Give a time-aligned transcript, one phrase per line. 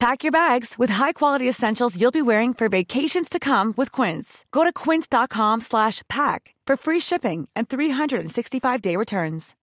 [0.00, 4.46] Pack your bags with high-quality essentials you'll be wearing for vacations to come with Quince.
[4.50, 9.54] Go to quince.com slash pack for free shipping and 365-day returns.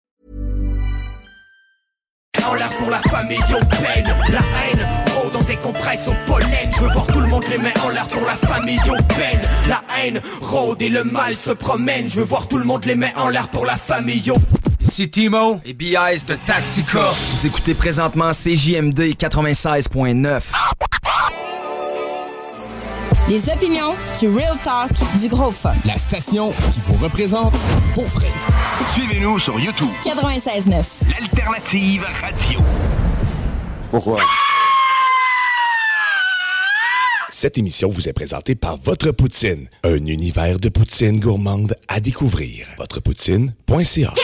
[2.46, 4.86] En l'air pour la famille au peine La haine
[5.24, 8.80] au pollen Je veux voir tout le monde les mains en l'air pour la famille
[8.88, 12.64] au peine La haine rôde et le mal se promène Je veux voir tout le
[12.64, 14.38] monde les mains en l'air pour la famille au
[14.80, 17.10] Ici Timo et BIS de Tactica.
[17.10, 20.40] Vous écoutez présentement CJMD 96.9.
[23.28, 25.74] Les opinions, du real talk, du gros fun.
[25.84, 27.54] La station qui vous représente
[27.94, 28.28] pour vrai.
[28.94, 29.88] Suivez-nous sur YouTube.
[30.04, 30.84] 96.9.
[31.10, 32.60] L'alternative radio.
[33.90, 34.20] Pourquoi?
[37.28, 42.66] Cette émission vous est présentée par Votre Poutine, un univers de poutine gourmande à découvrir.
[42.78, 44.14] Votrepoutine.ca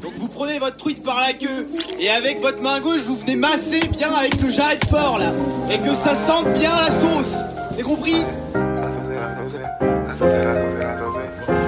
[0.00, 1.66] Donc vous prenez votre truite par la queue
[1.98, 5.32] et avec votre main gauche vous venez masser bien avec le jarret de porc là
[5.70, 7.34] et que ça sente bien la sauce.
[7.74, 8.24] C'est compris?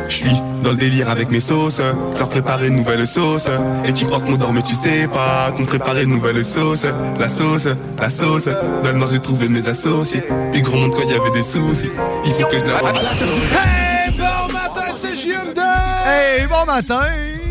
[0.09, 1.81] Je suis dans le délire avec mes sauces,
[2.15, 3.47] je leur préparer une nouvelle sauce.
[3.85, 6.85] Et tu crois qu'on dort mais tu sais pas qu'on préparait une nouvelle sauce.
[7.19, 10.23] La sauce, la sauce, dans le noir j'ai trouvé mes associés.
[10.53, 11.91] Puis gros monde quand il y avait des soucis,
[12.25, 12.77] il faut que je la...
[12.77, 15.82] Hey, bon matin, c'est JMD!
[16.03, 17.42] Hey, bon matin!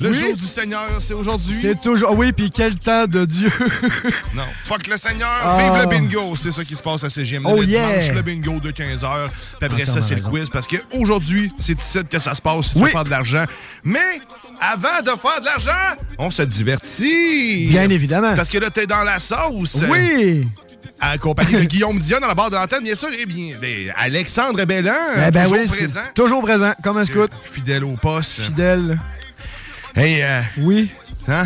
[0.00, 0.14] Le Oui.
[0.18, 1.56] jour du Seigneur, c'est aujourd'hui.
[1.60, 2.16] C'est toujours.
[2.16, 3.50] Oui, puis quel temps de Dieu!
[4.34, 5.58] Non, fuck le Seigneur, Ah.
[5.58, 6.34] vive le bingo!
[6.36, 7.44] C'est ça qui se passe à CGM.
[7.46, 7.98] Oh le yeah.
[8.00, 9.28] dimanche, le bingo de 15h.
[9.58, 12.72] Puis après ça, c'est le quiz parce qu'aujourd'hui, c'est ici que ça se passe si
[12.72, 12.84] tu Oui.
[12.84, 13.44] veux faire de l'argent.
[13.84, 13.98] Mais
[14.60, 17.66] avant de faire de l'argent, on se divertit!
[17.68, 18.34] Bien évidemment.
[18.36, 19.78] Parce que là, t'es dans la sauce.
[19.90, 20.46] Oui!
[21.00, 24.64] Accompagné de Guillaume Dion dans la barre de l'antenne, bien sûr, et bien ben, Alexandre
[24.64, 24.92] Bellan,
[25.26, 26.00] Eh ben toujours oui, présent.
[26.14, 27.30] toujours présent, comme un scout.
[27.52, 28.40] Fidèle au poste.
[28.42, 28.98] Fidèle.
[29.94, 30.90] Hey, euh, Oui.
[31.28, 31.42] hein?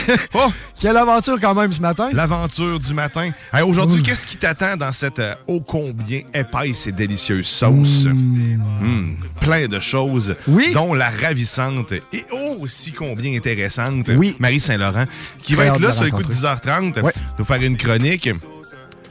[0.34, 0.50] Oh!
[0.80, 2.08] Quelle aventure quand même ce matin!
[2.12, 3.30] L'aventure du matin.
[3.52, 8.06] Hey, Aujourd'hui, qu'est-ce qui t'attend dans cette euh, ô combien épaisse et délicieuse sauce?
[8.06, 10.72] Mm, plein de choses, Oui.
[10.72, 12.24] dont la ravissante et
[12.58, 14.34] aussi combien intéressante Oui.
[14.40, 15.04] Marie Saint-Laurent,
[15.42, 16.70] qui Très va être là sur le coup de rencontrer.
[16.70, 17.12] 10h30, Ouais.
[17.38, 18.28] nous faire une chronique.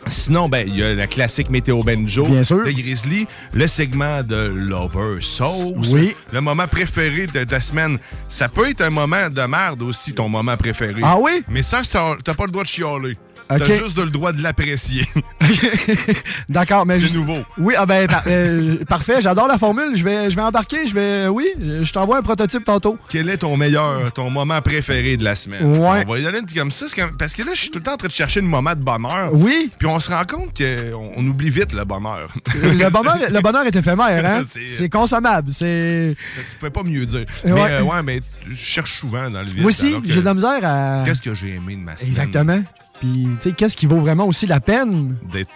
[0.08, 2.66] Sinon, ben, il y a la classique Météo Benjo Bien sûr.
[2.66, 5.90] de Grizzly, le segment de Lover Sauce.
[5.92, 6.16] Oui.
[6.32, 7.98] Le moment préféré de ta semaine.
[8.28, 11.02] Ça peut être un moment de merde aussi, ton moment préféré.
[11.04, 11.44] Ah oui?
[11.50, 13.16] Mais ça, t'as t'as pas le droit de chialer.
[13.60, 15.06] T'as juste le droit de l'apprécier.
[16.50, 17.38] D'accord, mais C'est nouveau.
[17.58, 19.96] Oui, ah ben, par- euh, parfait, j'adore la formule.
[19.96, 21.28] Je vais, je vais embarquer, je vais.
[21.28, 22.98] Oui, je t'envoie un prototype tantôt.
[23.10, 25.78] Quel est ton meilleur, ton moment préféré de la semaine?
[25.78, 26.04] Ouais.
[26.08, 26.86] On va y une comme ça.
[27.18, 28.82] Parce que là, je suis tout le temps en train de chercher le moment de
[28.82, 29.30] bonheur.
[29.34, 32.28] Oui, Puis on se rend compte qu'on on oublie vite le bonheur.
[32.62, 34.42] le bonheur, le bonheur est éphémère, hein?
[34.48, 36.16] C'est- consommable, c'est.
[36.52, 37.26] tu peux pas mieux dire.
[37.46, 37.52] Ouais.
[37.54, 38.20] Mais euh, ouais, mais
[38.50, 39.62] je cherche souvent dans le vide.
[39.62, 41.04] Moi aussi, j'ai de la misère à.
[41.06, 42.10] Qu'est-ce que j'ai aimé de ma semaine?
[42.10, 42.64] Exactement.
[43.02, 45.18] Puis, tu sais, qu'est-ce qui vaut vraiment aussi la peine?
[45.34, 45.50] D'être.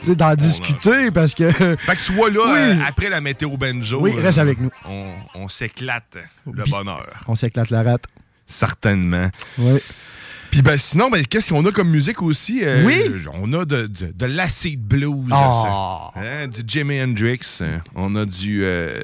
[0.00, 1.50] tu sais, d'en discuter parce que.
[1.78, 2.58] Fait que sois là Oui.
[2.58, 3.98] euh, après la météo benjo.
[4.02, 4.70] Oui, reste avec nous.
[4.86, 7.24] On, on s'éclate le bonheur.
[7.26, 8.04] On s'éclate la rate.
[8.46, 9.30] Certainement.
[9.58, 9.80] Oui.
[10.50, 12.60] Puis ben sinon, ben, qu'est-ce qu'on a comme musique aussi?
[12.64, 13.02] Euh, Oui.
[13.34, 16.10] On a de, de, de l'acid blues, Ah.
[16.16, 17.58] Hein, du Jimi Hendrix.
[17.60, 19.00] euh, On a du euh,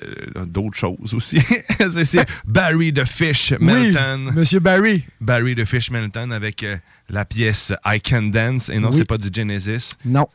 [0.46, 1.38] d'autres choses aussi.
[1.78, 4.26] c'est, c'est Barry the Fish Melton.
[4.28, 5.04] Oui, Monsieur Barry.
[5.20, 6.76] Barry the Fish Melton avec euh,
[7.10, 8.68] la pièce I Can Dance.
[8.70, 8.96] Et non, Oui.
[8.98, 9.92] c'est pas du Genesis.
[10.04, 10.26] Non.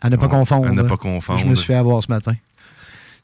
[0.00, 0.66] À ne pas On- confondre.
[0.68, 1.40] à ne pas confondre.
[1.40, 2.34] Je me suis fait avoir ce matin.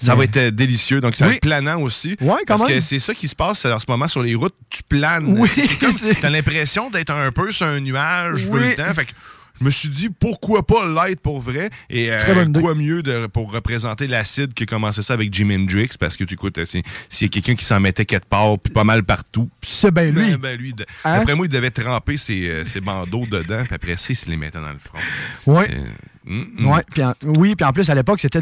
[0.06, 1.00] Ça va être euh, délicieux.
[1.00, 1.36] Donc, ça va Oui.
[1.36, 2.16] être planant aussi.
[2.20, 2.74] Ouais, quand Parce même.
[2.74, 4.54] que c'est ça qui se passe en ce moment sur les routes.
[4.70, 5.24] Tu planes.
[5.38, 8.60] Oui, C'est comme, c'est- t'as l'impression d'être un peu sur un nuage Oui.
[8.60, 8.92] le temps.
[8.94, 9.12] Fait que
[9.60, 11.70] je me suis dit, pourquoi pas l'être pour vrai?
[11.88, 12.18] Et euh,
[12.60, 15.90] quoi mieux de, pour représenter l'acide que commencer ça avec Jimi Hendrix?
[16.00, 18.58] Parce que tu écoutes, euh, c'est- s'il y a quelqu'un qui s'en mettait quelque part,
[18.58, 19.48] puis pas mal partout.
[19.62, 20.30] C'est bien lui.
[20.32, 21.18] Ben, ben, lui, de- Hein?
[21.18, 24.28] D'après moi, il devait tremper ses, euh, ses bandeaux dedans, puis après ça, il se
[24.28, 24.98] les mettait dans le front.
[25.46, 25.68] Ouais.
[25.70, 25.78] C'est-
[26.24, 26.66] Mm, mm.
[26.68, 28.40] Ouais, puis en- oui, puis en plus, à l'époque, c'était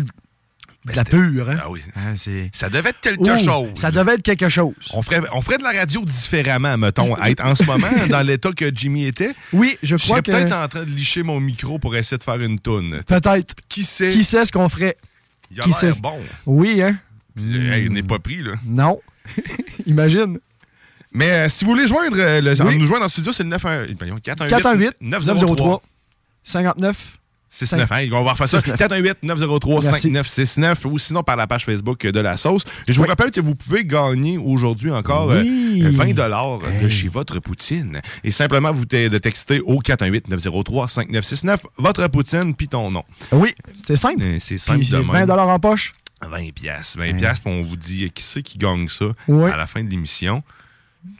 [0.86, 1.58] de la pure, hein?
[1.62, 1.82] Ah oui.
[2.16, 3.68] C'est- Ça devait être quelque Ouh, chose.
[3.74, 4.72] Ça devait être quelque chose.
[4.94, 7.16] On ferait, on ferait de la radio différemment, mettons.
[7.22, 10.30] Être en ce moment, dans l'état que Jimmy était, Oui, je je crois serais que.
[10.30, 13.00] peut-être en train de licher mon micro pour essayer de faire une toune.
[13.06, 13.54] Peut-être.
[13.68, 14.08] Qui sait?
[14.10, 14.96] Qui sait ce qu'on ferait?
[15.50, 15.90] Il a qui sait?
[16.00, 16.18] bon.
[16.46, 16.96] Oui, hein?
[17.38, 18.52] Hey, il n'est pas pris, là.
[18.64, 19.00] Non.
[19.86, 20.38] Imagine.
[21.12, 22.78] Mais euh, si vous voulez joindre, euh, le, Oui.
[22.78, 25.82] nous joindre dans le studio, c'est le 91 voyons, 418 418 903 903
[26.44, 27.18] 59
[27.52, 27.90] 69.
[27.92, 28.58] Hein, on va refaire ça.
[28.60, 28.78] 69.
[28.78, 30.02] 418 903 Merci.
[30.02, 32.64] 5969 ou sinon par la page Facebook de la sauce.
[32.86, 35.82] Et je vous rappelle que vous pouvez gagner aujourd'hui encore euh, Oui.
[35.82, 38.00] 20 dollars de chez votre poutine.
[38.22, 43.04] Et simplement vous de texter au 418 903 5969 votre poutine puis ton nom.
[43.32, 43.52] Oui,
[43.86, 44.22] c'est simple.
[44.22, 45.26] Euh, C'est simple Puis de j'ai même.
[45.26, 45.94] 20 en poche.
[46.22, 46.96] 20 pièces.
[46.96, 49.50] 20 pièces, puis on vous dit euh, qui c'est qui gagne ça Ouais.
[49.50, 50.42] à la fin de l'émission?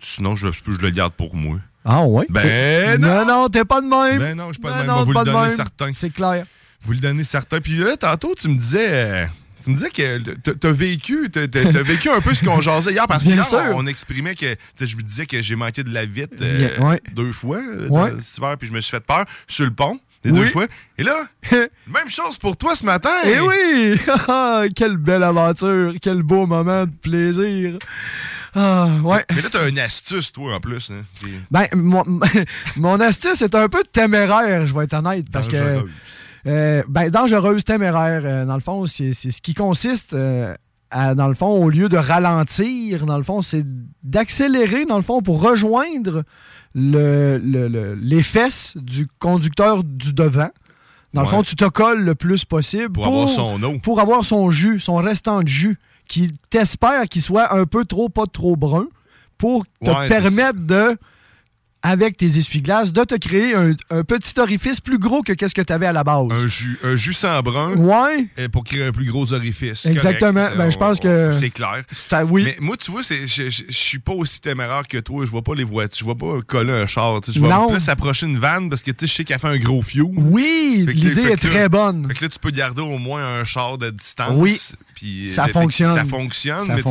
[0.01, 1.59] Sinon, je, je le garde pour moi.
[1.85, 2.27] Ah ouais?
[2.29, 4.19] Ben non, non, t'es pas de même.
[4.19, 4.87] Ben non, je suis pas de même.
[4.87, 5.57] non, vous le même.
[5.57, 5.91] certain.
[5.93, 6.45] C'est clair.
[6.83, 7.61] Vous le donnez certain.
[7.61, 8.87] Puis là, tantôt, tu me disais...
[8.89, 9.27] euh,
[9.63, 10.19] tu me disais que
[10.53, 11.47] t'as- vécu, t'as
[11.83, 13.59] vécu un peu ce qu'on jasait hier parce que Bien hier, sûr.
[13.75, 17.01] on, on exprimait que je me disais que j'ai manqué de la vite euh, ouais.
[17.15, 18.13] deux fois euh, Ouais.
[18.13, 20.33] de- cet hiver, puis je me suis fait peur sur le pont Oui.
[20.33, 20.67] deux fois.
[20.99, 21.15] Et là,
[21.87, 23.11] même chose pour toi ce matin.
[23.25, 23.99] Eh oui!
[24.29, 25.95] Ah, Quelle belle aventure!
[26.03, 27.79] Quel beau moment de plaisir!
[28.55, 29.25] Ah, ouais.
[29.35, 30.91] Mais là, t'as une astuce, toi, en plus.
[30.91, 31.03] hein.
[31.51, 32.03] Ben, mon,
[32.77, 35.57] mon astuce est un peu téméraire, je vais être honnête, parce que...
[35.57, 35.91] dangereux.
[36.47, 38.23] Euh, ben, dangereuse, téméraire.
[38.25, 40.55] euh, dans le fond, c'est c'est ce qui consiste, euh,
[40.91, 43.65] à, dans le fond, au lieu de ralentir, dans le fond, c'est
[44.03, 46.25] d'accélérer, dans le fond, pour rejoindre
[46.75, 50.51] le, le- le- les fesses du conducteur du devant.
[51.13, 53.79] Dans le fond, tu te colles le plus possible Pour avoir son eau.
[53.81, 55.77] Pour avoir son jus, son restant de jus,
[56.09, 58.87] qui t'espère qu'il soit un peu trop, pas trop brun,
[59.37, 60.97] pour te Ouais, permettre de
[61.83, 65.63] avec tes essuie-glaces, de te créer un, un petit orifice plus gros que qu'est-ce que
[65.63, 66.27] tu avais à la base.
[66.31, 68.29] Un jus, un jus sans brun Ouais.
[68.53, 69.87] pour créer un plus gros orifice.
[69.87, 70.41] Exactement.
[70.43, 70.59] Correct.
[70.59, 71.83] Ben, je pense que- C'est clair.
[72.29, 72.43] Oui.
[72.45, 75.25] Mais moi, tu vois, je, suis pas aussi téméraire que toi.
[75.25, 75.99] Je vois pas les voitures.
[76.01, 77.21] Je vois pas coller un char.
[77.27, 79.59] Je vois plus approcher une vanne parce que tu sais, je sais qu'elle fait un
[79.59, 80.05] gros fuel.
[80.17, 82.07] Oui, l'idée est là- très bonne.
[82.09, 84.33] Fait que là, tu peux garder au moins un char de distance.
[84.35, 84.61] Oui.
[85.01, 85.95] Puis, Ça euh, que fonctionne.
[85.95, 86.67] Ça fonctionne.
[86.67, 86.89] Ça mais tu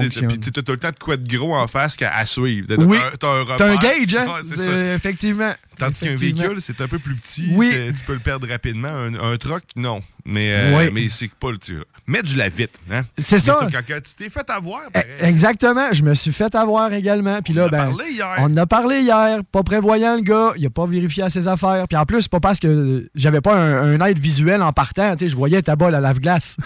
[0.60, 2.68] as tout le temps de quoi de gros en face qu'à à suivre.
[2.68, 2.98] T'as- Oui.
[3.20, 3.80] T'as un, un repère.
[3.80, 4.38] gage, hein?
[4.44, 4.94] Ça.
[4.96, 5.54] Effectivement.
[5.78, 7.50] Tandis qu'un véhicule, c'est un peu plus petit.
[7.52, 7.72] Oui.
[7.98, 8.90] Tu peux le perdre rapidement.
[8.90, 10.02] Un, un truck, non.
[10.26, 10.92] Mais, euh, Oui.
[10.94, 11.84] mais c'est pas le tir.
[12.10, 12.80] Mets du la vite.
[12.92, 13.04] Hein?
[13.20, 13.68] C'est ça.
[13.72, 15.08] Quand, tu t'es fait avoir, pareil.
[15.22, 17.40] Eh, Exactement, je me suis fait avoir également.
[17.44, 18.36] Puis là, On en a ben, parlé hier.
[18.40, 21.48] On en a parlé hier, pas prévoyant le gars, il a pas vérifié à ses
[21.48, 21.86] affaires.
[21.88, 25.20] Puis en plus, pas parce que j'avais pas un, un aide visuel en partant, tu
[25.26, 26.58] sais, je voyais ta balle à lave-glace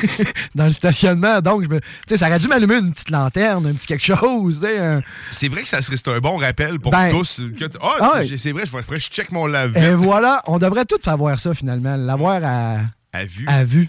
[0.56, 1.40] dans le stationnement.
[1.40, 4.04] Donc, je me- tu sais, ça aurait dû m'allumer une petite lanterne, un petit quelque
[4.04, 7.40] chose, un- C'est vrai que ça serait un bon rappel pour Ben, tous.
[7.80, 11.38] Ah, j'ai- c'est vrai, que je check mon lave Et voilà, on devrait tous savoir
[11.38, 12.76] ça finalement, l'avoir à,
[13.12, 13.44] à vue.
[13.46, 13.88] à vue.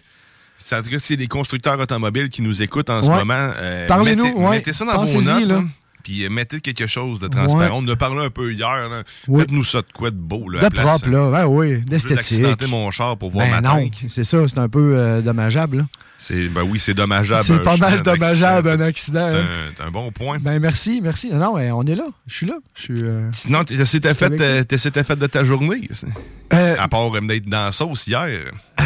[0.75, 3.18] En tout cas, s'il y a des constructeurs automobiles qui nous écoutent en ce Ouais.
[3.18, 4.50] moment, euh, Parlez-nous, mettez, ouais.
[4.51, 5.42] mettez ça dans vos notes.
[5.45, 5.56] là.
[5.56, 5.63] là.
[6.04, 7.60] Puis euh, mettez quelque chose de transparent.
[7.60, 7.69] Ouais.
[7.71, 8.89] On en a parlé un peu hier.
[8.89, 9.04] là.
[9.06, 10.50] Faites-nous ça de quoi de beau.
[10.50, 12.45] Là, De la place, propre, là, ben oui, d'esthétique.
[12.69, 15.77] mon char pour voir Ben ma non, c'est ça, c'est un peu euh, dommageable.
[15.80, 15.83] là.
[16.21, 17.45] C'est, ben oui, c'est dommageable.
[17.45, 19.30] C'est pas mal dommageable, un accident.
[19.31, 19.42] C'est hein.
[19.42, 20.38] un, c'est un bon point.
[20.39, 21.30] Ben merci, merci.
[21.31, 22.07] Non, on est là.
[22.27, 22.56] Je suis là.
[22.75, 23.01] Je suis.
[23.04, 24.38] euh, Sinon, tu s'était fait,
[25.04, 25.89] fait de ta journée.
[26.54, 28.51] euh, À part d'être dans la sauce hier.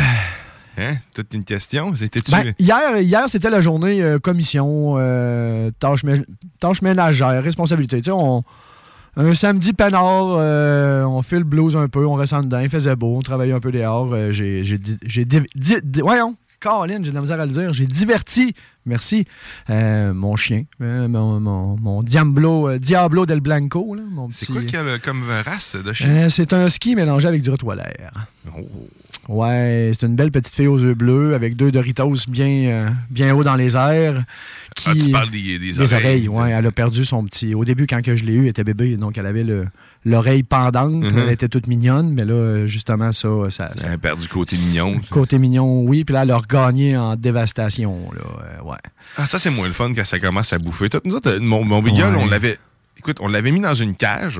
[0.77, 0.95] Hein?
[1.13, 1.93] Toute une question.
[1.95, 2.31] C'était-tu.
[2.31, 7.97] Ben, hier, hier c'était la journée euh, commission, euh, tâches ménagères, responsabilités.
[7.97, 8.41] Tu sais, on-
[9.15, 12.69] un samedi peinard, euh, on fait le blues un peu, on reste en dedans, il
[12.69, 14.11] faisait beau, on travaillait un peu dehors.
[14.31, 14.63] j'ai,
[16.01, 17.73] voyons, Caroline, j'ai de la misère à le dire.
[17.73, 19.25] J'ai diverti, merci,
[19.69, 23.95] euh, mon chien, euh, mon, mon, mon Diablo, euh, Diablo del Blanco.
[23.95, 26.29] là, mon c'est quoi qu'il a comme race de chien?
[26.29, 27.83] C'est un ski mélangé avec du rottweiler.
[28.57, 28.61] Oh.
[29.29, 33.43] Ouais, c'est une belle petite fille aux yeux bleus avec deux Doritos bien, bien haut
[33.43, 34.25] dans les airs.
[34.75, 36.27] Qui, Ah, tu parles des, des oreilles.
[36.27, 36.27] oreilles.
[36.27, 36.51] ouais.
[36.51, 37.55] Elle a perdu son petit.
[37.55, 39.67] Au début, quand que je l'ai eu, elle était bébé, donc elle avait le-
[40.05, 40.91] l'oreille pendante.
[40.93, 41.17] Mhm.
[41.17, 43.29] Elle était toute mignonne, mais là, justement, ça.
[43.49, 44.99] ça, Ça a perdu côté mignon.
[45.09, 46.03] Côté mignon, oui.
[46.03, 48.11] Puis là, elle a regagné en dévastation.
[48.13, 48.77] Là, euh, ouais.
[49.17, 50.87] Ah, ça, c'est moins le fun quand ça commence à bouffer.
[51.05, 52.21] Nous autres, euh, mon, mon beagle, Ouais.
[52.23, 52.57] on l'avait.
[52.97, 54.39] Écoute, on l'avait mis dans une cage.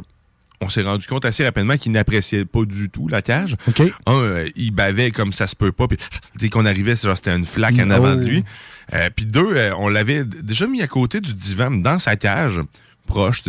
[0.62, 3.58] On s'est rendu compte assez rapidement qu'il n'appréciait pas du tout la cage.
[3.68, 3.82] OK.
[4.06, 5.88] Un, euh, il bavait comme ça se peut pas.
[5.90, 5.98] Puis
[6.38, 8.16] dès qu'on arrivait, c'était une flaque en avant Oh.
[8.16, 8.44] de lui.
[8.94, 12.62] Euh, puis deux, euh, on l'avait déjà mis à côté du divan, dans sa cage,
[13.08, 13.42] proche.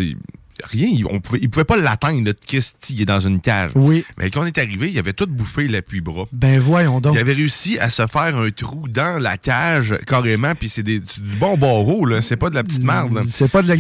[0.65, 0.89] Rien.
[0.93, 3.71] Il, on pouvait, il pouvait pas l'atteindre, notre Christy, il est dans une cage.
[3.75, 4.05] Oui.
[4.19, 6.27] Mais quand on est arrivé, il avait tout bouffé l'appui-bras.
[6.33, 7.15] Ben voyons donc.
[7.15, 11.01] Il avait réussi à se faire un trou dans la cage, carrément, puis c'est du
[11.39, 12.23] bon barreau, là.
[12.23, 13.23] C'est pas de la petite merde, là.
[13.31, 13.77] C'est pas de la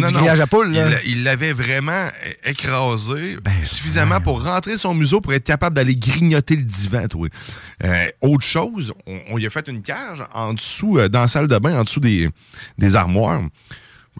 [0.00, 0.10] non.
[0.10, 0.74] grillage à poule.
[0.74, 2.06] Il Il l'avait vraiment
[2.44, 7.28] écrasé Ben, suffisamment pour rentrer son museau pour être capable d'aller grignoter le divan, toi.
[7.84, 11.28] Euh, autre chose, on, on y a fait une cage en dessous, euh, dans la
[11.28, 12.28] salle de bain, en dessous des,
[12.78, 13.42] des armoires.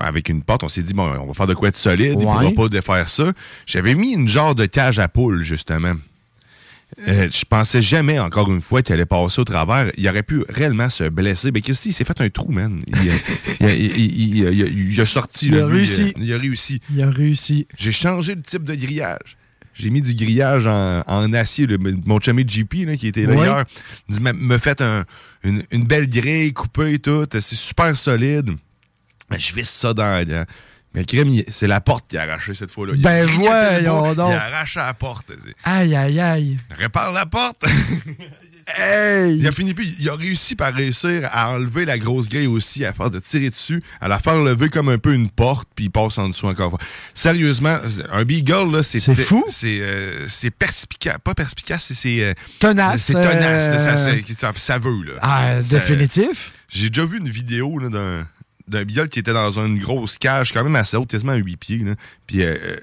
[0.00, 2.16] Avec une porte, on s'est dit, bon, on va faire de quoi de solide, il
[2.18, 2.22] Ouais.
[2.24, 3.32] pourra pas défaire ça.
[3.66, 5.92] J'avais mis une genre de cage à poules, justement.
[7.08, 9.90] Euh, je pensais jamais, encore une fois, qu'il allait passer au travers.
[9.96, 11.50] Il aurait pu réellement se blesser.
[11.52, 12.82] Mais qu'est-ce qu'il s'est fait un trou, man?
[13.60, 15.46] Il, a- il il- il- il il il sorti.
[15.46, 16.02] Il là, a lui, réussi.
[16.02, 16.80] euh, Il a réussi.
[16.94, 17.66] Il a réussi.
[17.78, 19.36] J'ai changé le type de grillage.
[19.74, 21.66] J'ai mis du grillage en, en acier.
[21.66, 23.64] le- mon chummy JP, là, qui était là hier,
[24.10, 25.04] il me fait un-
[25.44, 27.24] une, une belle grille coupée, tout.
[27.32, 28.50] C'est super solide.
[29.32, 30.24] Mais je visse ça dans.
[30.26, 30.46] dans-
[30.94, 32.92] mais crème, il- c'est la porte qui a arraché cette fois-là.
[32.96, 34.30] Il a Ben voyons donc.
[34.30, 35.32] Il a arraché la porte.
[35.64, 36.58] Aïe, aïe, aïe.
[36.70, 37.64] Répare la porte.
[38.78, 39.38] Hey!
[39.38, 42.84] Il a fini puis il a réussi par réussir à enlever la grosse grille aussi,
[42.84, 45.86] à faire de tirer dessus, à la faire lever comme un peu une porte, puis
[45.86, 46.78] il passe en dessous encore.
[47.12, 47.78] Sérieusement,
[48.12, 49.44] un Beagle, là, c'est C'est fou.
[49.48, 51.16] C'est euh, c'est perspicace.
[51.24, 55.14] Pas perspicace, c'est- euh, Tenace, C'est tenace, ça, euh, c'est- ça, ça veut, là.
[55.22, 56.52] Ah, Ça- définitif.
[56.68, 58.26] J'ai déjà vu une vidéo là, d'un
[58.68, 61.56] d'un Beagle qui était dans une grosse cage, quand même assez haute, quasiment à 8
[61.56, 61.94] pieds, là.
[62.26, 62.76] Puis euh,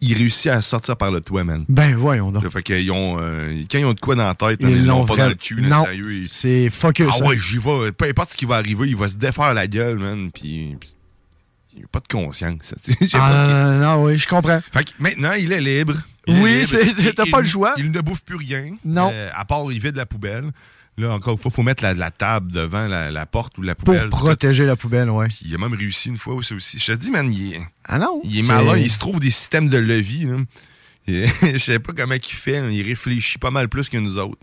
[0.00, 1.64] il réussit à sortir par le toit, man.
[1.68, 2.46] Ben voyons donc.
[2.50, 5.16] Fait qu'ils ont, euh, quand ils ont de quoi dans la tête, Ils l'ont pas
[5.16, 5.84] dans le cul, là, Non.
[5.84, 6.12] sérieux.
[6.12, 7.06] ils- C'est focus.
[7.10, 7.26] ah hein.
[7.26, 7.92] ouais, j'y vais.
[7.92, 10.30] Peu importe ce qui va arriver, il va se défaire la gueule, man.
[10.32, 10.94] Puis, puis
[11.76, 12.74] il a pas de conscience.
[13.14, 14.60] Ah, non, oui, je comprends.
[14.72, 15.94] Fait que maintenant, il est libre.
[16.26, 17.74] Il Oui, Il- t'as il- pas le choix.
[17.78, 18.76] Il ne bouffe plus rien.
[18.84, 19.10] Non.
[19.12, 20.50] Euh, à part, il vide la poubelle.
[20.98, 23.62] Là, encore une fois, il faut mettre la, la table devant la, la porte ou
[23.62, 24.10] la Pour poubelle.
[24.10, 25.08] protéger la poubelle.
[25.28, 26.52] Puis il a même réussi une fois aussi.
[26.52, 26.78] aussi.
[26.78, 28.20] Je te dis, man, il est, Ah non?
[28.24, 28.76] il est malin.
[28.76, 30.28] Il se trouve des systèmes de levier.
[31.08, 32.62] Et Je sais pas comment il fait.
[32.72, 34.38] Il réfléchit pas mal plus que nous autres.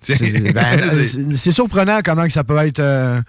[0.00, 0.18] C'est
[0.52, 3.22] ben, c'est- surprenant comment que ça peut être euh,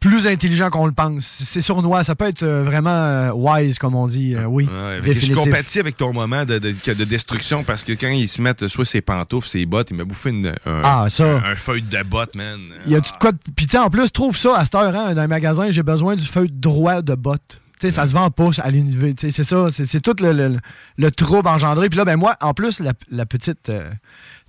[0.00, 1.24] plus intelligent qu'on le pense.
[1.26, 4.34] C'est sournois, ça peut être euh, vraiment euh, wise, comme on dit.
[4.34, 8.08] euh, oui, Ouais, je compatis avec ton moment de, de- de destruction parce que quand
[8.08, 11.24] ils se mettent soit ses pantoufles, ses bottes, il m'a bouffé une, un, Ah, ça.
[11.36, 12.58] un, un feuille de botte, man.
[12.86, 14.74] Il y a du quoi de- Puis tu sais, en plus, trouve ça à cette
[14.74, 17.60] heure, hein, dans un magasin, j'ai besoin du feuille droit de botte.
[17.78, 19.30] Tu sais, ça se vend pas à l'université.
[19.30, 20.58] C'est ça, c'est c'est tout le, le-
[20.96, 21.88] le trouble engendré.
[21.90, 23.90] Puis là, ben moi, en plus, la, la petite, euh,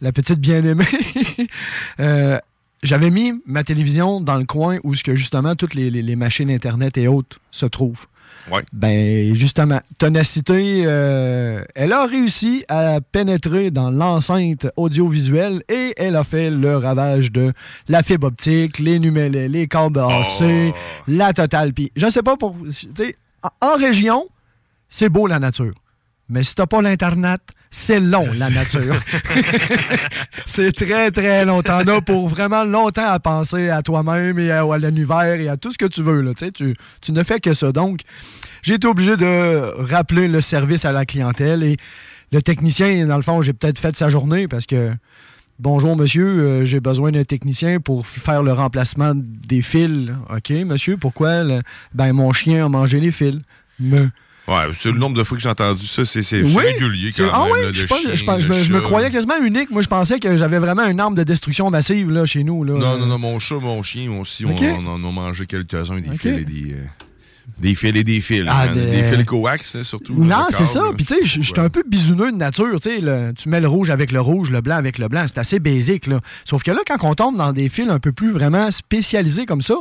[0.02, 0.86] la petite bien-aimée,
[2.00, 2.38] euh,
[2.84, 6.16] j'avais mis ma télévision dans le coin où ce que justement toutes les, les- les
[6.16, 8.06] machines Internet et autres se trouvent.
[8.52, 8.64] Ouais.
[8.74, 16.24] Ben, justement, Tonacité, euh, elle a réussi à pénétrer dans l'enceinte audiovisuelle et elle a
[16.24, 17.54] fait le ravage de
[17.88, 20.74] la fibre optique, les numélés, les câbles AC,
[21.08, 21.72] la totale.
[21.74, 22.56] Puis, je sais pas pour.
[22.76, 24.28] Tu sais, en, en région,
[24.90, 25.76] c'est beau la nature.
[26.28, 28.96] Mais si t'as pas l'Internet, c'est long la nature.
[30.46, 31.62] c'est très, très long.
[31.62, 35.58] T'en as pour vraiment longtemps à penser à toi-même et à, à l'univers et à
[35.58, 36.22] tout ce que tu veux.
[36.22, 36.32] Là.
[36.54, 36.76] Tu,
[37.12, 37.72] ne fais que ça.
[37.72, 38.02] Donc,
[38.62, 41.78] j'ai été obligé de rappeler le service à la clientèle et
[42.32, 44.92] le technicien, dans le fond, j'ai peut-être fait sa journée parce que
[45.60, 50.10] Bonjour monsieur, euh, j'ai besoin d'un technicien pour faire le remplacement des fils.
[50.36, 51.62] OK, monsieur, pourquoi le-
[51.94, 53.38] Ben mon chien a mangé les fils?
[53.80, 54.10] Me.
[54.48, 57.44] Ouais, c'est le nombre de fois que j'ai entendu ça, c'est Oui, régulier quand ah
[57.46, 57.54] même.
[57.54, 59.38] oui, là, je, de pense- chien, je pense- je de me, je me croyais quasiment
[59.44, 59.70] unique.
[59.70, 62.64] Moi, je pensais que j'avais vraiment une arme de destruction massive là, chez nous.
[62.64, 62.74] Là.
[62.74, 66.10] Non, non, non, mon chat, mon chien aussi, on, on en a mangé quelques-uns, des
[66.10, 66.18] Ok.
[66.18, 66.74] fils et des...
[66.74, 66.84] euh,
[67.60, 68.44] des fils et des fils.
[68.48, 68.74] Ah, man.
[68.74, 70.16] des- Des fils coax, hein, surtout.
[70.16, 70.82] Non, de c'est ça.
[70.96, 72.66] Puis tu sais, je suis un peu bisouneux de nature.
[72.68, 75.24] Le- tu mets le rouge avec le rouge, le blanc avec le blanc.
[75.28, 76.08] C'est assez basique.
[76.08, 76.20] Là.
[76.46, 79.62] Sauf que là, quand on tombe dans des fils un peu plus vraiment spécialisés comme
[79.62, 79.76] ça,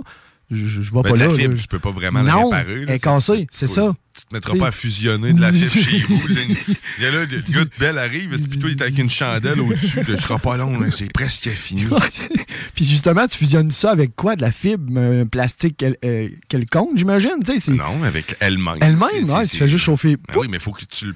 [0.51, 1.29] je, je, vois Ben, pas de là.
[1.29, 1.61] la fibre, là.
[1.61, 2.83] tu peux pas vraiment la réparer.
[2.87, 3.95] elle est cassée, c'est ça.
[4.19, 6.21] Tu te mettras pas à fusionner de la fibre chez vous.
[6.29, 9.09] Il y a là, le gars de Belle arrive, puis toi, il est avec une
[9.09, 10.01] chandelle au-dessus.
[10.05, 11.85] Tu seras pas long, c'est presque fini.
[12.75, 14.37] Puis justement, tu fusionnes ça avec quoi?
[14.37, 17.31] De la fibre, un plastique quel- euh, quelconque, j'imagine?
[17.69, 18.77] Non, avec elle-même.
[18.81, 20.17] Elle-même, ouais, tu fais juste chauffer.
[20.29, 21.13] Ben oui, mais faut que tu.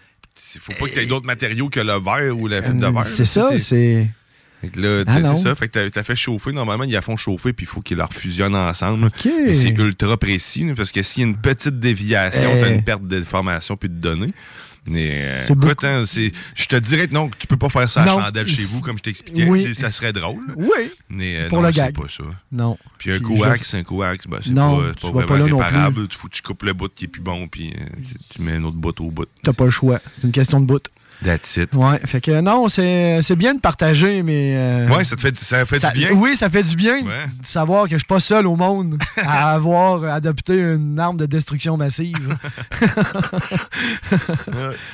[0.60, 2.90] Faut pas que tu aies d'autres matériaux que le verre ou la fibre de Euh,
[2.90, 3.04] verre.
[3.04, 4.08] C'est ça, c'est.
[4.64, 5.54] Fait que là, Ah c'est ça.
[5.54, 6.52] Fait que t'as- fait chauffer.
[6.52, 9.10] Normalement, ils la font chauffer, puis il faut qu'ils la refusionnent ensemble.
[9.24, 12.60] Mais c'est ultra précis, parce que s'il y a une petite déviation, Eh.
[12.60, 14.32] t'as une perte d'information puis de données.
[14.86, 17.88] Mais euh, C'est écoute, hein, je te dirais que non, que tu peux pas faire
[17.88, 18.20] ça à Non.
[18.20, 19.46] chandelle chez vous, comme je t'expliquais.
[19.48, 19.74] Oui.
[19.74, 20.42] Ça serait drôle.
[20.56, 20.90] Oui.
[21.08, 21.94] Mais euh, Pour non, le gag.
[21.94, 22.24] pas ça.
[22.52, 22.76] Non.
[22.98, 25.54] Puis un coax, un coax, ben, c'est Non, pas, pas pas vraiment plus.
[25.54, 26.08] réparable.
[26.08, 28.64] Tu, tu coupes le bout qui est plus bon, puis euh, tu, tu mets un
[28.64, 29.26] autre bout au bout.
[29.42, 30.00] T'as pas le choix.
[30.12, 30.86] C'est une question de bout.
[31.24, 31.74] That's it.
[31.74, 34.54] Ouais, fait que non, c'est c'est bien de partager, mais.
[34.56, 36.10] euh, Ouais, ça te fait, ça fait ça- du bien.
[36.12, 37.26] Oui, ça fait du bien Ouais.
[37.40, 41.24] de savoir que je suis pas seul au monde à avoir adopté une arme de
[41.26, 42.36] destruction massive.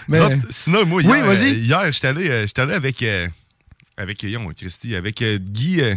[0.08, 3.26] Mais- sinon, moi, hier, Oui, euh, hier j'étais allé, euh, allé avec, euh,
[3.96, 5.94] avec Christy, avec euh, Guy, euh,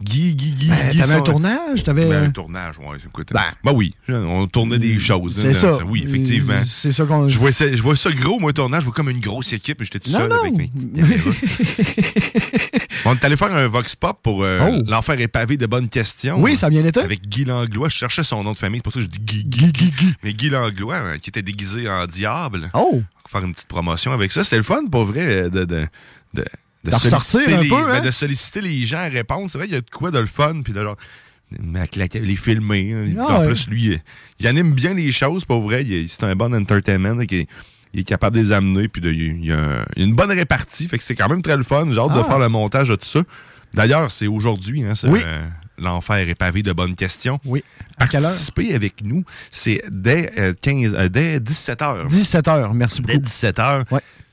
[0.00, 0.68] Guy, Guy, Guy.
[0.68, 1.82] Ben, Guy t'avais un tournage?
[1.82, 2.04] T'avais...
[2.04, 3.32] Ben, un tournage, ouais, écoute.
[3.32, 5.38] Ben, oui, on tournait des choses.
[5.40, 5.84] C'est hein, ça.
[5.84, 6.60] Oui, effectivement.
[6.66, 7.28] C'est ça qu'on.
[7.28, 9.54] Je vois ça, je vois ça gros, moi, un tournage, je vois comme une grosse
[9.54, 10.40] équipe, mais j'étais tout Non, seul non.
[10.42, 10.96] avec mes petites
[13.06, 14.82] on est allé faire un Vox Pop pour euh, Oh.
[14.86, 16.40] L'Enfer est pavé de bonnes questions.
[16.40, 17.00] Oui, ça a bien été.
[17.00, 17.88] Avec Guy Langlois.
[17.88, 19.90] Je cherchais son nom de famille, c'est pour ça que je dis Guy, Guy, Guy,
[19.92, 20.14] Guy.
[20.22, 22.70] Mais Guy Langlois, hein, qui était déguisé en diable.
[22.74, 23.00] Oh!
[23.28, 24.44] Faire une petite promotion avec ça.
[24.44, 25.64] C'était le fun, pour vrai, de.
[25.64, 25.86] de,
[26.34, 26.44] de
[26.90, 28.00] de, solliciter un les, peu, ben, hein?
[28.00, 29.48] de solliciter les gens à répondre.
[29.50, 30.96] C'est vrai, il y a de quoi de le fun, puis de leur,
[31.50, 32.92] les filmer.
[32.92, 33.04] hein.
[33.18, 33.46] Ah en ouais.
[33.48, 34.00] plus, lui,
[34.40, 35.86] il, anime bien les choses, pour vrai.
[36.08, 37.24] C'est un bon entertainment.
[37.26, 37.48] qui est-
[37.94, 40.08] il est capable de les amener, puis de- il, y a, un- il y a
[40.08, 40.86] une bonne répartie.
[40.88, 41.86] Fait que c'est quand même très le fun.
[41.90, 42.24] J'ai hâte de Ah.
[42.24, 43.20] faire le montage de tout ça.
[43.72, 45.20] D'ailleurs, c'est aujourd'hui, hein, Oui.
[45.24, 45.46] euh,
[45.78, 47.38] L'enfer est pavé de bonnes questions.
[47.44, 47.62] Oui.
[47.98, 48.30] À quelle heure?
[48.30, 52.08] Participer avec nous, c'est dès, euh, 15, euh, dès 17 h.
[52.08, 53.24] 17 h, merci Dès beaucoup.
[53.26, 53.84] 17 h.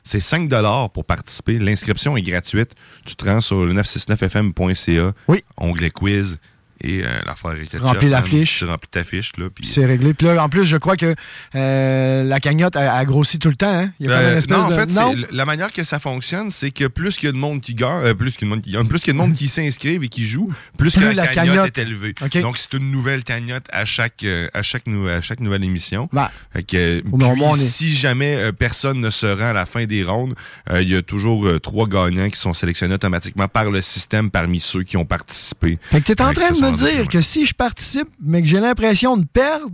[0.03, 0.49] C'est 5
[0.93, 1.59] pour participer.
[1.59, 2.71] L'inscription est gratuite.
[3.05, 5.13] Tu te rends sur le 969fm.ca.
[5.27, 5.43] Oui.
[5.57, 6.39] Onglet quiz.
[6.83, 8.23] Et euh, l'affaire est Remplis la hein.
[8.23, 8.59] fiche.
[8.59, 9.31] Tu remplis ta fiche.
[9.37, 10.13] Là, puis- c'est réglé.
[10.13, 11.15] Puis là, en plus, je crois que
[11.55, 13.73] euh, la cagnotte a, a grossi tout le temps.
[13.73, 13.91] Hein?
[13.99, 14.75] Il y a Euh, une espèce non, en de...
[14.75, 15.13] fait, non?
[15.31, 18.05] la manière que ça fonctionne, c'est que plus qu'il y a de monde qui gagne,
[18.05, 19.33] euh, plus qu'il y a de monde qui gagne, plus qu'il y a de monde
[19.33, 20.47] qui s'inscrivent et qui joue,
[20.77, 21.77] plus, Plus que la, la cagnotte, cagnotte.
[21.77, 22.15] est élevée.
[22.21, 22.37] OK.
[22.41, 26.09] Donc, c'est une nouvelle cagnotte à chaque, euh, à chaque, nou- à chaque nouvelle émission.
[26.11, 26.29] Ben.
[26.53, 29.85] Fait que, euh, puis, on est- si jamais personne ne se rend à la fin
[29.85, 30.35] des rondes,
[30.73, 34.83] il y a toujours trois gagnants qui sont sélectionnés automatiquement par le système parmi ceux
[34.83, 35.77] qui ont participé.
[35.83, 38.59] Fait que t'es en train de me dire que si je participe, mais que j'ai
[38.59, 39.69] l'impression de perdre,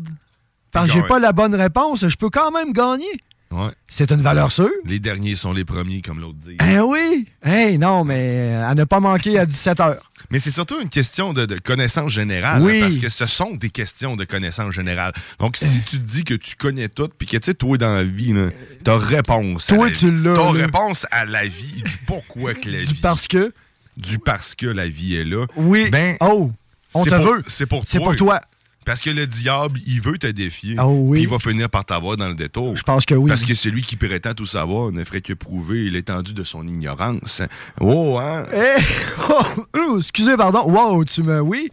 [0.71, 3.07] parce que j'ai pas la bonne réponse, je peux quand même gagner.
[3.51, 3.71] Ouais.
[3.87, 4.69] C'est une valeur sûre.
[4.85, 6.55] Les derniers sont les premiers, comme l'autre dit.
[6.63, 7.25] Eh oui!
[7.43, 9.97] Hey, non, mais à ne pas manquer à 17 h.
[10.29, 12.61] Mais c'est surtout une question de, de connaissance générale.
[12.61, 12.77] Oui.
[12.77, 15.13] hein, parce que ce sont des questions de connaissance générale.
[15.39, 17.95] Donc, si tu te dis que tu connais tout, puis que tu sais, toi, dans
[17.95, 18.49] la vie, là,
[18.83, 19.71] ta réponse.
[19.71, 22.93] à Toi, la tu l'as, Ta réponse à la vie, du pourquoi que la Du
[22.93, 22.99] vie.
[23.01, 23.51] parce que?
[23.97, 25.47] Du parce que la vie est là.
[25.55, 25.89] Oui.
[25.89, 26.51] Ben, oh,
[26.93, 27.43] on c'est te pour- veut.
[27.47, 28.07] C'est pour C'est toi.
[28.07, 28.41] pour toi.
[28.85, 30.75] Parce que le diable, il veut te défier.
[30.79, 31.17] Oh oui.
[31.19, 32.75] Puis il va finir par t'avoir dans le détour.
[32.75, 33.29] Je pense que oui.
[33.29, 37.41] Parce que celui qui prétend tout savoir ne ferait que prouver l'étendue de son ignorance.
[37.79, 38.45] Oh, hein?
[38.51, 38.81] Eh,
[39.29, 39.43] oh,
[39.77, 40.63] oh, excusez, pardon.
[40.71, 41.39] Wow, tu me.
[41.39, 41.69] Oui.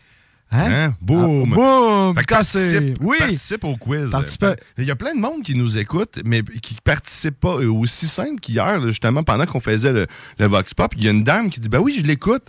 [0.52, 0.70] Hein?
[0.70, 0.94] Hein?
[1.00, 1.50] Boum!
[1.52, 2.14] Ah, boum!
[2.28, 3.16] Participe, Oui.
[3.18, 4.10] participe au quiz.
[4.10, 7.56] Participe- Il y a plein de monde qui nous écoute, mais qui participe pas.
[7.56, 10.06] Euh, Aussi simple qu'hier, justement, pendant qu'on faisait le,
[10.38, 12.44] le Vox Pop, il y a une dame qui dit Ben oui, je l'écoute.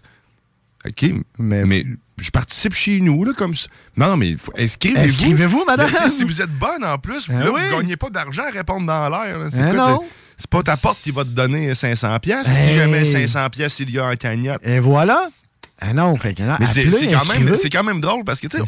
[0.86, 1.06] OK,
[1.40, 1.86] mais,
[2.20, 3.68] je participe chez nous, là, comme ça.
[3.96, 5.04] Non, mais inscrivez-vous.
[5.06, 5.92] Inscrivez-vous, madame.
[5.92, 7.62] Là, si vous êtes bonne en plus, Ben là, oui.
[7.70, 9.38] vous gagnez pas d'argent à répondre dans l'air.
[9.52, 9.98] C'est quoi, non.
[10.00, 10.06] t'as-
[10.38, 12.48] C'est pas ta porte qui va te donner 500 pièces.
[12.48, 12.70] Hey.
[12.70, 14.62] Si jamais 500 pièces il y a en cagnotte.
[14.64, 15.30] Et voilà.
[15.80, 18.64] Ah non, fait que Mais c'est quand, même- quand drôle parce que, tu sais,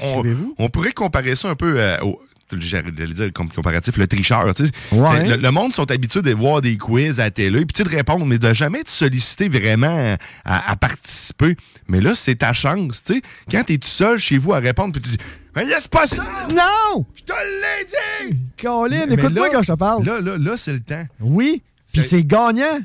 [0.59, 2.21] on, pourrait comparer ça un peu euh, au.
[2.57, 4.45] J'allais dire comme comparatif, le tricheur.
[4.91, 5.27] Ouais.
[5.27, 8.25] Le, le monde sont habitués de voir des quiz à la télé, puis de répondre,
[8.25, 11.55] mais de jamais te solliciter vraiment à, à participer.
[11.87, 13.03] Mais là, c'est ta chance.
[13.03, 13.21] tu sais.
[13.51, 15.17] Quand tu es tout seul chez vous à répondre, puis tu dis
[15.55, 17.05] Mais yes, pas ça Non!
[17.15, 17.85] Je te l'ai
[18.31, 20.03] dit Colin, écoute-moi quand je te parle.
[20.05, 21.05] Là, là, là, c'est le temps.
[21.19, 21.61] Oui.
[21.91, 22.79] Puis C'est- gagnant.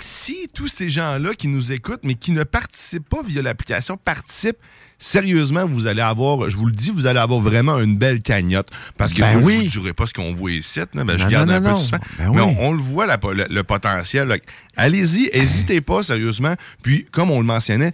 [0.00, 4.58] Si tous ces gens-là qui nous écoutent, mais qui ne participent pas via l'application, participent,
[4.98, 8.68] sérieusement, vous allez avoir, je vous le dis, vous allez avoir vraiment une belle cagnotte.
[8.96, 9.68] Parce que Ben vous, oui.
[9.70, 11.98] je pas ce qu'on voit ici, ben, je Non, garde non, un non, peu de.
[12.18, 12.54] Ben mais oui.
[12.58, 14.40] on, on le voit, la- le, le potentiel.
[14.76, 16.54] Allez-y, n'hésitez pas, sérieusement.
[16.82, 17.92] Puis, comme on le mentionnait,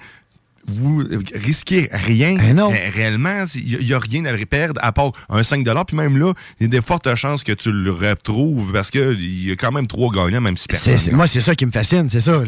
[0.66, 2.36] vous euh, risquez rien.
[2.54, 2.70] Non.
[2.72, 6.32] Euh, réellement, il n'y a, rien à perdre à part un 5 Puis même là,
[6.60, 9.72] il y a des fortes chances que tu le retrouves parce qu'il y a quand
[9.72, 10.98] même trois gagnants, même si personne.
[10.98, 12.38] C'est- moi, c'est ça qui me fascine, c'est ça.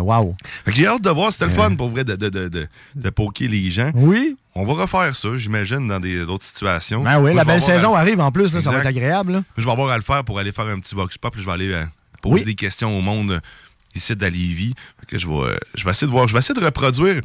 [0.00, 0.34] Wow.
[0.68, 3.48] J'ai hâte de voir, c'était le fun pour vrai de, de, de, de, de poker
[3.48, 3.90] les gens.
[3.94, 4.36] Oui.
[4.54, 7.02] On va refaire ça, j'imagine, dans d'autres situations.
[7.04, 9.32] Ben oui, Moi, la belle saison à- arrive en plus, là, ça va être agréable.
[9.32, 9.42] là.
[9.56, 11.32] Je vais avoir à le faire pour aller faire un petit vox pop.
[11.32, 11.84] puis Je vais aller euh,
[12.22, 12.44] poser Oui.
[12.44, 13.40] des questions au monde euh,
[13.94, 14.74] ici de Lévis.
[15.06, 16.28] Que je vais, je vais essayer de voir.
[16.28, 17.22] Je vais essayer de reproduire.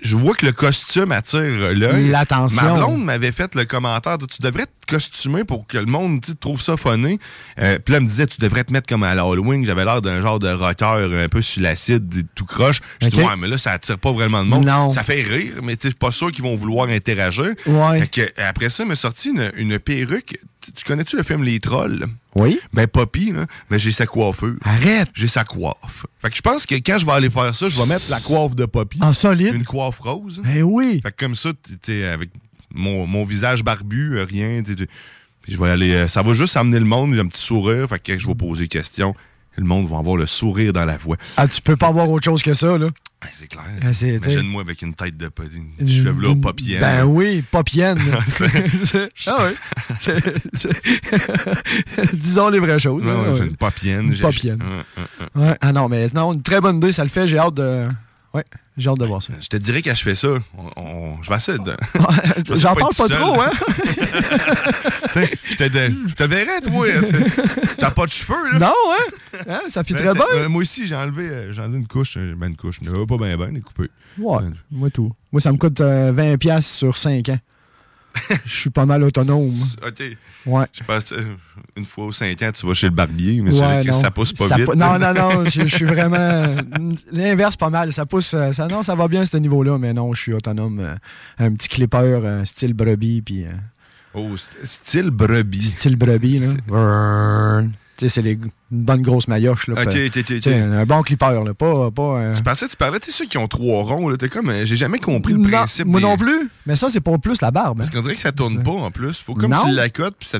[0.00, 2.08] Je vois que le costume attire l'œil.
[2.08, 2.60] L'attention.
[2.60, 6.20] Ma blonde m'avait fait le commentaire de, tu devrais te costumer pour que le monde
[6.40, 7.20] trouve ça funny.
[7.60, 9.64] Euh, Puis là, elle me disait tu devrais te mettre comme à l'Halloween.
[9.64, 12.80] J'avais l'air d'un genre de rocker un peu sur l'acide, tout croche.
[13.00, 13.28] Je dis Ok.
[13.28, 14.66] ouais, mais là, ça attire pas vraiment de monde.
[14.66, 14.90] Non.
[14.90, 17.52] Ça fait rire, mais tu sais, pas sûr qu'ils vont vouloir interagir.
[17.66, 18.00] Ouais.
[18.00, 20.36] Fait que, après ça, il m'a sorti une, une perruque.
[20.62, 22.06] Tu, tu connais-tu le film Les Trolls?
[22.36, 22.58] Oui.
[22.72, 24.54] Ben, Poppy, là, ben, j'ai sa coiffure.
[24.64, 25.08] Arrête.
[25.14, 26.06] J'ai sa coiffe.
[26.18, 28.20] Fait que je pense que quand je vais aller faire ça, je vais mettre la
[28.20, 28.98] coiffe de Poppy.
[29.02, 29.54] En solide.
[29.54, 30.40] Une coiffe rose.
[30.54, 31.00] Eh oui.
[31.02, 32.30] Fait que comme ça, t'es- t'es avec
[32.72, 34.62] mon, mon visage barbu, euh, rien.
[34.62, 34.88] t'es- t'es-
[35.42, 35.92] Puis je vais aller.
[35.92, 37.88] euh, ça va juste amener le monde, un petit sourire.
[37.88, 39.14] Fait que je vais poser des questions.
[39.56, 41.16] Le monde va avoir le sourire dans la voix.
[41.36, 42.88] Ah, tu peux pas avoir autre chose que ça, là.
[43.24, 43.62] Ah, c'est clair.
[43.82, 45.44] Ah, Imagine-moi avec une tête de pa-
[45.78, 46.80] une chevelure popienne.
[46.80, 47.98] Ben oui, popienne.
[48.26, 49.54] C'est- ah oui.
[52.14, 53.04] Disons les vraies choses.
[53.04, 54.08] Ouais, hein, ouais, une popienne.
[54.12, 54.62] Une popienne.
[55.34, 55.56] Ouais.
[55.60, 57.26] Ah non, mais non, une très bonne idée, ça le fait.
[57.26, 57.86] J'ai hâte de.
[58.34, 58.44] Ouais,
[58.76, 59.32] j'ai hâte de voir ça.
[59.40, 61.76] Je te dirais quand je fais ça, on- on- je vais essayer de.
[62.54, 63.50] J'en parle pas trop, hein?
[65.14, 65.64] Je te,
[66.08, 66.86] je te verrais, toi.
[67.78, 68.58] T'as pas de cheveux, là?
[68.58, 69.40] Non, hein?
[69.48, 70.24] Hein, Ça fit Ben, très bien.
[70.34, 72.14] euh, moi aussi, j'ai enlevé, euh, j'ai enlevé une couche.
[72.16, 72.80] euh, Ben, une couche.
[72.86, 73.90] euh, pas bien, bien, coupé.
[74.18, 75.12] Ouais, moi tout.
[75.30, 77.38] Moi, ça me coûte euh, 20$ piastres sur 5 ans.
[78.44, 79.50] Je suis pas mal autonome.
[79.86, 80.02] OK.
[80.46, 80.64] Ouais.
[80.72, 81.24] Je pense euh,
[81.76, 84.48] une fois aux 5 ans, tu vas chez le barbier, mais Ouais, ça pousse pas
[84.48, 84.74] Ça vite.
[84.74, 86.54] Non, non, non, je, suis vraiment.
[87.10, 87.92] L'inverse, pas mal.
[87.92, 88.34] Ça pousse.
[88.34, 90.80] euh, Ça, non, ça va bien à ce niveau-là, mais non, je suis autonome.
[90.80, 90.94] euh,
[91.38, 93.44] un petit clipper style brebis, puis.
[94.14, 95.64] Oh, st- style brebis.
[95.68, 97.62] style brebis, là.
[98.02, 98.50] Tu c'est les- une
[98.84, 99.86] bonne grosse maillotche, là.
[99.86, 100.10] Tu.
[100.52, 101.54] Un bon clipper, là.
[101.54, 101.90] Pas.
[101.90, 104.16] pas euh, Je pensais tu parlais, tu sais, ceux qui ont trois ronds, là.
[104.16, 105.86] T'es comme, euh, j'ai jamais compris le Non, principe.
[105.86, 106.50] moi des- non plus.
[106.66, 107.78] Mais ça, c'est pour plus la barbe.
[107.78, 107.92] Parce hein.
[107.94, 109.20] qu'on dirait que ça tourne pas en plus.
[109.20, 109.64] Faut comme Non.
[109.66, 110.38] tu l'accotes, puis ça.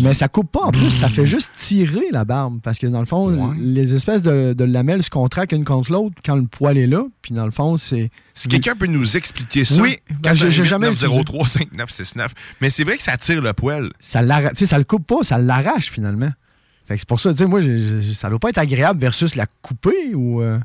[0.00, 2.60] Mais ça coupe pas en plus, ça fait juste tirer la barbe.
[2.62, 6.16] Parce que dans le fond, les espèces de, de lamelles se contractent une contre l'autre
[6.24, 7.04] quand le poil est là.
[7.22, 8.10] Puis dans le fond, c'est.
[8.34, 9.80] Si quelqu'un peut nous expliquer ça.
[9.80, 11.06] Oui, ben, j'ai- jamais utilisé.
[11.24, 12.32] 03 5969.
[12.60, 13.90] Mais c'est vrai que ça tire le poil.
[14.00, 14.22] Ça,
[14.56, 16.30] tu ça le coupe pas, ça l'arrache finalement.
[16.86, 17.60] Fait que c'est pour ça, tu sais, moi,
[18.14, 20.42] ça doit pas être agréable versus la couper ou.
[20.42, 20.58] euh,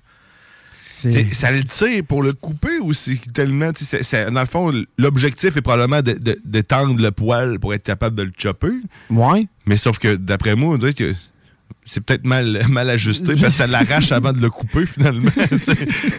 [1.33, 3.71] Ça le tire pour le couper ou c'est tellement.
[3.71, 8.15] dans le fond, l'objectif est probablement de, de- de tendre le poil pour être capable
[8.15, 8.73] de le chopper.
[9.09, 9.47] Ouais.
[9.65, 11.15] Mais sauf que d'après moi, on dirait que
[11.85, 15.31] c'est peut-être mal, mal ajusté parce que ça l'arrache avant de le couper finalement.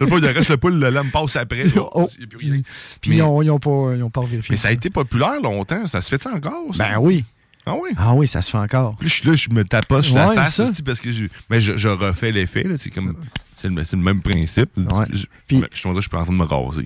[0.01, 1.63] Une fois qu'il arrache le poil, la lame passe après.
[1.77, 2.09] Oh.
[2.19, 2.61] Il rien.
[2.99, 4.47] Puis Mais- ils, ont, ils ont pas, ils ont pas vérifié.
[4.49, 5.87] Mais ça a été populaire longtemps.
[5.87, 6.75] Ça se fait ça encore?
[6.75, 6.89] ça?
[6.89, 7.23] Ben oui.
[7.65, 7.91] Ah oui?
[7.97, 8.95] Ah oui, ça se fait encore.
[8.99, 11.59] Puis je suis là, je me tapoche sur Ouais, la face parce que je, mais
[11.61, 12.65] je, je refais l'effet.
[12.77, 13.15] C'est comme
[13.55, 14.71] c'est le, même principe.
[14.75, 16.83] Je, je, je, je suis en train de me raser.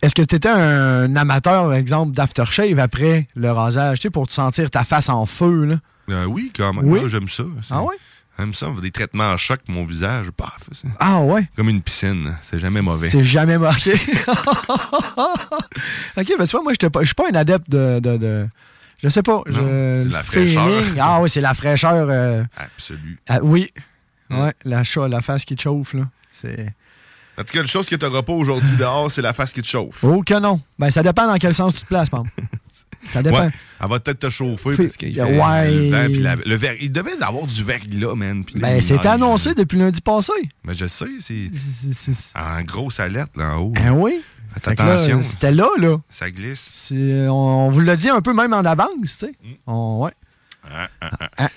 [0.00, 4.32] Est-ce que tu étais un amateur, exemple, d'aftershave après le rasage, tu sais, pour te
[4.32, 5.76] sentir ta face en feu, là?
[6.08, 6.86] Euh, oui, quand même.
[6.86, 7.00] Oui?
[7.00, 7.42] Ouais, J'aime ça.
[7.70, 7.96] Ah ouais?
[8.38, 8.68] J'aime ça.
[8.80, 10.60] Des traitements en choc, mon visage, paf.
[11.00, 11.48] Ah ouais?
[11.56, 12.34] Comme une piscine.
[12.42, 13.10] C'est jamais mauvais.
[13.10, 13.92] C'est jamais marqué.
[13.96, 13.98] ok,
[16.16, 18.00] ben tu vois, moi, je suis pas un adepte de.
[18.00, 18.48] de, de-
[19.02, 19.42] je sais pas.
[19.46, 20.66] je- c'est la fraîcheur.
[20.82, 22.06] feeling- Ah oui, c'est la fraîcheur.
[22.10, 23.18] euh, Absolu.
[23.28, 23.68] ah, oui.
[24.30, 24.82] Ouais, la,
[25.22, 26.08] face qui te chauffe, là.
[26.32, 26.72] C'est.
[27.38, 29.66] En tout cas, chose que tu n'auras pas aujourd'hui dehors, c'est la face qui te
[29.66, 30.02] chauffe.
[30.02, 30.58] Oh que non.
[30.78, 32.30] Ben, ça dépend dans quel sens tu te places, exemple.
[33.08, 33.44] Ça dépend.
[33.44, 35.70] Ouais, elle va peut-être te chauffer Fait- parce qu'il fait Ouais.
[35.70, 36.04] le vent.
[36.06, 38.42] puis la- le ver- il devait y avoir du verglas, man.
[38.56, 40.32] Ben, c'est annoncé depuis lundi passé.
[40.64, 41.50] Mais je sais, c'est
[42.34, 43.70] en grosse alerte là en haut.
[43.70, 44.22] Ben oui?
[44.62, 45.22] Faites attention.
[45.22, 45.96] C'était là, là.
[46.08, 46.92] Ça glisse.
[46.92, 49.32] On, on vous l'a dit un peu même en avance, tu sais.
[49.42, 49.52] Mm.
[49.66, 50.12] On- ouais.
[50.68, 51.48] Ah, ah, ah.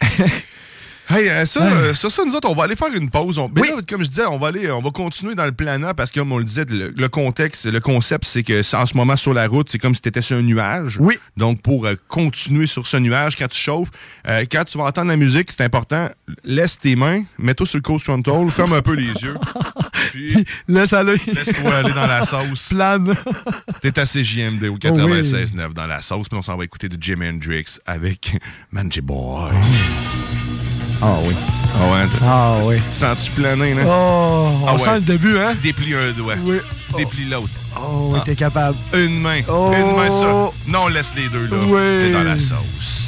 [1.11, 3.39] Hey, euh, ça, euh, ça, ça, nous autres, on va aller faire une pause.
[3.39, 5.93] On- mais là, comme je disais, on va aller, on va continuer dans le planant
[5.95, 8.95] parce que, comme on le disait, le, le contexte, le concept, c'est que en ce
[8.95, 10.97] moment sur la route, c'est comme si tu étais sur un nuage.
[10.99, 11.17] Oui.
[11.35, 13.89] Donc, pour euh, continuer sur ce nuage, quand tu chauffes,
[14.27, 16.09] euh, quand tu vas entendre la musique, c'est important,
[16.43, 19.35] laisse tes mains, mets-toi sur le coast control, ferme un peu les yeux.
[20.11, 21.17] Puis, laisse aller.
[21.25, 22.67] Laisse-toi aller dans la sauce.
[22.69, 23.15] Plane.
[23.81, 27.27] T'es à CJMD au 96.9 dans la sauce, puis on s'en va écouter du Jimi
[27.29, 28.37] Hendrix avec
[28.71, 29.51] Manji Boy.
[31.01, 31.33] Ah oui.
[31.75, 32.75] Ah ouais, Ah oui.
[32.77, 33.81] Tu te sens-tu planer, là?
[33.87, 34.79] Oh, on Ah ouais.
[34.79, 35.55] sent le début, hein?
[35.63, 36.33] Déplie un doigt.
[36.43, 36.57] Oui.
[36.97, 37.47] Déplie l'autre.
[37.79, 38.21] Oh, Ah.
[38.25, 38.75] t'es capable.
[38.93, 39.41] Une main.
[39.47, 39.71] Oh.
[39.73, 40.51] Une main, ça.
[40.67, 41.57] Non, laisse les deux, là.
[41.65, 42.03] Oui.
[42.07, 42.98] T'es dans la sauce.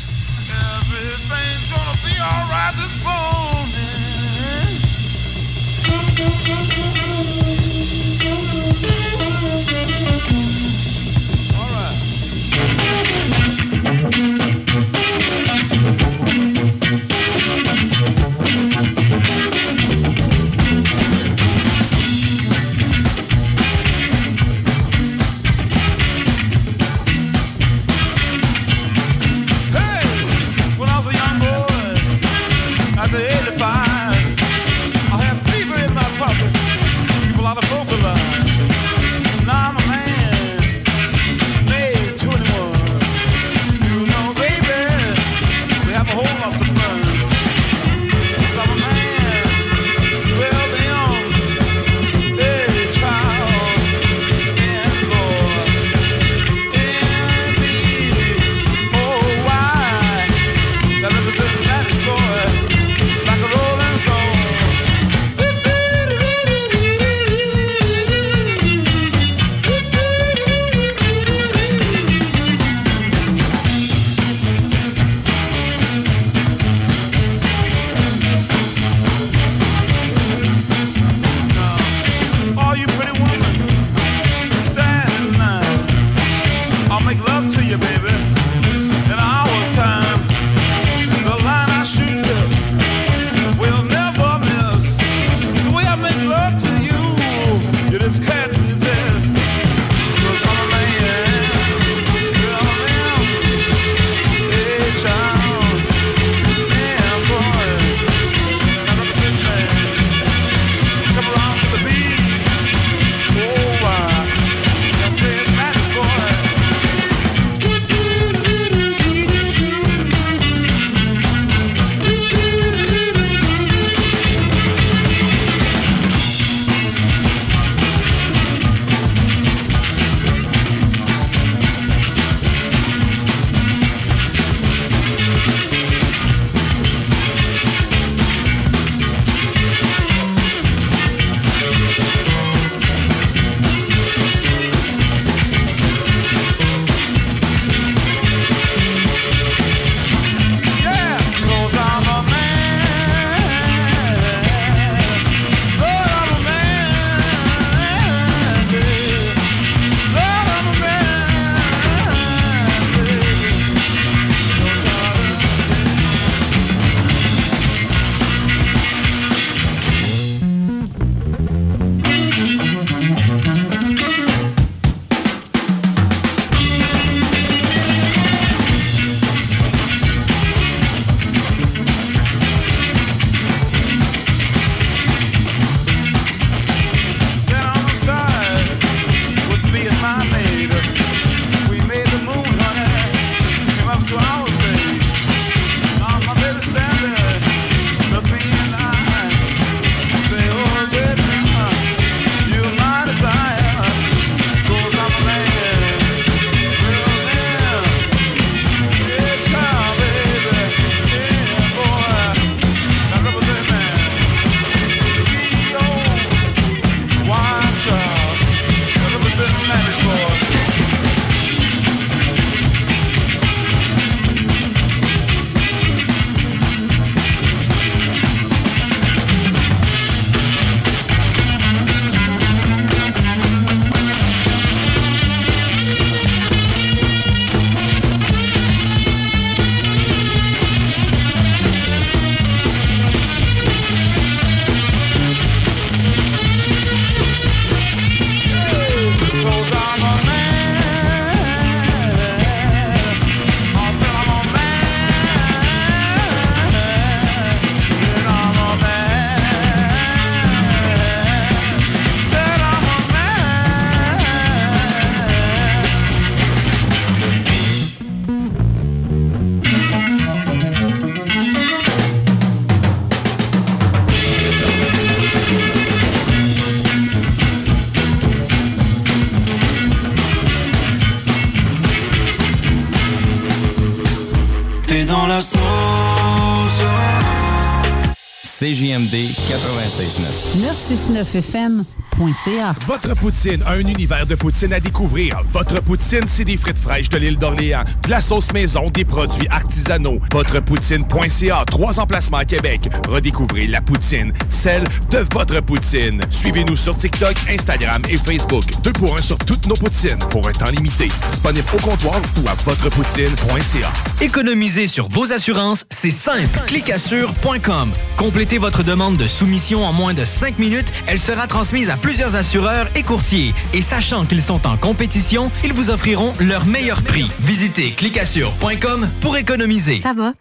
[290.92, 291.86] 96.9.
[292.22, 292.76] 969fm.ca.
[292.88, 295.42] Votre poutine, un univers de poutine à découvrir.
[295.52, 299.48] Votre poutine, c'est des frites fraîches de l'île d'Orléans, de la sauce maison, des produits
[299.50, 300.20] artisanaux.
[300.32, 302.90] Votrepoutine.ca, trois emplacements à Québec.
[303.08, 306.22] Redécouvrez la poutine, celle de votre poutine.
[306.30, 308.64] Suivez-nous sur TikTok, Instagram et Facebook.
[308.84, 311.10] Deux pour un sur toutes nos poutines, pour un temps limité.
[311.32, 313.90] Disponible au comptoir ou à votrepoutine.ca.
[314.22, 316.60] Économiser sur vos assurances, c'est simple.
[316.68, 317.92] Clicassure.com.
[318.18, 320.94] Complétez votre demande de soumission en moins de 5 minutes.
[321.08, 323.54] Elle sera transmise à plusieurs assureurs et courtiers.
[323.74, 327.32] Et sachant qu'ils sont en compétition, ils vous offriront leur meilleur prix.
[327.40, 330.02] Visitez clicassure.com pour économiser.
[330.02, 330.34] Ça va?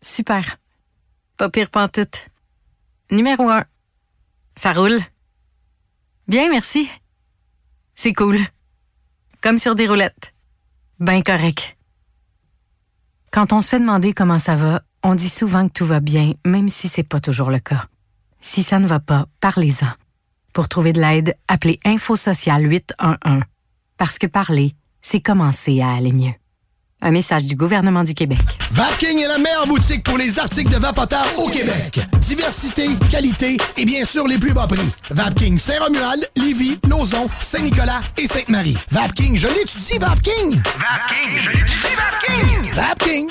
[0.00, 0.56] Super.
[1.36, 2.30] Pas pire pantoute.
[3.10, 3.64] Numéro 1.
[4.56, 4.98] Ça roule.
[6.26, 6.88] Bien, merci.
[7.94, 8.38] C'est cool.
[9.42, 10.32] Comme sur des roulettes.
[11.00, 11.76] Ben correct.
[13.30, 16.32] Quand on se fait demander comment ça va, on dit souvent que tout va bien,
[16.46, 17.88] même si c'est pas toujours le cas.
[18.40, 19.92] Si ça ne va pas, parlez-en.
[20.54, 23.42] Pour trouver de l'aide, appelez Info Social 811.
[23.98, 26.32] Parce que parler, c'est commencer à aller mieux.
[27.02, 28.38] Un message du gouvernement du Québec.
[28.70, 32.00] Vapking est la meilleure boutique pour les articles de vapoteurs au Québec.
[32.20, 34.88] Diversité, qualité et bien sûr les plus bas prix.
[35.10, 38.78] Vapking Saint-Romuald, Lévis, Lauson, Saint-Nicolas et Sainte-Marie.
[38.92, 40.62] Vapking, je l'étudie, Vapking!
[40.62, 42.72] Vapking, je l'étudie, Vapking!
[42.72, 43.30] Vapking!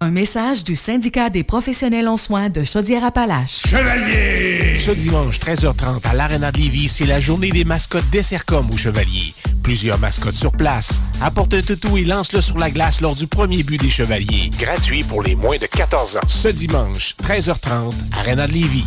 [0.00, 3.62] Un message du syndicat des professionnels en soins de Chaudière-Appalaches.
[3.66, 4.78] Chevalier!
[4.78, 9.34] Ce dimanche, 13h30, à l'Arena de Lévis, c'est la journée des mascottes d'Essercom au Chevalier.
[9.64, 11.02] Plusieurs mascottes sur place.
[11.20, 14.50] Apporte un toutou et lance-le sur la glace lors du premier but des Chevaliers.
[14.56, 16.28] Gratuit pour les moins de 14 ans.
[16.28, 18.86] Ce dimanche, 13h30, Arena de Lévis.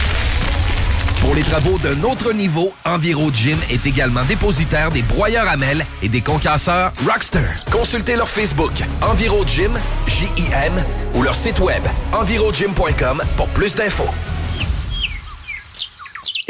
[1.21, 5.85] Pour les travaux d'un autre niveau, Enviro Gym est également dépositaire des broyeurs à mêles
[6.01, 7.45] et des concasseurs Rockster.
[7.71, 9.71] Consultez leur Facebook Enviro Gym,
[10.07, 14.09] J-I-M, ou leur site web envirogym.com pour plus d'infos.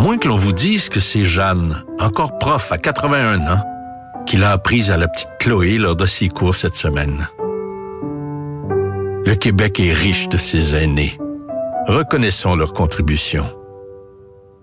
[0.00, 3.62] Moins que l'on vous dise que c'est Jeanne, encore prof à 81 ans,
[4.24, 7.28] qui l'a apprise à la petite Chloé lors de ses cours cette semaine.
[9.26, 11.18] Le Québec est riche de ses aînés.
[11.86, 13.44] Reconnaissons leur contribution.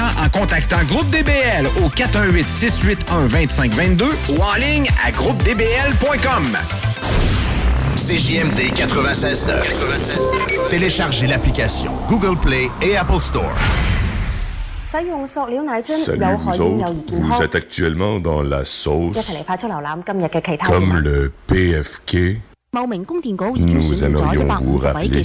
[0.00, 6.56] en contactant Groupe DBL au 418-681-2522 ou en ligne à groupedbl.com.
[7.96, 10.68] CJMD 96.9.
[10.70, 13.52] Téléchargez l'application Google Play et Apple Store.
[14.84, 15.12] Salut
[16.36, 19.16] vous autres, vous êtes actuellement dans la sauce
[20.66, 22.40] comme le PFK.
[22.72, 25.22] Nous aimerions vous rappeler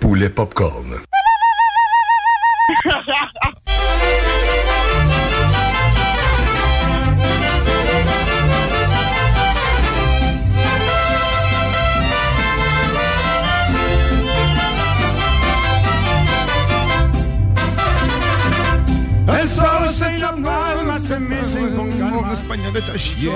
[0.00, 0.96] Poulet Popcorn.
[22.32, 23.30] espagnol est à chier.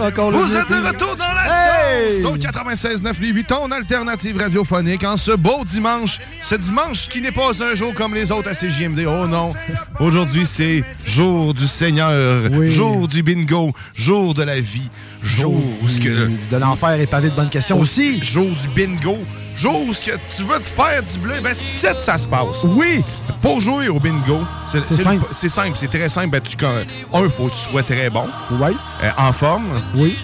[0.00, 2.20] Encore le Vous êtes de retour dans la Hey!
[2.20, 6.18] sauce au 96.9 Lévis, ton alternative radiophonique en ce beau dimanche.
[6.40, 9.06] Ce dimanche qui n'est pas un jour comme les autres à CJMD.
[9.06, 9.52] Oh non.
[10.00, 14.90] Aujourd'hui, c'est jour du Seigneur, jour du bingo, jour de la vie,
[15.22, 16.30] jour où ce que...
[16.50, 18.22] De l'enfer est pavé de bonnes questions aussi.
[18.22, 19.18] Jour du bingo.
[19.54, 22.64] Jour où ce que tu veux te faire du bleu, ben c'est ça se passe.
[22.64, 23.02] Oui.
[23.40, 25.26] Pour jouer au bingo, c'est simple.
[25.32, 26.28] C'est simple, c'est très simple.
[26.28, 28.26] Ben, tu, un, faut que tu sois très bon.
[28.52, 28.76] Oui.
[29.16, 29.82] en forme.
[29.94, 30.16] Oui.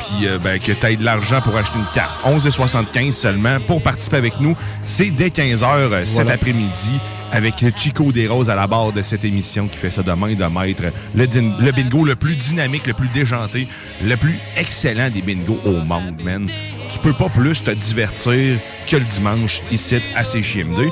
[0.00, 2.24] Puis euh, ben, que tu aies de l'argent pour acheter une carte.
[2.24, 4.56] 11,75 seulement pour participer avec nous.
[4.84, 6.32] C'est dès 15h cet Voilà.
[6.32, 6.98] après-midi
[7.32, 10.44] avec Chico Desroses à la barre de cette émission qui fait ça de main de
[10.44, 10.82] maître.
[11.14, 13.68] Le, bingo le plus dynamique, le plus déjanté,
[14.02, 16.44] le plus excellent des bingos au monde, man.
[16.92, 20.88] Tu peux pas plus te divertir que le dimanche ici à CJMD.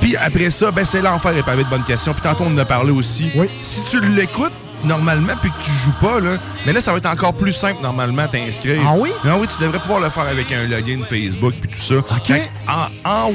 [0.00, 2.12] Puis après ça, ben c'est l'enfer et pavé de bonnes questions.
[2.14, 3.30] Puis tantôt, on en a parlé aussi.
[3.60, 4.52] Si tu l'écoutes
[4.84, 7.82] normalement puis que tu joues pas, là, mais là, ça va être encore plus simple
[7.82, 8.80] normalement t'inscrire.
[8.86, 9.10] Ah oui?
[9.24, 11.96] Ah oui, tu devrais pouvoir le faire avec un login Facebook puis tout ça.
[11.96, 12.32] OK.
[12.68, 13.30] En, en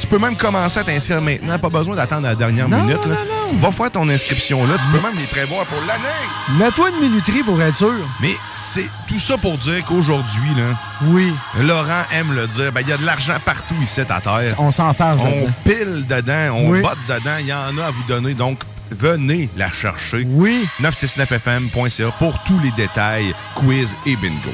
[0.00, 1.58] tu peux même commencer à t'inscrire maintenant.
[1.58, 3.04] Pas besoin d'attendre la dernière Non, minute.
[3.04, 3.16] non, là.
[3.58, 4.74] Va faire ton inscription là.
[4.78, 6.58] Tu peux même les prévoir pour l'année.
[6.58, 7.92] Mets-toi une minuterie pour être sûr.
[8.20, 10.76] Mais c'est tout ça pour dire qu'aujourd'hui, là,
[11.06, 11.32] oui.
[11.60, 14.54] Laurent aime le dire, ben, il y a de l'argent partout ici à terre.
[14.58, 15.52] On s'enfarge On là-dedans.
[15.64, 16.80] pile dedans, on Oui.
[16.82, 18.34] botte dedans, il y en a à vous donner.
[18.34, 18.60] Donc,
[18.90, 20.24] venez la chercher.
[20.28, 20.66] Oui.
[20.82, 24.50] 969fm.ca pour tous les détails, quiz et bingo.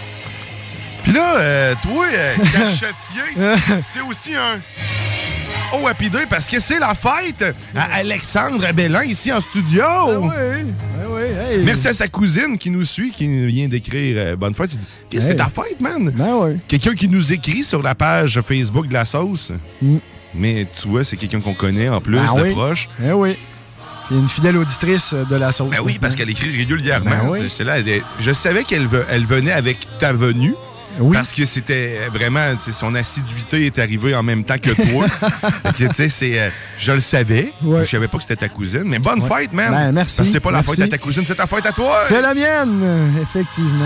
[1.03, 4.61] Puis là, euh, toi, euh, cachetier, c'est aussi un
[5.73, 9.85] Oh Happy Day parce que c'est la fête à Alexandre Bellin ici en studio.
[10.21, 10.29] oui,
[11.09, 11.65] oui, hey.
[11.65, 14.71] Merci à sa cousine qui nous suit, qui vient d'écrire euh, Bonne fête.
[14.71, 15.53] Tu dis, Qu'est-ce que c'est Hey.
[15.55, 16.11] ta fête, man?
[16.11, 19.53] Ben Quelqu'un qui nous écrit sur la page Facebook de la sauce?
[19.83, 19.97] Mm.
[20.35, 22.53] Mais tu vois, c'est quelqu'un qu'on connaît en plus, Ben de oui.
[22.53, 22.89] proche.
[23.05, 23.37] Eh oui.
[24.11, 25.71] Il y a une fidèle auditrice de la sauce.
[25.71, 27.11] Ben oui, parce qu'elle écrit régulièrement.
[27.11, 27.49] Ben oui.
[27.49, 30.55] J'étais là, elle- je savais qu'elle elle venait avec ta venue.
[31.13, 35.07] Parce que c'était vraiment, son assiduité est arrivée en même temps que toi.
[35.63, 36.49] Fait que, tu sais, c'est, euh,
[36.79, 37.53] je le savais.
[37.63, 37.85] Ouais.
[37.85, 38.85] Je savais pas que c'était ta cousine.
[38.87, 39.29] Mais bonne Ouais.
[39.41, 39.71] fête, man.
[39.73, 41.73] Ben, merci, Parce que c'est pas la fête à ta cousine, c'est ta fête à
[41.73, 42.01] toi.
[42.09, 43.85] C'est la mienne, effectivement.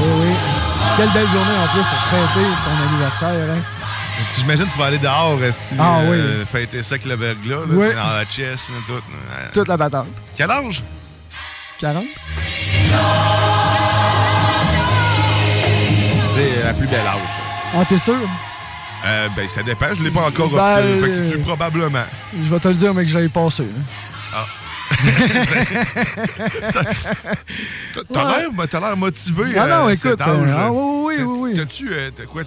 [0.00, 0.34] Oui, oui.
[0.96, 3.54] Quelle belle journée en plus pour fêter ton anniversaire.
[3.54, 3.81] Hein?
[4.36, 6.18] J'imagine que tu vas aller dehors, Steve, Ah oui.
[6.50, 7.88] fêter ça avec le verglas, là, Oui.
[7.94, 8.92] dans la chest, là, tout.
[8.94, 10.06] Euh, Toute la patente.
[10.36, 10.82] Quel âge?
[11.78, 12.04] 40?
[16.34, 17.20] C'est la plus belle âge.
[17.74, 18.16] Ah, t'es sûr?
[19.04, 21.00] Euh, ben, ça dépend, je l'ai pas encore Ben, obtenu.
[21.00, 22.04] Fait que tu, euh, probablement.
[22.34, 23.64] Je vais te le dire, mais que j'avais passé.
[23.64, 23.82] hein.
[24.34, 24.46] Ah.
[28.12, 28.40] T'as- Ouais.
[28.80, 29.44] l'air, motivé.
[29.56, 31.52] Ah non, à écoute, euh, ah oui, oui.
[31.54, 32.42] T'as-tu, euh, quoi,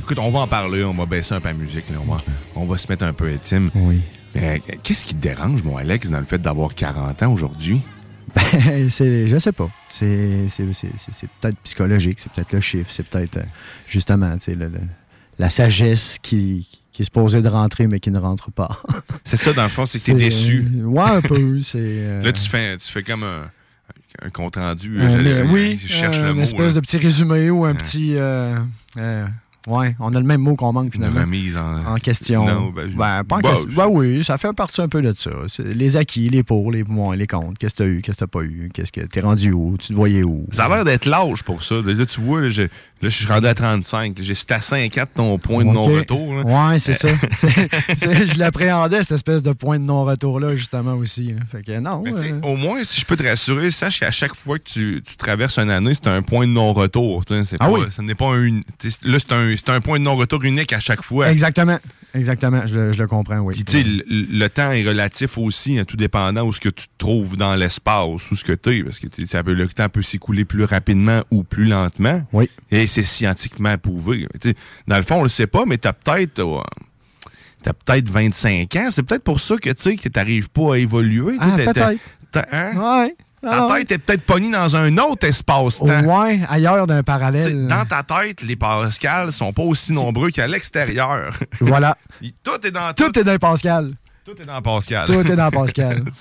[0.00, 1.96] Écoute, on va en parler, on va baisser un peu la musique, là.
[2.06, 2.20] On va,
[2.56, 3.70] on va se mettre un peu intime.
[3.74, 4.00] Oui.
[4.34, 7.82] Mais euh, qu'est-ce qui te dérange, mon Alex, dans le fait d'avoir 40 ans aujourd'hui?
[8.90, 9.68] c'est, je sais pas.
[9.88, 10.46] C'est,
[11.40, 13.42] peut-être psychologique, c'est peut-être le chiffre, c'est peut-être euh,
[13.88, 14.70] justement tu le-
[15.38, 16.68] la sagesse qui,
[17.00, 18.82] qui est supposée de rentrer mais qui ne rentre pas.
[19.24, 20.68] C'est ça, dans le fond, c'est que t'es déçu.
[20.80, 21.62] euh, ouais, un peu.
[21.62, 23.50] C'est, Là, tu fais, tu fais comme un,
[24.22, 25.00] un compte rendu.
[25.50, 26.42] oui, Je cherche euh, le une mot.
[26.42, 26.80] espèce là.
[26.80, 28.16] de petit résumé ou un petit.
[28.16, 28.54] euh,
[28.98, 29.26] euh,
[29.66, 31.20] ouais, on a le même mot qu'on manque Une finalement.
[31.20, 32.44] remise en, question.
[32.46, 33.68] Non, ben, je- Ben, pas en bah, question.
[33.76, 35.30] Ben oui, ça fait partie un peu de ça.
[35.64, 37.58] Les acquis, les pour, les moins, les contre.
[37.58, 39.88] Qu'est-ce que t'as eu, qu'est-ce que t'as pas eu, qu'est-ce que t'es rendu où, tu
[39.88, 40.46] te voyais où?
[40.52, 41.76] Ça a l'air d'être l'âge pour ça.
[41.84, 42.68] Là, tu vois, là, je, là,
[43.02, 44.16] je suis rendu à 35.
[44.20, 46.28] J'ai c'est à 50 ton point de non-retour.
[46.44, 47.08] Ouais, c'est ça.
[47.36, 51.34] C'est- c'est- je l'appréhendais, cette espèce de point de non-retour-là, justement, aussi.
[51.50, 52.02] Fait que non.
[52.04, 55.02] Mais euh, Au moins, si je peux te rassurer, sache qu'à chaque fois que tu,
[55.06, 57.22] tu traverses une année, c'est un point de non-retour.
[57.60, 57.80] Ah oui.
[57.90, 58.60] Ce n'est pas un.
[59.04, 61.30] Là, c'est un, c'est un point de non-retour unique à chaque fois.
[61.30, 61.78] Exactement.
[62.14, 62.66] Exactement.
[62.66, 63.54] Je, le- je le comprends, oui.
[63.54, 66.68] Puis, tu sais, le, le temps est relatif aussi, hein, tout dépendant où ce que
[66.68, 69.68] tu te trouves dans l'espace, où ce que tu es, parce que ça peut, le
[69.68, 72.22] temps peut s'écouler plus rapidement ou plus lentement.
[72.32, 72.50] Oui.
[72.70, 74.26] Et c'est scientifiquement prouvé.
[74.88, 76.40] Dans le fond, on le sait pas, mais tu as peut-être.
[76.40, 76.60] euh,
[77.62, 78.88] t'as peut-être 25 ans.
[78.90, 81.36] C'est peut-être pour ça que tu sais que t'arrives pas à évoluer.
[81.38, 81.96] Ah, peut-être.
[82.52, 82.72] hein?
[83.04, 83.14] Ouais.
[83.42, 85.86] Ta Ah, tête est peut-être pognée dans un autre espace-temps.
[86.04, 87.66] Ouais, ailleurs d'un parallèle.
[87.68, 91.32] Dans ta tête, les Pascal sont pas aussi nombreux qu'à l'extérieur.
[91.60, 91.96] Voilà.
[92.44, 93.04] tout est dans tout.
[93.10, 93.94] Tout est dans Pascal.
[94.26, 95.06] Tout est dans Pascal.
[95.06, 96.04] Tout est dans Pascal.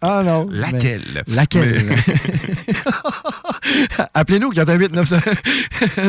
[0.00, 0.46] Ah, Ah non.
[0.50, 1.22] Laquelle?
[1.28, 1.84] Laquelle?
[4.14, 5.16] Appelez-nous 418 900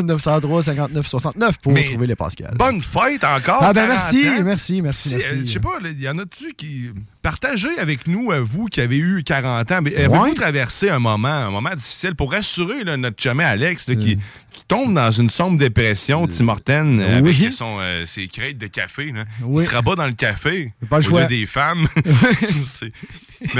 [0.04, 2.54] 903 59 69 pour trouver les Pascal.
[2.58, 3.60] Bonne fête encore.
[3.62, 5.16] Ah ben 40 merci, merci, merci, merci.
[5.16, 6.90] euh, Je sais pas, il y en a-tu qui.
[7.24, 9.80] Partagez avec nous, euh, vous qui avez eu 40 ans.
[9.82, 10.34] mais Avez-vous Ouais.
[10.34, 13.98] traversé un moment, un moment difficile pour rassurer là, notre chemin Alex là, Euh.
[13.98, 14.18] qui,
[14.52, 17.36] qui tombe dans une sombre dépression, Tim Horton, euh, Oui.
[17.40, 19.14] avec son, euh, ses crêtes de café.
[19.14, 19.24] Là.
[19.42, 19.64] Oui.
[19.64, 20.74] Il se rabat dans le café.
[20.90, 21.22] Pas le au choix.
[21.22, 21.88] lieu des femmes.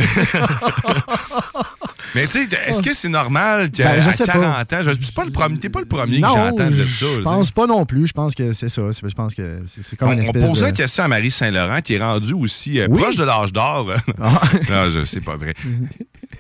[2.16, 4.34] Mais tu sais, est-ce que c'est normal qu'à Ben, je à sais pas.
[4.34, 7.06] 40 ans, je- pas le premier, t'es pas le premier que Non, j'entends dire ça.
[7.16, 8.06] je pense pas non plus.
[8.08, 8.82] Je pense que c'est ça.
[8.92, 10.62] Je pense que c'est comme On, une on de...
[10.62, 13.02] la question à Marie Saint-Laurent, qui est rendue aussi euh, Oui.
[13.02, 13.88] proche de l'âge d'or.
[14.20, 15.54] non, je- c'est pas vrai.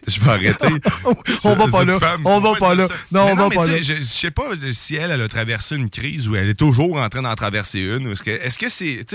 [0.07, 0.67] Je vais arrêter.
[1.43, 1.97] On va pas là.
[2.25, 2.87] On va pas là.
[3.11, 3.81] Non, on va pas là.
[3.81, 7.07] Je, sais pas si elle, elle a traversé une crise ou elle est toujours en
[7.09, 8.11] train d'en traverser une.
[8.11, 9.05] Est-ce que, est-ce que c'est,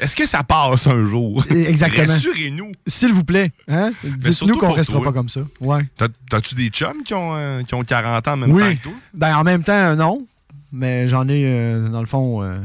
[0.00, 1.44] est-ce que ça passe un jour?
[1.50, 2.12] Exactement.
[2.12, 2.72] Rassurez-nous.
[2.86, 3.92] S'il vous plaît, hein?
[4.02, 5.40] dites-nous qu'on pour restera pas comme ça.
[5.60, 5.82] Ouais.
[5.96, 8.62] T'as- T'as-tu des chums qui ont, euh, qui ont 40 ans en même Oui.
[8.62, 8.92] temps que toi?
[9.14, 10.26] Ben, en même temps, non.
[10.72, 12.58] Mais j'en ai, euh, dans le fond, euh,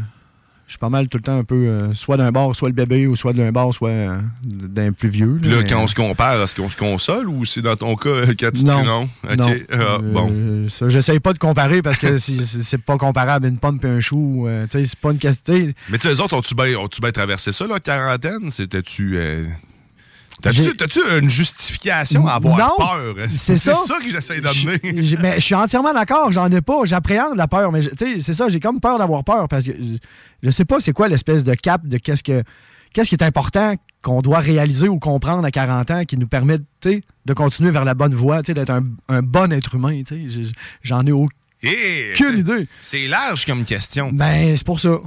[0.71, 2.73] je suis pas mal tout le temps un peu, euh, soit d'un bord, soit le
[2.73, 5.37] bébé, ou soit d'un bord, soit euh, d'un plus vieux.
[5.43, 8.07] Là, mais- quand on se compare, est-ce qu'on se console ou c'est dans ton cas
[8.07, 8.81] euh, quand tu Non?
[8.81, 9.09] non?
[9.37, 9.47] Non.
[9.69, 10.69] Ah, Euh, bon.
[10.69, 14.45] ça, J'essaye pas de comparer parce que c'est- pas comparable une pomme et un chou.
[14.47, 15.53] euh, tu sais, c'est pas une question.
[15.89, 18.49] Mais tu sais, les autres, ont-tu bien ont bien traversé ça, la quarantaine?
[18.49, 19.17] C'était-tu.
[20.41, 23.15] T'as-tu t'as-tu une justification à avoir Non, peur?
[23.29, 23.55] c'est.
[23.57, 24.79] C'est ça que j'essaie d'amener.
[25.21, 26.81] Mais je suis entièrement d'accord, j'en ai pas.
[26.83, 29.65] J'appréhende la peur, mais je- tu sais, c'est ça, j'ai comme peur d'avoir peur parce
[29.65, 29.97] que je,
[30.43, 32.43] je sais pas c'est quoi l'espèce de cap de qu'est-ce que
[32.93, 36.57] qu'est-ce qui est important qu'on doit réaliser ou comprendre à 40 ans qui nous permet
[36.83, 40.01] de continuer vers la bonne voie, d'être un, un bon être humain.
[40.81, 41.29] J'en ai aucune
[41.63, 42.67] Eh, c'est- idée.
[42.81, 44.09] C'est large comme question.
[44.11, 44.97] Ben, c'est pour ça.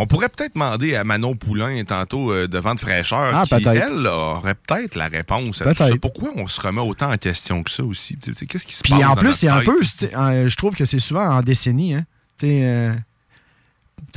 [0.00, 4.06] On pourrait peut-être demander à Manon Poulain tantôt euh, de Vente Fraîcheur Ah, qui, elle,
[4.06, 5.92] aurait peut-être la réponse à tout Peut-être.
[5.92, 5.98] ça.
[6.00, 8.16] Pourquoi on se remet autant en question que ça aussi?
[8.16, 11.28] Qu'est-ce qui se Puis passe en plus, c'est un peu, je trouve que c'est souvent
[11.28, 11.94] en décennie.
[11.94, 12.04] Hein.
[12.44, 12.94] Euh,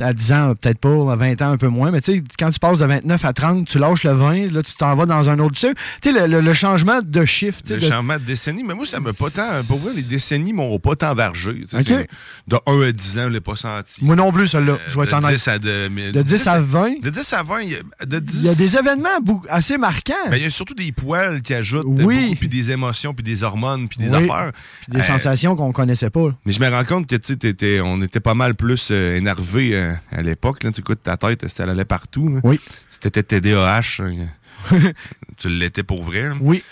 [0.02, 2.50] à 10 ans, peut-être pas, à 20 ans, un peu moins, mais tu sais, quand
[2.50, 5.28] tu passes de 29 à 30, tu lâches le 20, là, tu t'en vas dans
[5.30, 5.54] un autre.
[5.58, 5.68] Tu
[6.02, 7.60] sais, le, le- le changement de chiffre.
[7.68, 9.48] Le de- changement de décennie, mais moi, ça m'a pas tant.
[9.68, 11.62] Pour vrai, les décennies m'ont pas tant vargé.
[11.62, 11.84] Tu sais, Ok.
[11.86, 12.08] c'est-
[12.48, 14.04] De 1 à 10 ans, je l'ai pas senti.
[14.04, 14.72] Moi non plus, celle-là.
[14.72, 15.36] Euh, je vais être de honnête.
[15.36, 17.00] 10 à de, mais- De 10 à 20.
[17.02, 19.08] De 10 à 20, il y a- de 10 Il y a des événements
[19.48, 20.12] assez marquants.
[20.30, 22.24] Ben, il y a surtout des poils qui ajoutent Oui.
[22.24, 24.24] beaucoup, puis des émotions, puis des hormones, puis des Oui.
[24.24, 24.52] affaires.
[24.82, 26.30] Puis des Euh, sensations qu'on connaissait pas.
[26.44, 29.91] Mais je me rends compte que tu on était pas mal plus euh, énervé euh,
[30.10, 30.62] à l'époque.
[30.64, 30.72] là.
[30.72, 32.28] Tu écoutes ta tête, elle allait partout.
[32.28, 32.40] là.
[32.44, 32.60] Oui.
[32.90, 34.26] Si t'étais TDAH, euh,
[35.36, 36.28] tu l'étais pour vrai.
[36.28, 36.34] là.
[36.40, 36.62] Oui.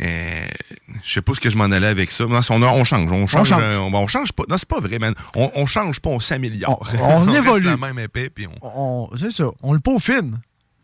[0.00, 0.46] Euh,
[1.04, 2.24] je sais pas ce que je m'en allais avec ça.
[2.26, 3.62] Non, on, on change, on change, change.
[3.62, 4.42] euh, on, on change pas.
[4.48, 5.14] Non, c'est pas vrai, man.
[5.36, 6.84] On, change pas, on s'améliore.
[7.00, 7.66] On- évolue.
[7.66, 8.54] la même épée, puis on.
[8.62, 9.44] On- c'est ça.
[9.62, 10.38] On le peaufine.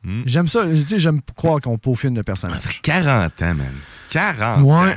[0.04, 0.22] Hmm.
[0.24, 0.64] J'aime ça.
[0.96, 2.80] J'aime croire qu'on peaufine le personnage.
[2.82, 3.74] 40 ans, man.
[4.10, 4.92] 40 Ouais.
[4.92, 4.96] ans.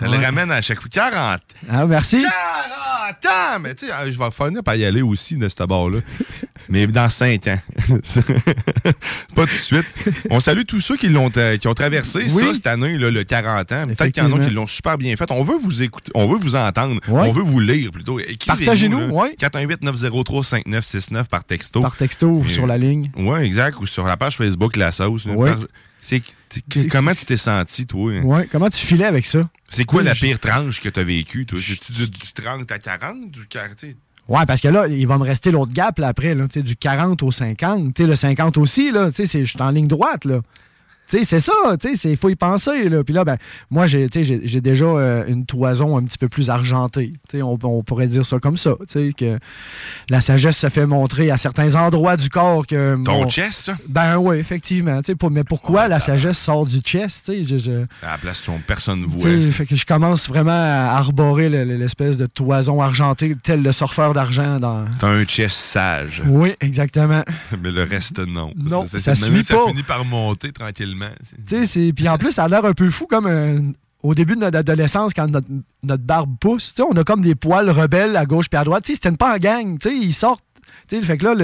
[0.00, 0.08] Ouais.
[0.18, 0.90] le ramène à chaque fois.
[0.92, 1.40] 40
[1.70, 2.22] Ah, merci.
[2.22, 3.60] 40 ans!
[3.60, 5.98] Mais tu sais, euh, je vais finir par y aller aussi de ce bord-là.
[6.68, 7.58] Mais dans 5 ans.
[9.36, 9.86] pas tout de suite.
[10.30, 12.44] On salue tous ceux qui l'ont euh, qui ont traversé Oui.
[12.44, 13.84] ça cette année, là, le 40 ans.
[13.86, 15.30] Peut-être qu'il y en a qui l'ont super bien fait.
[15.30, 17.00] On veut vous écouter, on veut vous entendre.
[17.08, 17.28] Ouais.
[17.28, 18.18] On veut vous lire plutôt.
[18.46, 19.36] Partagez-nous, ouais.
[19.40, 21.80] 418-903-5969 par texto.
[21.80, 23.10] Par texto ou sur la ligne.
[23.16, 23.78] Oui, exact.
[23.80, 25.26] Ou sur la page Facebook La Sauce.
[25.26, 25.50] Ouais.
[25.52, 25.60] Par-
[26.06, 26.22] C'est,
[26.88, 28.12] comment tu t'es senti, toi?
[28.12, 28.22] hein?
[28.22, 28.48] Ouais.
[28.50, 29.48] Comment tu filais avec ça?
[29.68, 31.58] C'est quoi Oui, la je- pire tranche que tu as vécue, toi?
[31.60, 33.30] C'est-tu du, du 30 à 40?
[33.30, 33.84] Du 40?
[34.28, 36.62] Ouais, parce que là, il va me rester l'autre gap là, après, là, tu sais,
[36.62, 37.94] du 40 au 50.
[37.94, 40.24] Tu sais, le 50 aussi, là, je suis en ligne droite.
[40.24, 40.40] Là.
[41.08, 42.88] C'est ça, tu sais, il faut y penser.
[42.88, 43.04] Là.
[43.04, 43.36] Puis là, ben,
[43.70, 47.12] moi, j'ai déjà euh, une toison un petit peu plus argentée.
[47.28, 48.74] Tu sais, on, on pourrait dire ça comme ça.
[48.80, 49.38] tu sais, Que
[50.10, 52.96] la sagesse se fait montrer à certains endroits du corps que.
[53.04, 53.76] Ton mon- chest, ça?
[53.88, 54.98] Ben oui, effectivement.
[55.00, 57.26] tu sais, pour- mais pourquoi la sagesse sort du chest?
[57.26, 59.40] tu sais, je- je- À la place, son personne ne voit.
[59.40, 59.52] ça.
[59.52, 63.72] fait que je commence vraiment à arborer le- le- l'espèce de toison argentée, tel le
[63.72, 64.84] surfeur d'argent dans.
[64.98, 66.22] T'as un chest sage.
[66.26, 67.22] Oui, exactement.
[67.62, 68.52] Mais le reste, non.
[68.56, 69.68] Non, ça suit ça pas.
[69.68, 70.95] finit par monter tranquillement.
[71.92, 73.58] Puis en plus, ça a l'air un peu fou comme euh,
[74.02, 75.48] au début de notre adolescence, quand notre,
[75.82, 76.74] notre barbe pousse.
[76.78, 78.84] On a comme des poils rebelles à gauche puis à droite.
[78.84, 79.78] Tu sais, c'était pas en gang.
[79.86, 80.44] Ils sortent.
[80.88, 81.34] Fait que là,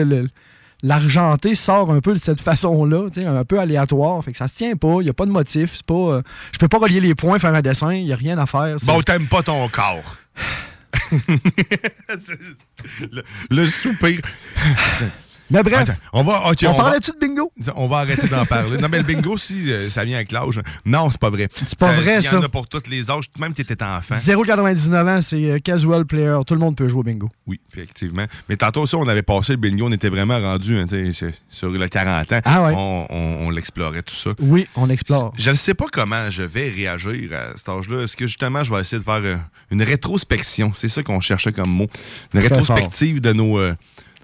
[0.82, 4.22] l'argenté sort un peu de cette façon-là, un peu aléatoire.
[4.24, 4.96] Fait que ça se tient pas.
[5.00, 5.72] Il n'y a pas de motif.
[5.74, 5.94] C'est pas.
[5.94, 6.22] euh,
[6.52, 7.92] je peux pas relier les points, faire un dessin.
[7.94, 8.76] Il n'y a rien à faire.
[8.78, 10.16] c'est- Bon, t'aimes pas ton corps.
[13.12, 14.20] Le, le soupir.
[15.52, 16.42] Mais bref, Attends, on va.
[16.46, 17.52] on, on va- parlait-tu de bingo?
[17.76, 18.78] On va arrêter d'en parler.
[18.78, 20.60] Non, mais le bingo, si euh, ça vient avec l'âge.
[20.84, 21.48] Non, c'est pas vrai.
[21.54, 22.46] C'est pas vrai, Il y en ça.
[22.46, 24.14] a pour tous les âges, même si t'étais enfant.
[24.16, 26.38] 0,99 ans, c'est euh, casual player.
[26.46, 27.28] Tout le monde peut jouer au bingo.
[27.46, 28.24] Oui, effectivement.
[28.48, 31.12] Mais tantôt aussi, on avait passé le bingo, on était vraiment rendu hein, tu
[31.50, 32.40] sur le 40 ans.
[32.44, 32.72] Ah ouais.
[32.76, 34.30] On, on- on l'explorait tout ça.
[34.40, 35.32] Oui, on explore.
[35.36, 38.02] Je ne sais pas comment je vais réagir à cet âge-là.
[38.02, 39.36] Est-ce que justement, je vais essayer de faire euh,
[39.70, 40.72] une rétrospection?
[40.74, 41.86] C'est ça qu'on cherchait comme mot.
[42.34, 43.58] Une rétrospective de nos.
[43.58, 43.74] euh,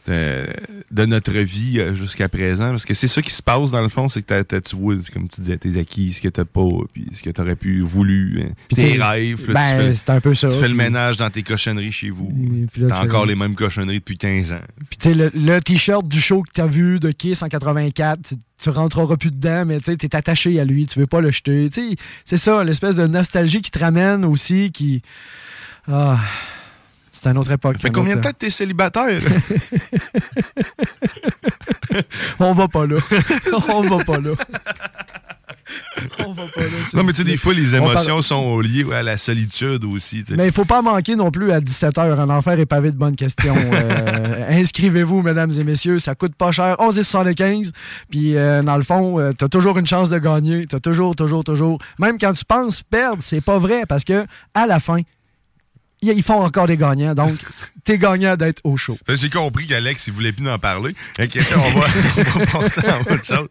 [0.08, 0.46] de,
[0.90, 2.70] de notre vie euh, jusqu'à présent.
[2.70, 5.28] Parce que c'est ça qui se passe dans le fond, c'est que tu vois, comme
[5.28, 8.52] tu disais, tes acquis, ce que t'as pas, puis ce que t'aurais pu voulu, hein,
[8.68, 9.52] Puis tes rêves.
[9.52, 12.32] ben, c'est un peu ça, Tu fais le ménage dans tes cochonneries chez vous.
[12.88, 14.60] T'as encore les mêmes cochonneries depuis 15 ans.
[14.88, 18.34] Puis tu le, le t-shirt du show que t'as vu de Kiss en 84, tu,
[18.58, 21.68] tu rentreras plus dedans, mais tu t'es attaché à lui, tu veux pas le jeter.
[21.70, 25.02] Tu sais, c'est ça, l'espèce de nostalgie qui te ramène aussi, qui...
[25.90, 26.18] Ah,
[27.22, 27.76] c'est une autre époque.
[27.76, 29.20] Ça fait un combien de temps que t'es célibataire?
[32.38, 32.96] On va pas là.
[33.74, 34.30] On va pas là.
[36.24, 36.66] On va pas là.
[36.94, 40.22] non, mais tu sais, des fois, les parle- émotions sont liées à la solitude aussi.
[40.24, 40.34] tu.
[40.36, 42.18] Mais il faut pas manquer non plus à 17h.
[42.20, 43.54] Un enfer est pavé de bonnes questions.
[43.68, 45.98] Euh, Inscrivez-vous, mesdames et messieurs.
[45.98, 46.76] Ça coûte pas cher.
[46.78, 47.70] 11,75.
[48.10, 50.66] Puis, euh, dans le fond, euh, t'as toujours une chance de gagner.
[50.66, 51.78] T'as toujours, toujours, toujours.
[51.98, 55.00] Même quand tu penses perdre, c'est pas vrai parce que à la fin,
[56.02, 57.14] ils font encore des gagnants.
[57.14, 57.34] Donc,
[57.88, 58.98] t'es gagnant d'être au show.
[59.08, 60.92] J'ai compris qu'Alex, il voulait plus en parler.
[61.16, 61.24] Ça,
[61.56, 61.86] on, va,
[62.34, 63.48] on va passer à autre chose.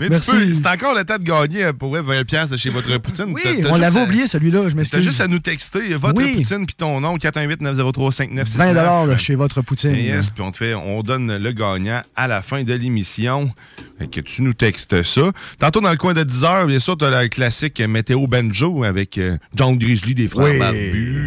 [0.00, 0.30] Mais Merci.
[0.30, 2.70] tu peux, c'est encore le temps de gagner euh, pour vrai, 20$ piastres de chez
[2.70, 3.26] votre poutine.
[3.28, 4.62] Oui, T'as- t'as on l'avait oublié celui-là.
[4.64, 5.04] Je T'as m'excuse.
[5.04, 6.36] juste à nous texter votre Oui.
[6.36, 8.44] poutine puis ton nom 418-903-5969.
[8.74, 9.94] 20 de chez votre poutine.
[9.94, 13.50] Yes, puis on te fait, on donne le gagnant à la fin de l'émission.
[13.98, 15.30] Fait que tu nous textes ça.
[15.58, 19.36] Tantôt dans le coin de 10h, bien sûr, t'as la classique météo banjo avec euh,
[19.54, 21.18] John Grizzly des frères Oui.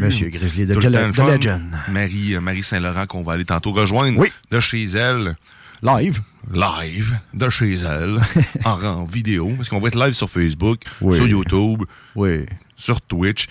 [0.00, 1.32] Monsieur Grizzly de Tout le de.
[1.36, 1.60] Legend.
[1.88, 5.36] Marie, euh, Marie Saint-Laurent qu'on va aller tantôt rejoindre de chez elle.
[5.82, 6.20] Live.
[6.52, 8.20] Live de chez elle
[8.64, 9.52] en, en vidéo.
[9.56, 11.16] Parce qu'on va être live sur Facebook, Oui.
[11.16, 11.82] sur YouTube,
[12.14, 12.46] oui.
[12.76, 13.46] sur Twitch.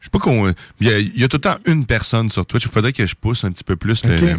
[0.00, 0.52] Je sais pas qu'on.
[0.80, 2.64] Il y, a- il y a tout le temps une personne sur Twitch.
[2.64, 4.20] Il faudrait que je pousse un petit peu plus le, Ok.
[4.20, 4.38] le-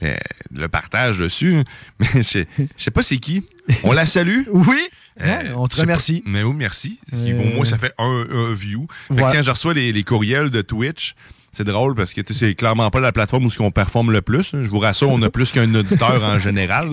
[0.00, 0.16] le-
[0.56, 1.62] le partage dessus.
[2.00, 3.44] Mais je je sais pas c'est qui.
[3.84, 4.42] On la salue.
[4.52, 4.80] Oui.
[5.22, 6.20] Euh, on te remercie.
[6.22, 6.98] pas- Mais oui, merci.
[7.12, 8.86] Euh, Au moins, ça fait un, un view.
[9.08, 9.28] Fait que Ouais.
[9.32, 11.14] quand je reçois les, les courriels de Twitch,
[11.52, 14.54] c'est drôle parce que c'est clairement pas la plateforme où on performe le plus.
[14.54, 14.62] hein.
[14.62, 16.90] Je vous rassure, on a plus qu'un auditeur en général.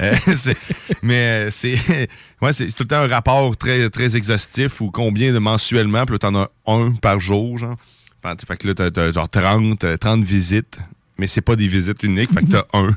[0.00, 0.14] Euh,
[1.02, 1.74] mais euh, c'est
[2.42, 6.14] ouais, c'est tout le temps un rapport très, très exhaustif ou combien de mensuellement, puis
[6.14, 7.76] là, t'en as un par jour, genre.
[8.46, 10.78] Fait que là, t'as, t'as genre 30, euh, 30 visites.
[11.18, 12.88] Mais c'est pas des visites uniques, fait que t'as un.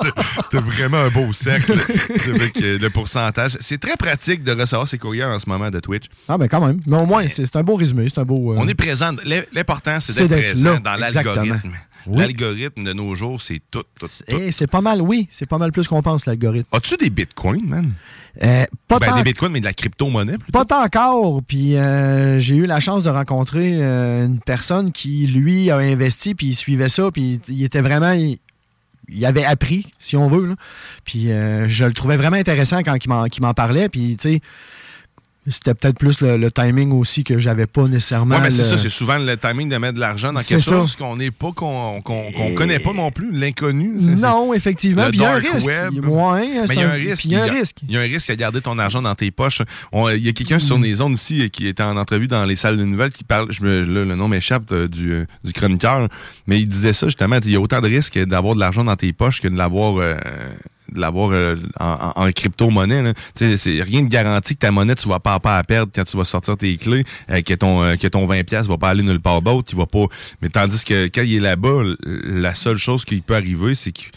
[0.00, 0.12] C'est-
[0.52, 1.72] T'as vraiment un beau cercle.
[2.32, 3.56] Vrai que le pourcentage.
[3.60, 6.04] C'est très pratique de recevoir ces courriels en ce moment de Twitch.
[6.28, 6.80] Ah, ben quand même.
[6.86, 8.06] Mais au moins, c'est un beau résumé.
[8.08, 8.52] C'est un beau.
[8.52, 9.12] euh, On est présent.
[9.24, 11.60] L'im- L'important, c'est d'être présent là, dans l'algorithme.
[12.04, 12.18] Oui.
[12.18, 14.36] L'algorithme de nos jours, c'est tout, tout, tout.
[14.50, 15.28] C'est pas mal, oui.
[15.30, 16.66] C'est pas mal plus qu'on pense, l'algorithme.
[16.72, 17.92] As-tu des bitcoins, man?
[18.42, 20.38] Euh, pas Ben, des bitcoins, mais de la crypto-monnaie.
[20.52, 21.42] Pas tant encore.
[21.46, 26.34] Puis euh, j'ai eu la chance de rencontrer euh, une personne qui, lui, a investi,
[26.34, 28.14] puis il suivait ça, puis il était vraiment.
[29.08, 30.56] Il, avait appris, si on veut.
[31.04, 33.88] Puis euh, je le trouvais vraiment intéressant quand il m'en parlait.
[33.88, 34.40] Puis, tu sais,
[35.48, 38.36] c'était peut-être plus le, le timing aussi que j'avais pas nécessairement.
[38.36, 40.60] Ouais, mais c'est le- ça, c'est souvent le timing de mettre de l'argent dans quelque
[40.62, 40.70] ça.
[40.70, 43.94] chose qu'on n'est pas, qu'on qu'on qu'on connaît pas non plus, l'inconnu.
[43.98, 45.06] c'est- Non, effectivement.
[45.06, 45.66] Le Puis il y a un risque.
[45.66, 46.04] web.
[46.06, 47.24] Ouais, Mais il y a un un- risque.
[47.24, 47.76] il y a un risque.
[47.88, 49.62] Il y a un risque à garder ton argent dans tes poches.
[49.90, 52.54] On- Il y a quelqu'un sur les ondes ici qui était en entrevue dans les
[52.56, 55.52] salles de nouvelles qui parle, je me- là, le nom m'échappe euh, du, euh, du
[55.52, 56.08] chroniqueur,
[56.46, 58.96] mais il disait ça justement, il y a autant de risques d'avoir de l'argent dans
[58.96, 60.14] tes poches que de l'avoir euh,
[60.92, 63.12] de l'avoir euh, en, en- crypto-monnaie.
[63.34, 66.16] C'est rien de garanti que ta monnaie, tu vas pas, pas à perdre quand tu
[66.16, 69.02] vas sortir tes clés, euh, que ton euh, que ton 20$ piastres va pas aller
[69.02, 70.06] nulle part d'autre, il va pas.
[70.40, 74.08] Mais tandis que quand il est là-bas, la seule chose qui peut arriver, c'est qu'il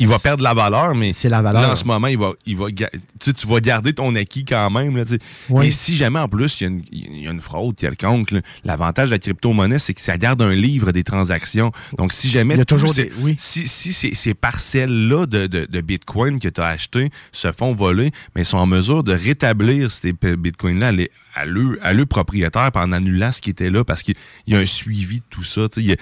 [0.00, 1.62] il va perdre la valeur, mais c'est la valeur.
[1.62, 4.96] Là, en ce moment, il va, il va, tu, vas garder ton acquis quand même.
[4.96, 5.04] Là.
[5.50, 5.66] Oui.
[5.66, 8.34] Et si jamais, en plus, il y a une, il y a une fraude quelconque,
[8.64, 11.72] l'avantage de la crypto-monnaie, c'est que ça garde un livre des transactions.
[11.98, 15.66] Donc, si jamais Il y a toujours des- si, si ces, ces parcelles-là de, de,
[15.70, 19.12] de Bitcoin que tu as achetées se font voler, mais ils sont en mesure de
[19.12, 20.92] rétablir ces Bitcoins-là
[21.34, 24.14] à, le, à le propriétaire en annulant ce qui était là parce qu'il
[24.46, 25.68] y a un suivi de tout ça.
[25.68, 25.82] tu sais.
[25.82, 25.96] Il y, a,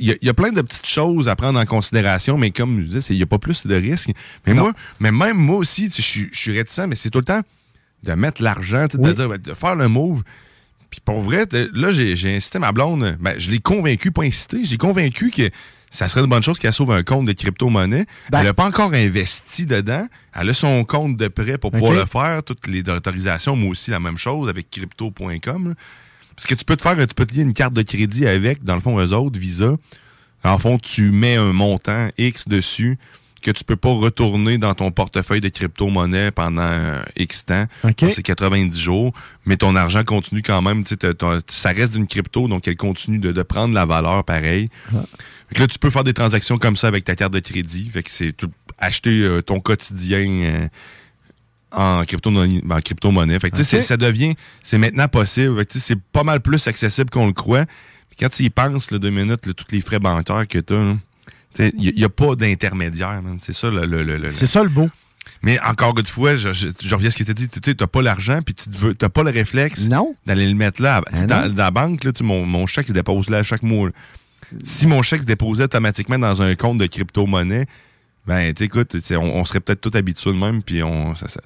[0.00, 2.50] il y a- il y a plein de petites choses à prendre en considération, mais
[2.50, 4.10] comme je disais, il n'y a pas plus de risques.
[4.46, 6.00] Mais moi, mais même moi aussi, je
[6.32, 7.42] suis- réticent, mais c'est tout le temps
[8.02, 9.14] de mettre l'argent, de, Oui.
[9.14, 10.22] dire, ben, de faire le move.
[10.90, 13.16] Puis pour vrai, là, j'ai incité ma blonde.
[13.20, 15.48] Ben, je l'ai convaincu, pas incité, j'ai convaincu que
[15.90, 18.06] ça serait une bonne chose qu'elle sauve un compte de crypto-monnaie.
[18.30, 20.06] Ben- elle n'a pas encore investi dedans.
[20.34, 22.42] Elle a son compte de prêt pour pouvoir le faire.
[22.42, 25.74] Toutes les autorisations, moi aussi, la même chose avec crypto.com.
[26.36, 28.64] Parce que tu peux te faire, tu peux te lier une carte de crédit avec,
[28.64, 29.76] dans le fond, eux autres, Visa.
[30.44, 32.98] En fond, tu mets un montant X dessus
[33.42, 37.64] que tu peux pas retourner dans ton portefeuille de crypto-monnaie pendant euh, X temps.
[38.10, 39.12] C'est 90 jours,
[39.46, 40.84] mais ton argent continue quand même.
[41.46, 44.68] Ça reste d'une crypto, donc elle continue de, de prendre la valeur pareil.
[45.48, 47.88] Fait que là, tu peux faire des transactions comme ça avec ta carte de crédit.
[47.90, 48.34] Fait que c'est
[48.78, 50.68] acheter euh, ton quotidien euh,
[51.72, 52.60] en crypto-monnaie.
[53.34, 53.38] en.
[53.38, 55.64] Fait que, ça devient, c'est maintenant possible.
[55.70, 57.64] C'est pas mal plus accessible qu'on le croit.
[58.20, 60.96] Quand tu y penses, là, deux minutes, là, tous les frais bancaires que tu as,
[61.78, 63.20] il n'y a, pas d'intermédiaire.
[63.38, 64.88] C'est ça le, le- le- C'est ça le beau.
[65.42, 67.48] Mais encore une fois, je, je, je reviens à ce que tu as dit.
[67.48, 68.68] Tu n'as pas l'argent, puis tu
[69.00, 69.88] n'as pas le réflexe
[70.26, 71.02] d'aller le mettre là.
[71.14, 73.88] Sais, dans, dans la banque, là, mon, mon chèque se dépose là à chaque mois.
[73.88, 73.92] là.
[74.62, 77.66] Si mon chèque se déposait automatiquement dans un compte de crypto-monnaie,
[78.26, 81.14] ben, écoute, on, on serait peut-être tous habitués de même, puis on.
[81.14, 81.44] Ça, serait-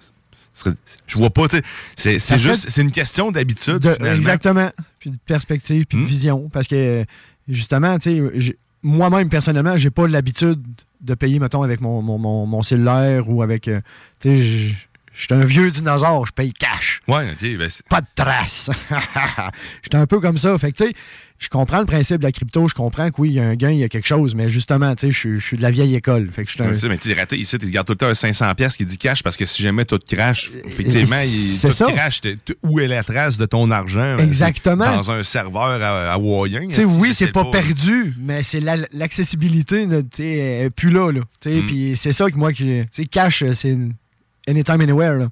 [1.06, 1.60] je vois pas, tu
[1.96, 3.96] sais, c'est juste, c'est une question d'habitude.
[4.04, 4.70] Exactement.
[4.98, 5.86] Puis de perspective, Hmm.
[5.86, 6.48] puis de vision.
[6.52, 7.04] Parce que,
[7.48, 10.62] justement, tu sais, j'ai- moi-même, personnellement, j'ai pas l'habitude
[11.00, 13.68] de payer, mettons, avec mon, mon, mon- mon cellulaire ou avec.
[13.68, 13.80] euh,
[14.20, 14.74] tu sais,
[15.16, 17.00] je suis un vieux dinosaure, je paye cash.
[17.08, 18.70] Ouais, ok, ben, Pas de traces.
[19.82, 20.56] J'étais un peu comme ça.
[20.58, 20.94] Fait que, tu sais,
[21.38, 23.54] je comprends le principe de la crypto, je comprends que oui, il y a un
[23.54, 25.62] gain, il y a quelque chose, mais justement, tu sais, je suis- je suis de
[25.62, 26.26] la vieille école.
[26.32, 28.14] Fait que je suis un- mais tu raté ici, tu gardes tout le temps un
[28.14, 31.86] 500$ piastres qui dit cash parce que si jamais tout crash, effectivement, il, tout ça.
[31.92, 34.16] crash, t- où est la trace de ton argent?
[34.18, 34.84] Exactement.
[34.84, 36.68] Dans un serveur Hawaïen.
[36.68, 40.90] Tu sais, oui, c'est sais pas, perdu, mais c'est la- l'accessibilité, là, tu sais, plus
[40.90, 41.20] là, là.
[41.40, 41.66] Tu sais, Mm.
[41.66, 43.76] Puis c'est ça que moi, qui, tu sais, cash, c'est
[44.48, 45.28] anytime, anywhere, là.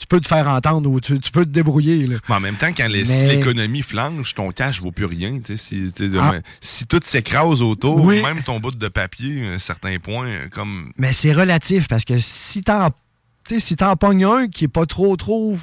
[0.00, 2.16] Tu peux te faire entendre ou tu, tu peux te débrouiller, là.
[2.30, 5.38] Mais en même temps, quand les- si Mais- l'économie flanche, ton cash vaut plus rien.
[5.54, 6.32] Si, Ah.
[6.58, 8.22] si tout s'écrase autour, Oui.
[8.22, 10.90] même ton bout de papier, à un certain point, euh, comme.
[10.96, 12.88] Mais c'est relatif, parce que si t'en,
[13.58, 15.58] si t'en pognes un qui est pas trop, trop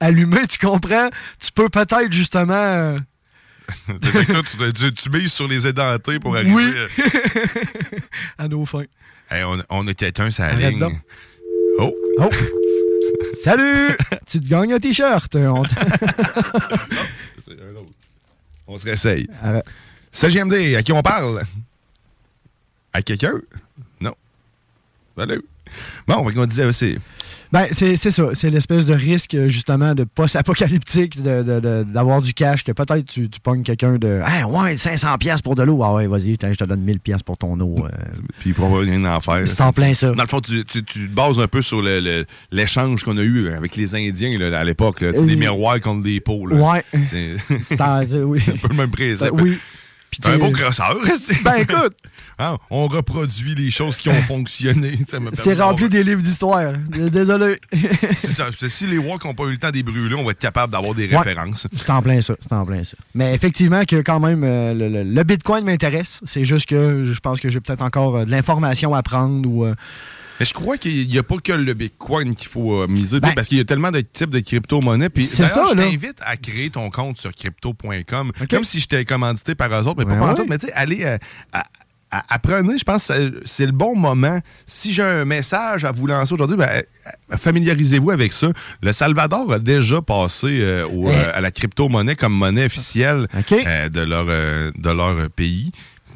[0.00, 2.54] allumé, tu comprends, tu peux peut-être, justement...
[2.54, 2.98] euh,
[3.86, 6.52] toi, tu, tu- tu mises sur les édentés pour arriver.
[6.52, 6.74] Oui.
[8.36, 8.82] à- nos fins.
[9.30, 10.80] Hey, on, on a quelqu'un Arrête ligne.
[10.80, 10.94] donc.
[11.78, 11.94] Oh!
[12.18, 12.28] Oh!
[13.42, 13.96] Salut!
[14.26, 15.34] tu te gagnes un t-shirt.
[15.36, 15.74] On un autre.
[18.66, 19.28] On se réessaye.
[19.42, 19.66] Arrête.
[20.10, 21.42] CGMD, à qui on parle?
[22.92, 23.40] À quelqu'un?
[24.00, 24.14] Non.
[25.16, 25.42] Salut.
[26.08, 26.98] Bon, fait qu'on disait aussi.
[27.52, 28.28] Ben, c'est c'est ça.
[28.34, 33.40] C'est l'espèce de risque, euh, justement, de post-apocalyptique, d'avoir du cash, que peut-être tu, tu
[33.40, 34.20] pognes quelqu'un de.
[34.24, 35.82] Ah, ouais, 500$ piastres pour de l'eau.
[35.82, 37.76] Ah, ouais, vas-y, je te donne 1000$ piastres pour ton eau.
[37.84, 37.88] euh.
[38.38, 39.42] Puis pour avoir rien à faire.
[39.46, 40.12] C'est en plein ça.
[40.12, 41.82] Dans le fond, tu, tu, tu te bases un peu sur
[42.52, 44.98] l'échange qu'on a eu avec les Indiens là, à l'époque.
[45.00, 46.46] sais, Des Euh, miroirs contre des pots.
[46.46, 46.56] là.
[46.56, 46.84] Ouais.
[47.06, 48.40] C'est C'est en- c'est- oui.
[48.48, 49.32] un peu le même principe.
[49.34, 49.58] Ben, oui.
[50.24, 50.96] Un beau crosseur.
[51.44, 51.94] Ben, écoute.
[52.38, 54.98] Hein, on reproduit les choses qui ont fonctionné.
[55.34, 56.72] C'est rempli des livres d'histoire.
[56.88, 57.58] Désolé.
[58.14, 58.46] Ça.
[58.68, 60.72] Si les walks n'ont pas eu le temps de les brûler, on va être capable
[60.72, 61.16] d'avoir des Ouais.
[61.18, 61.66] références.
[61.76, 62.34] C'est en plein ça.
[62.40, 62.96] C'est en plein ça.
[63.14, 66.20] Mais effectivement, que quand même, euh, le, le- le Bitcoin m'intéresse.
[66.24, 69.64] C'est juste que je pense que j'ai peut-être encore euh, de l'information à prendre ou.
[69.64, 69.74] euh,
[70.40, 73.32] Mais je crois qu'il n'y a pas que le Bitcoin qu'il faut euh, miser, Ben,
[73.34, 75.10] parce qu'il y a tellement de types de crypto-monnaies.
[75.10, 79.04] Puis C'est d'ailleurs, ça, je t'invite à créer ton compte sur crypto.com, comme si j'étais
[79.04, 80.34] commandité par eux autres, mais Ben pas par ouais.
[80.34, 80.46] tout.
[80.48, 81.18] Mais tu sais, allez, euh,
[81.52, 81.64] à-
[82.10, 84.40] à- apprenez, je pense que c'est- le bon moment.
[84.66, 88.48] Si j'ai un message à vous lancer aujourd'hui, ben, euh, familiarisez-vous avec ça.
[88.82, 91.14] Le Salvador a déjà passé euh, au, Eh.
[91.14, 95.70] euh, à la crypto-monnaie comme monnaie officielle euh, de, leur, de leur pays.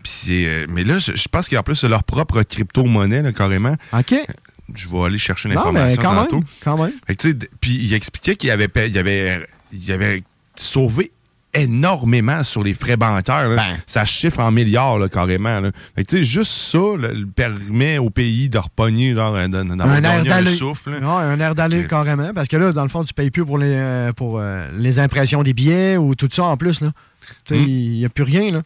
[0.05, 3.75] Puis euh, mais là, je, pense qu'en plus, c'est leur propre crypto-monnaie, là, carrément.
[3.93, 4.15] OK.
[4.75, 6.37] Je vais aller chercher l'information quand tantôt.
[6.37, 6.45] même.
[6.63, 6.93] Quand même.
[7.61, 10.23] Puis il expliquait qu'il avait, il avait, il avait
[10.57, 11.11] sauvé
[11.55, 13.49] énormément sur les frais bancaires.
[13.49, 13.57] là.
[13.57, 13.79] Ben.
[13.87, 15.61] Ça chiffre en milliards là, carrément.
[15.61, 15.71] Là.
[15.95, 20.47] Fait juste ça là, permet au pays de repogner, genre, de- d'avoir un air un
[20.47, 20.91] souffle.
[20.91, 22.33] Ouais, un air d'aller carrément.
[22.35, 24.99] Parce que là, dans le fond, tu payes plus pour les, euh, pour, euh, les
[24.99, 26.83] impressions des billets ou tout ça en plus.
[26.83, 26.91] Hmm.
[27.51, 28.51] Il n'y a plus rien.
[28.51, 28.63] là.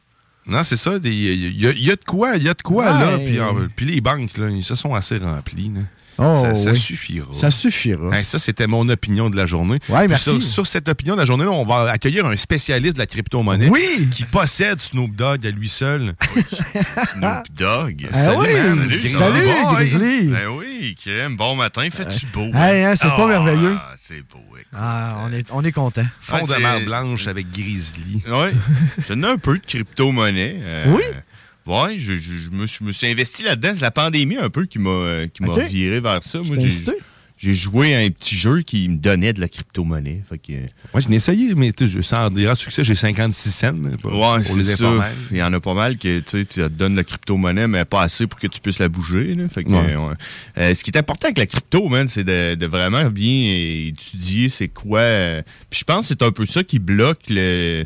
[0.48, 0.94] Non, c'est ça.
[1.04, 2.90] Il y, a- y y de quoi, il y a de quoi Ouais.
[3.36, 3.68] là.
[3.76, 5.70] Puis, les banques, là, ils se sont assez remplis.
[5.74, 5.80] là.
[6.20, 6.78] Oh, ça, ça oui.
[6.78, 7.26] suffira.
[7.32, 8.16] Ça suffira.
[8.16, 9.78] Hey, ça, c'était mon opinion de la journée.
[9.88, 10.24] Ouais, Puis merci.
[10.30, 13.68] Sur, sur cette opinion de la journée, on va accueillir un spécialiste de la crypto-monnaie
[13.68, 14.08] Oui.
[14.10, 16.14] qui possède Snoop Dogg à lui seul.
[17.12, 18.08] Snoop Dogg.
[18.12, 18.48] Ah oui,
[18.88, 19.74] Grizzly salut, Boy.
[19.74, 20.26] Grizzly.
[20.28, 21.36] Ben oui, Kim.
[21.36, 22.46] Bon matin, fais-tu beau?
[22.54, 23.78] Hey, hein, c'est pas Ah, merveilleux.
[24.00, 24.66] C'est beau, écoute.
[24.74, 26.04] Ah, on est, on est content.
[26.20, 28.22] Fond de mer blanche avec Grizzly.
[28.26, 28.48] Oui,
[29.08, 30.56] j'en ai un peu de crypto-monnaie.
[30.62, 31.02] euh, Oui?
[31.68, 33.72] Oui, je, je- je me, suis, me suis investi là-dedans.
[33.74, 36.38] C'est la pandémie un peu qui m'a euh, m'a viré vers ça.
[36.38, 36.68] Moi, j'ai-
[37.54, 40.22] joué à un petit jeu qui me donnait de la crypto-monnaie.
[40.28, 40.52] Fait que,
[40.92, 44.56] Moi, je l'ai essayé, mais je- sans grand succès, j'ai 56 cents pour, Ouais, pour
[44.56, 45.12] les informels.
[45.30, 48.26] Il y en a pas mal que tu te donnes la crypto-monnaie, mais pas assez
[48.26, 49.34] pour que tu puisses la bouger.
[49.34, 49.48] là.
[49.48, 49.92] Fait que, Ouais.
[49.94, 50.14] euh, ouais.
[50.58, 53.54] Euh, ce qui est important avec la crypto, man, c'est de, de vraiment bien
[53.86, 54.98] étudier c'est quoi.
[55.00, 57.84] euh, Puis je pense que c'est un peu ça qui bloque le.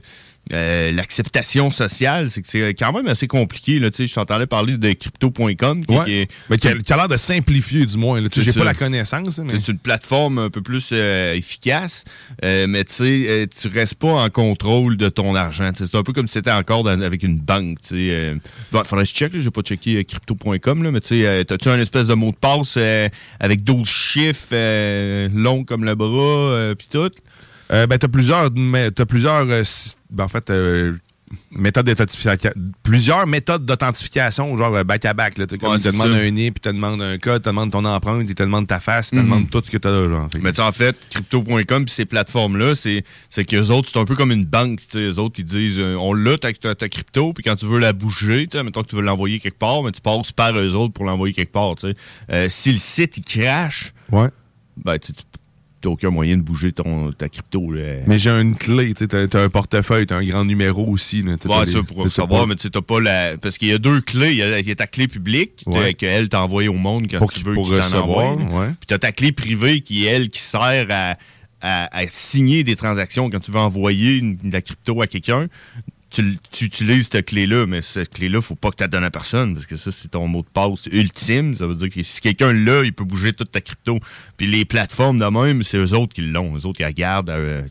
[0.53, 3.79] Euh, l'acceptation sociale, c'est que c'est quand même assez compliqué.
[3.79, 5.85] Là, je t'entendais parler de crypto.com.
[5.87, 6.29] qui- Ouais.
[6.51, 8.21] euh, qui qui a, l'air de simplifier, du moins.
[8.35, 9.39] J'ai pas la connaissance.
[9.39, 12.05] mais- C'est une plateforme un peu plus euh, efficace,
[12.45, 15.71] euh, mais tu euh, tu restes pas en contrôle de ton argent.
[15.75, 17.79] C'est un peu comme si c'était encore dans- avec une banque.
[17.93, 18.35] euh.
[18.73, 21.45] Bon, faudrait que je check, là, j'ai pas checké euh, crypto.com, là, mais tu euh,
[21.45, 23.09] t'as-tu un espèce de mot de passe euh,
[23.41, 27.11] avec 12 chiffres euh, longs comme le bras, euh, puis tout?
[27.71, 29.63] Euh, ben, t'as plusieurs, mais t'as plusieurs, euh,
[30.11, 30.97] ben, en fait, euh,
[31.57, 32.51] méthodes d'authentification,
[32.83, 36.19] plusieurs méthodes d'authentification, genre euh, back comme Ouais, ils te ça.
[36.19, 38.81] un NIP, puis te demandent un code, te demandent ton empreinte, ils te demandent ta
[38.81, 39.25] face, ils te Mhm.
[39.25, 40.29] demandent tout ce que t'as là, genre.
[40.31, 43.05] Fait Mais tu sais, en fait, crypto.com puis ces plateformes-là, c'est,
[43.47, 44.81] qu'eux autres, c'est un peu comme une banque.
[44.91, 47.65] tu Eux autres, ils disent, euh, on l'a, ta, ta, ta crypto, puis quand tu
[47.65, 50.55] veux la bouger, tu mettons que tu veux l'envoyer quelque part, mais tu passes par
[50.59, 51.77] eux autres pour l'envoyer quelque part.
[51.77, 51.95] tu.
[52.31, 54.29] Euh, si le site, il crash, ouais.
[54.85, 55.13] ben, tu
[55.89, 57.71] n'as aucun moyen de bouger ton, ta crypto.
[57.73, 57.83] Là.
[58.07, 61.23] Mais j'ai une clé, tu sais, t'as, t'as un portefeuille, t'as un grand numéro aussi.
[61.23, 63.37] Là, T'as- Ouais, t'as ça, pour t'as savoir, pas- mais tu sais, t'as pas la.
[63.39, 64.31] Parce qu'il y a deux clés.
[64.33, 65.81] Il y a, il y a ta clé publique, Ouais.
[65.81, 68.33] t'a- qu'elle t'a envoyé au monde quand Pour tu veux qu'il t'en envoie.
[68.35, 68.69] ouais.
[68.81, 71.17] Puis t'as ta clé privée qui est elle qui sert à,
[71.61, 75.47] à- à signer des transactions quand tu veux envoyer une- de la crypto à quelqu'un.
[76.13, 79.11] Tu, tu utilises cette clé-là, mais cette clé-là, faut pas que tu la donnes à
[79.11, 81.57] personne, parce que ça, c'est ton mot de passe ultime.
[81.57, 83.99] Ça veut dire que si quelqu'un l'a, il peut bouger toute ta crypto.
[84.37, 86.55] Puis les plateformes de même, c'est eux autres qui l'ont.
[86.57, 87.63] Eux autres, ils la gardent, euh,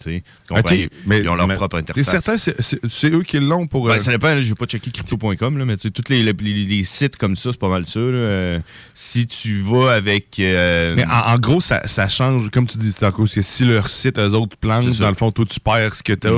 [1.06, 2.04] mais- ils ont leur mais propre interface.
[2.12, 3.88] certain, c'est, c'est- c'est eux qui l'ont pour.
[3.88, 6.34] Ben, euh, ça dépend, j'ai pas checké crypto.com, mais tu sais, tous les, les-
[6.66, 8.00] les sites comme ça, c'est pas mal ça.
[8.00, 8.06] là.
[8.06, 8.60] Euh,
[8.94, 10.40] si tu vas avec.
[10.40, 13.90] euh, Mais en, en gros, ça, ça change, comme tu dis, cause que si leur
[13.90, 16.32] site, eux autres, plantent, dans le fond, toi, tu perds ce que tu as.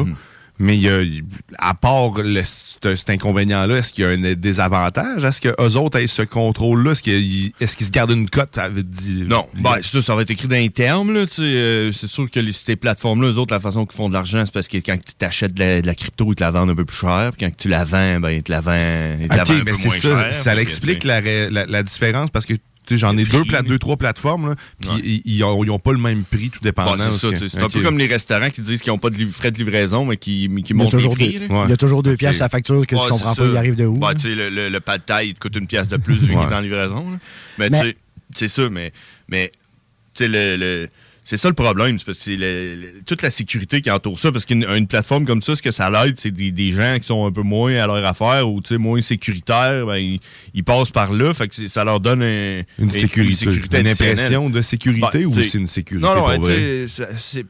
[0.60, 1.00] Mais y a,
[1.58, 5.24] à part le- ce- cet inconvénient-là, est-ce qu'il y a un désavantage?
[5.24, 6.92] Est-ce qu'eux autres aient ce contrôle-là?
[6.92, 8.52] Est-ce qu'ils est-ce qu'ils se gardent une cote?
[8.54, 11.12] Ça dire- Non, ben, ça, ça va être écrit dans les termes.
[11.12, 13.98] Là, tu sais, euh, c'est sûr que les, ces plateformes-là, eux autres, la façon qu'ils
[13.98, 16.36] font de l'argent, c'est parce que quand tu t'achètes de la, de la crypto, ils
[16.36, 17.32] te la vendent un peu plus cher.
[17.36, 19.58] Puis quand tu la vends, ben, ils te la vendent, ils te la Ok, vendent
[19.58, 20.02] un mais peu c'est moins ça.
[20.02, 20.34] cher.
[20.34, 22.54] Ça Fait que, l'explique tu sais, la, la- la différence parce que
[22.92, 25.92] j'en ai deux, pla- deux, trois plateformes, là, puis ils, ils ont, ils ont pas
[25.94, 26.96] le même prix, tout dépendant.
[26.98, 29.26] Bon, c'est tu que- un peu comme les restaurants qui disent qu'ils n'ont pas de
[29.28, 31.40] frais de livraison, mais qui, mais qui Il y a montent toujours les prix.
[31.40, 33.42] deux- il y a toujours deux piastres à la facture que tu Ouais, comprends c'est
[33.42, 35.56] pas, il arrive de où, tu sais, le, le, le pad thai, il te coûte
[35.56, 37.12] une pièce de plus vu qu'il est en livraison.
[37.12, 37.18] là.
[37.58, 37.96] Mais, Mais- tu sais,
[38.36, 38.92] c'est ça, mais,
[39.30, 39.52] mais
[40.14, 40.90] tu sais, le, le-
[41.24, 41.98] c'est ça le problème.
[42.00, 44.32] C'est parce que c'est le- le- toute la sécurité qui entoure ça.
[44.32, 47.06] Parce qu'une une plateforme comme ça, ce que ça l'aide, c'est des, des gens qui
[47.08, 49.86] sont un peu moins à leur affaire ou tu sais, moins sécuritaires.
[49.86, 50.20] Ben, ils,
[50.54, 51.34] ils passent par là.
[51.34, 53.46] Fait que ça leur donne un- Une sécurité.
[53.46, 53.88] Une additionnelle.
[54.14, 57.44] impression de sécurité Ben, ou c'est une sécurité Non, non, pour ouais, vrai?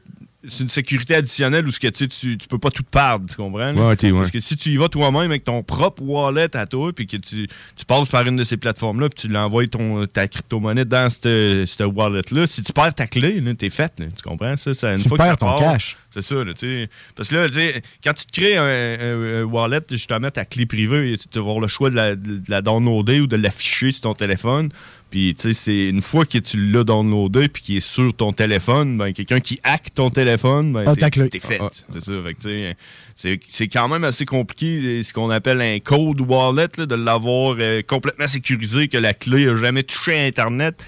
[0.48, 3.26] C'est une sécurité additionnelle où ce que, tu, sais, tu, tu peux pas tout perdre,
[3.28, 3.72] tu comprends?
[3.74, 4.18] Ouais, ouais.
[4.18, 7.16] Parce que si tu y vas toi-même avec ton propre wallet à toi, puis que
[7.16, 11.08] tu, tu passes par une de ces plateformes-là, puis tu l'envoies ton, ta crypto-monnaie dans
[11.10, 14.56] cette, wallet-là, si tu perds ta clé, là, t'es fait, là, tu comprends?
[14.56, 15.96] Ça, ça, une Tu fois que perds ça ton part, cash.
[16.10, 16.88] C'est ça, là, tu sais.
[17.16, 17.58] Parce que là, tu
[18.04, 21.60] quand tu te crées un, un- un wallet, justement, ta clé privée, tu vas avoir
[21.60, 24.70] le choix de la, de la downloader ou de l'afficher sur ton téléphone.
[25.14, 28.32] Puis, tu sais, c'est une fois que tu l'as downloadé puis qu'il est sur ton
[28.32, 31.58] téléphone, ben, quelqu'un qui hack ton téléphone, ben, Ah, t'es- fait.
[31.60, 32.12] Ah, C'est ça.
[32.24, 32.74] Fait que,
[33.14, 37.54] c'est, c'est quand même assez compliqué, ce qu'on appelle un code wallet, là, de l'avoir
[37.60, 40.82] euh, complètement sécurisé, que la clé a jamais touché à Internet.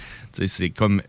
[0.45, 1.01] C'est comme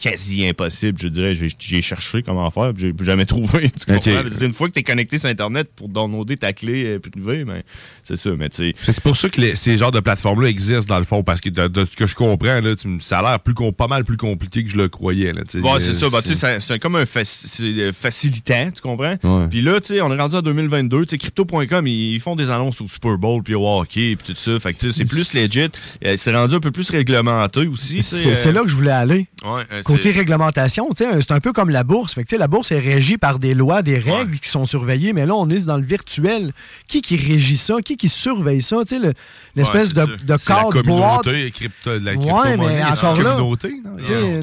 [0.00, 1.34] quasi impossible, je dirais.
[1.34, 3.70] J'ai, cherché comment faire, puis j'ai jamais trouvé.
[3.70, 7.44] Tu une fois que tu es connecté sur Internet pour downloader ta clé euh, privée,
[7.44, 7.62] ben,
[8.04, 8.30] c'est ça.
[8.38, 11.40] Mais C'est pour ça que les- ces genres de plateformes-là existent dans le fond, parce
[11.40, 14.04] que de, de ce que je comprends, là, tu ça a l'air plus pas mal
[14.04, 15.32] plus compliqué que je le croyais.
[15.32, 15.42] Là.
[15.54, 16.08] Ouais, c'est ça.
[16.08, 19.16] Bah, tu sais, c'est- comme un faci- euh, facilitant, tu comprends?
[19.22, 19.48] Ouais.
[19.48, 21.04] Puis là, tu sais, on est rendu en 2022.
[21.04, 24.34] Tu sais, Crypto.com, ils ils font des annonces au Super Bowl, puis au hockey, puis
[24.34, 24.58] tout ça.
[24.60, 25.68] Fait que, c'est plus legit.
[26.04, 28.02] Euh, C'est rendu un peu plus réglementé aussi.
[28.02, 29.26] C'est euh, là que je voulais aller.
[29.44, 29.62] Ouais,
[29.96, 32.14] Côté réglementation, c'est un peu comme la bourse.
[32.14, 35.26] Fait que, la bourse est régie par des lois, des règles qui sont surveillées, mais
[35.26, 36.52] là, on est dans le virtuel.
[36.86, 37.76] Qui qui régit ça?
[37.84, 38.76] Qui qui surveille ça?
[38.88, 39.14] Sais, le-
[39.56, 40.18] l'espèce Ouais, de, de.
[40.20, 41.24] C'est la cadre boîte.
[41.24, 43.72] communauté crypto- la Ouais, mais encore là, communauté,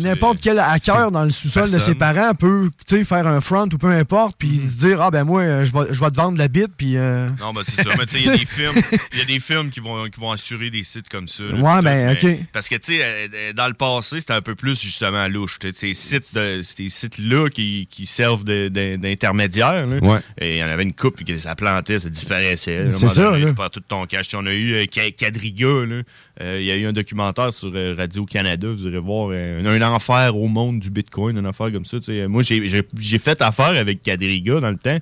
[0.02, 2.70] n'importe quel hacker dans le sous-sol de ses parents peut
[3.04, 5.94] faire un front ou peu importe, puis se dire Ah ben moi, euh, je vais,
[5.94, 6.98] je vais te vendre la bite, puis.
[6.98, 7.90] euh, Non, ben c'est ça.
[7.98, 8.74] Mais tu sais, il y a des films,
[9.14, 11.44] il y a des films qui vont, qui vont assurer des sites comme ça.
[11.44, 12.38] là, Ouais, ben, ok.
[12.52, 15.28] Parce que, tu sais, euh, dans le passé, c'était un peu plus, justement,
[15.74, 19.88] Ces sites sites-là qui, qui servent d'intermédiaires.
[20.02, 20.20] Ouais.
[20.40, 22.90] Et il y en avait une coupe, que ça plantait, ça disparaissait.
[22.90, 23.50] C'est ça, donné, là.
[23.50, 24.28] Tu perds tout ton cash.
[24.34, 24.86] On a eu euh,
[25.18, 25.66] Quadriga.
[25.66, 29.82] Euh, Il y a eu un documentaire sur euh, Radio-Canada, vous irez voir, euh, un,
[29.82, 31.98] un enfer au monde du Bitcoin, une affaire comme ça.
[32.28, 35.00] Moi, j'ai fait affaire avec Quadriga dans le temps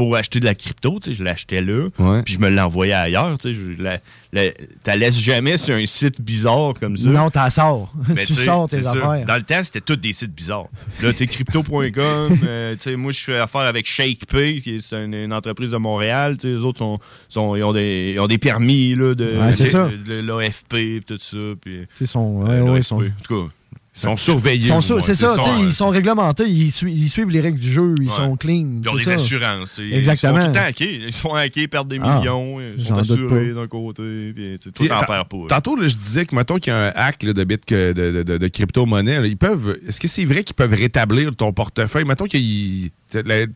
[0.00, 2.22] pour acheter de la crypto, tu sais, je l'achetais là, Ouais.
[2.22, 3.36] puis je me l'envoyais ailleurs.
[3.38, 7.10] Tu sais, je la, laisses jamais sur un site bizarre comme ça.
[7.10, 7.92] Non, t'en sors.
[8.08, 9.26] Mais tu sors tes affaires.
[9.26, 10.68] Dans le temps, c'était tous des sites bizarres.
[11.02, 14.80] Là, tu sais, crypto.com, euh, tu sais, moi, je fais affaire avec ShakePay, qui est
[14.80, 16.38] c'est une, une entreprise de Montréal.
[16.38, 16.98] Tu sais, les autres sont,
[17.28, 19.88] sont- ils, ont des, ils ont des permis là, de, Ouais, c'est de- ça.
[20.06, 21.36] de l'AFP, tout ça.
[21.94, 23.52] Sais, sont, ouais, euh, ouais, sont, En tout cas,
[24.00, 24.68] ils sont surveillés.
[24.68, 27.40] sont sur- c'est ça, tu sais, euh, ils sont réglementés, ils, sui- ils suivent les
[27.40, 28.14] règles du jeu, ils Ouais.
[28.14, 28.80] sont clean.
[28.82, 29.12] Ils ont des ça.
[29.14, 29.78] assurances.
[29.78, 30.36] Ils- Exactement.
[30.38, 31.00] Ils sont tout le temps hackés.
[31.08, 32.60] Ils se font hacker, perdent des Ah, millions.
[32.60, 33.60] Ils sont j'en doute assurés pas.
[33.60, 34.02] d'un côté.
[34.34, 35.36] Puis, tu sais, tout en perd pas.
[35.48, 37.92] Tantôt, là, je disais que, mettons qu'il y a un hack là, de, bit, de,
[37.92, 39.78] de, de- de crypto-monnaie, ils peuvent.
[39.86, 42.04] Est-ce que c'est vrai qu'ils peuvent rétablir ton portefeuille?
[42.04, 42.36] Mettons que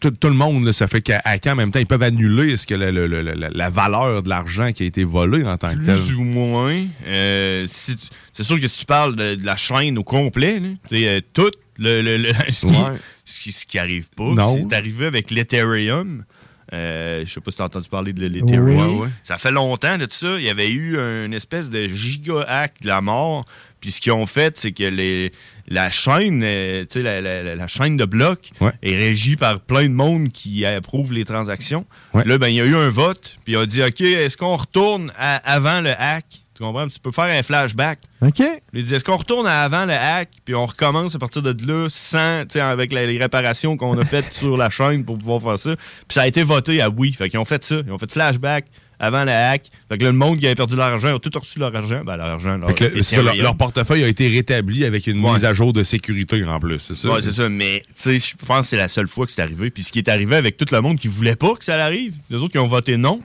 [0.00, 2.52] tout, tout le monde là, se fait qu'à- hacker en même temps, ils peuvent annuler
[2.52, 5.56] est-ce que la, la- la- la- la valeur de l'argent qui a été volé en
[5.56, 5.94] tant que tel?
[5.96, 6.82] Plus ou moins.
[7.06, 10.60] Euh, si tu- c'est sûr que si tu parles de, de la chaîne au complet,
[10.92, 12.98] euh, tout le, le- le- ce, qui, Ouais.
[13.24, 14.34] ce, qui, ce qui arrive pas,
[14.68, 16.24] c'est arrivé avec l'Ethereum.
[16.72, 19.00] Euh, je sais pas si tu as entendu parler de l'Ethereum.
[19.00, 19.08] Oui.
[19.22, 20.38] Ça fait longtemps de ça.
[20.38, 23.44] Il y avait eu une espèce de giga hack de la mort.
[23.80, 25.30] Puis ce qu'ils ont fait, c'est que les,
[25.68, 28.50] la chaîne, euh, tu sais, la, la- la- chaîne de blocs
[28.82, 31.84] est régie par plein de monde qui approuve les transactions.
[32.14, 33.36] Là, ben, il y a eu un vote.
[33.44, 36.43] Puis il a dit, OK, est-ce qu'on retourne à- avant le hack?
[36.56, 36.86] Tu comprends?
[36.86, 37.98] Tu peux faire un flashback.
[38.22, 38.40] OK.
[38.72, 41.52] Il dit, est-ce qu'on retourne à avant le hack, puis on recommence à partir de
[41.66, 45.42] là, sans, tu sais, avec les réparations qu'on a faites sur la chaîne pour pouvoir
[45.42, 45.74] faire ça.
[45.76, 47.12] Puis ça a été voté à oui.
[47.12, 47.76] Fait qu'ils ont fait ça.
[47.84, 48.66] Ils ont fait flashback
[49.00, 49.64] avant le hack.
[49.88, 51.74] Fait que là, le monde qui avait perdu leur argent, ils ont tout reçu leur
[51.74, 52.02] argent.
[52.04, 55.32] Ben, leur argent, leur, le- ça, leur, portefeuille a été rétabli avec une Ouais.
[55.32, 57.08] mise à jour de sécurité en plus, c'est ça?
[57.10, 57.48] Ouais, c'est ça.
[57.48, 59.70] Mais, tu sais, je pense que c'est la seule fois que c'est arrivé.
[59.70, 62.14] Puis ce qui est arrivé avec tout le monde qui voulait pas que ça arrive,
[62.30, 63.20] les autres qui ont voté non,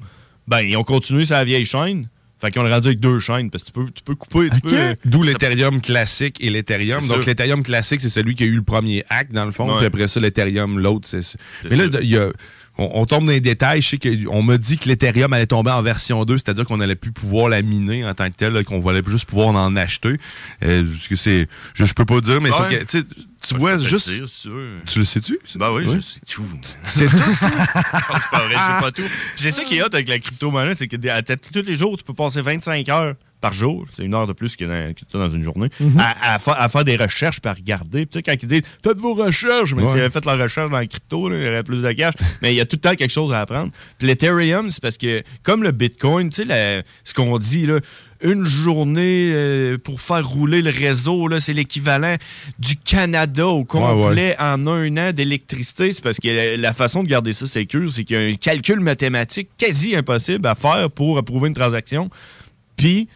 [0.48, 2.10] ben, ils ont continué sur la vieille chaîne.
[2.42, 3.50] Fait qu'ils ont le rendu avec deux chaînes.
[3.50, 4.50] Parce que tu peux, tu peux couper.
[4.54, 7.02] Tu peux, euh, D'où ça- l'Ethereum classique et l'Ethereum.
[7.08, 9.68] Donc, l'Ethereum classique, c'est celui qui a eu le premier hack, dans le fond.
[9.72, 9.78] Ouais.
[9.78, 11.38] Puis après ça, l'Ethereum, l'autre, c'est.
[11.70, 12.30] Mais là, il y a-
[12.82, 13.82] On, on tombe dans les détails.
[13.82, 16.96] Je sais qu'on m'a dit que l'Ethereum allait tomber en version 2, c'est-à-dire qu'on allait
[16.96, 20.16] plus pouvoir la miner en tant que telle, qu'on allait juste pouvoir en acheter.
[20.64, 21.50] Euh, parce que c'est.
[21.74, 22.80] Je, je peux pas dire, mais Ouais.
[23.42, 24.10] C'est tu vois, juste.
[24.10, 24.50] dire, si
[24.86, 25.40] tu le sais-tu?
[25.56, 25.96] Ben oui, Ouais.
[25.96, 26.44] je sais tout.
[26.84, 27.18] C'est tout?
[27.18, 29.02] c'est pas vrai, sais pas tout.
[29.04, 31.98] Puis c'est ça qui est hot avec la crypto-monnaie, c'est que à- tous les jours,
[31.98, 35.18] tu peux passer 25 heures par jour, c'est une heure de plus que dans, que
[35.18, 35.98] dans une journée, Mhm.
[35.98, 38.06] à, à fa- à faire des recherches puis à regarder.
[38.06, 39.90] Tu sais, quand ils disent «Faites vos recherches!» Mais Ouais.
[39.90, 42.16] s'ils avaient fait la recherche dans la crypto, là, il y aurait plus de cash.
[42.42, 43.72] Mais il y a tout le temps quelque chose à apprendre.
[43.98, 47.80] Puis l'Ethereum, c'est parce que, comme le Bitcoin, tu sais, ce qu'on dit, là,
[48.22, 52.15] une journée euh, pour faire rouler le réseau, c'est l'équivalent
[52.57, 55.93] du Canada au complet en un an d'électricité.
[55.93, 58.36] C'est parce que la, la façon de garder ça sécure, c'est qu'il y a un
[58.36, 62.09] calcul mathématique quasi impossible à faire pour approuver une transaction.
[62.76, 63.07] Puis,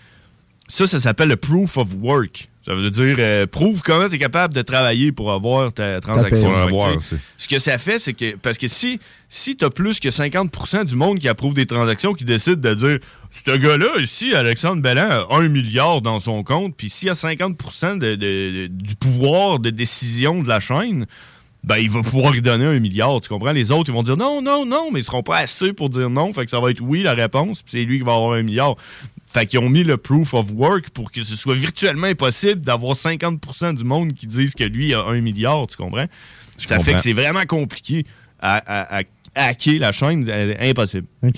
[0.68, 2.50] ça, ça s'appelle le proof of work.
[2.66, 6.50] Ça veut dire, euh, prouve comment tu es capable de travailler pour avoir ta transaction.
[6.50, 6.94] que, Avoir,
[7.38, 10.86] ce que ça fait, c'est que, parce que si, si tu as plus que 50%
[10.86, 13.00] du monde qui approuve des transactions, qui décide de dire,
[13.46, 18.00] ce gars-là, ici, Alexandre Belland, a un milliard dans son compte, puis s'il a 50
[18.00, 21.06] de- de- de- du pouvoir de décision de la chaîne,
[21.66, 23.54] ben, il va pouvoir lui donner un milliard, tu comprends?
[23.54, 26.10] Les autres, ils vont dire non, non, non, mais ils seront pas assez pour dire
[26.10, 28.34] non, fait que ça va être oui la réponse, puis c'est lui qui va avoir
[28.34, 28.76] un milliard.
[29.34, 32.96] Fait qu'ils ont mis le proof of work pour que ce soit virtuellement impossible d'avoir
[32.96, 36.06] 50% du monde qui disent que lui a un milliard, tu comprends?
[36.68, 38.06] ça fait que c'est vraiment compliqué
[38.40, 38.58] à,
[38.98, 39.04] à- à
[39.36, 41.08] hacker la chaîne, euh, impossible.
[41.24, 41.36] OK?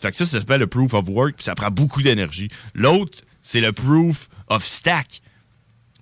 [0.00, 2.48] Fait que ça, ça s'appelle le proof of work, puis ça prend beaucoup d'énergie.
[2.74, 5.20] L'autre, c'est le proof of stack.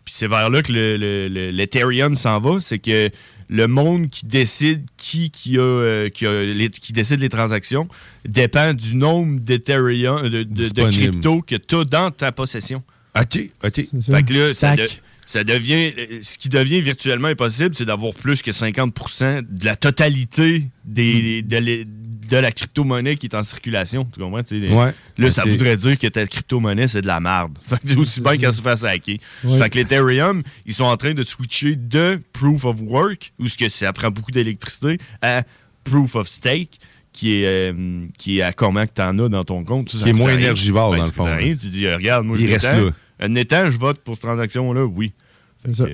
[0.04, 3.10] Puis c'est vers là que le- le- le- l'Ethereum s'en va, c'est que
[3.48, 7.88] le monde qui décide qui, qui, a, euh, qui, a les, qui décide les transactions
[8.24, 11.10] dépend du nombre d'Ethereum, de, de, de Disponible.
[11.10, 12.82] crypto que tu as dans ta possession.
[13.18, 13.72] OK, OK.
[13.74, 14.78] Fait que là, ça, Stack.
[14.78, 14.88] de-
[15.28, 15.92] ça devient.
[16.22, 21.56] Ce qui devient virtuellement impossible, c'est d'avoir plus que 50% de la totalité des, de,
[21.56, 21.84] les-
[22.28, 24.06] de la crypto-monnaie qui est en circulation.
[24.12, 24.42] Tu comprends?
[24.42, 24.92] Tu Ouais.
[25.18, 27.58] Là, ça voudrait dire que ta crypto-monnaie, c'est de la merde.
[27.66, 29.16] Fait que c'est aussi bien qu'elle se fasse hacker.
[29.44, 29.58] Ouais.
[29.58, 33.56] Fait que l'Ethereum, ils sont en train de switcher de Proof of Work, où ce
[33.56, 35.42] que ça prend beaucoup d'électricité, à
[35.84, 36.78] Proof of Stake.
[37.12, 39.88] Qui est, euh, qui est à comment que t'en as dans ton compte.
[39.88, 41.56] Qui est moins énergivore, Ben, dans le fond, rien.
[41.56, 42.90] Tu dis, euh, regarde, moi, Il je reste là.
[43.20, 45.14] Un étant, je vote pour cette transaction-là, oui.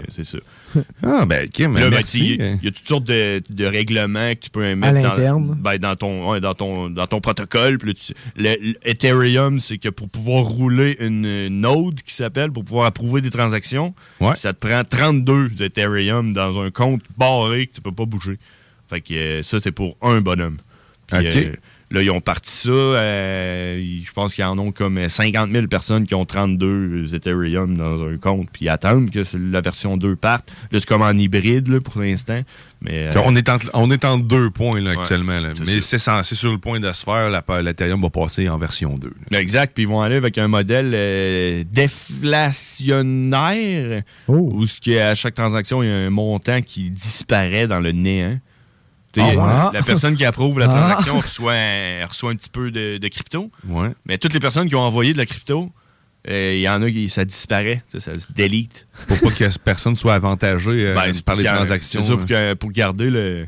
[0.09, 0.39] C'est ça.
[1.03, 2.21] Ah, ben, Kim, Là, ben, merci.
[2.21, 4.95] Il y, a- il y a toutes sortes de, de règlements que tu peux mettre
[4.95, 5.57] dans, l'interne.
[5.61, 7.79] ben, dans, ton, ouais, dans, ton, dans ton protocole.
[7.79, 12.51] Puis là, tu- le- le Ethereum, c'est que pour pouvoir rouler une node qui s'appelle,
[12.53, 13.95] pour pouvoir approuver des transactions,
[14.37, 18.39] ça te prend 32 d'Ethereum dans un compte barré que tu peux pas bouger.
[18.89, 20.59] Fait que euh, ça, c'est pour un bonhomme.
[21.07, 21.37] Puis, OK.
[21.37, 21.53] euh,
[21.93, 22.71] Là, ils ont parti ça.
[22.71, 27.77] euh, je pense qu'il y en ont comme 50 000 personnes qui ont 32 Ethereum
[27.77, 30.51] dans un compte, puis ils attendent que la version 2 parte.
[30.71, 32.41] Là, c'est comme en hybride là, pour l'instant.
[32.81, 35.39] Mais, euh, On, est entre, on est en deux points là, Ouais, actuellement.
[35.39, 35.51] là.
[35.55, 37.31] c'est Mais c'est censé sur le point de se faire.
[37.31, 39.07] la- L'Ethereum va passer en version 2.
[39.09, 39.15] là.
[39.33, 39.37] Oh.
[39.37, 39.73] Exact.
[39.75, 45.83] Puis ils vont aller avec un modèle euh, déflationnaire où ce qui à chaque transaction,
[45.83, 48.39] il y a un montant qui disparaît dans le néant.
[49.21, 49.71] Ah.
[49.75, 50.69] La personne qui approuve la Ah.
[50.69, 53.51] transaction reçoit, un, reçoit un petit peu de, de crypto.
[54.07, 55.71] Mais toutes les personnes qui ont envoyé de la crypto,
[56.29, 58.87] euh, il y en a qui ça disparaît, ça, ça se délite.
[59.09, 62.01] Pour pas que personne soit avantagé euh, Ben, par les transactions.
[62.03, 63.47] c'est ça, pour, que- pour garder le.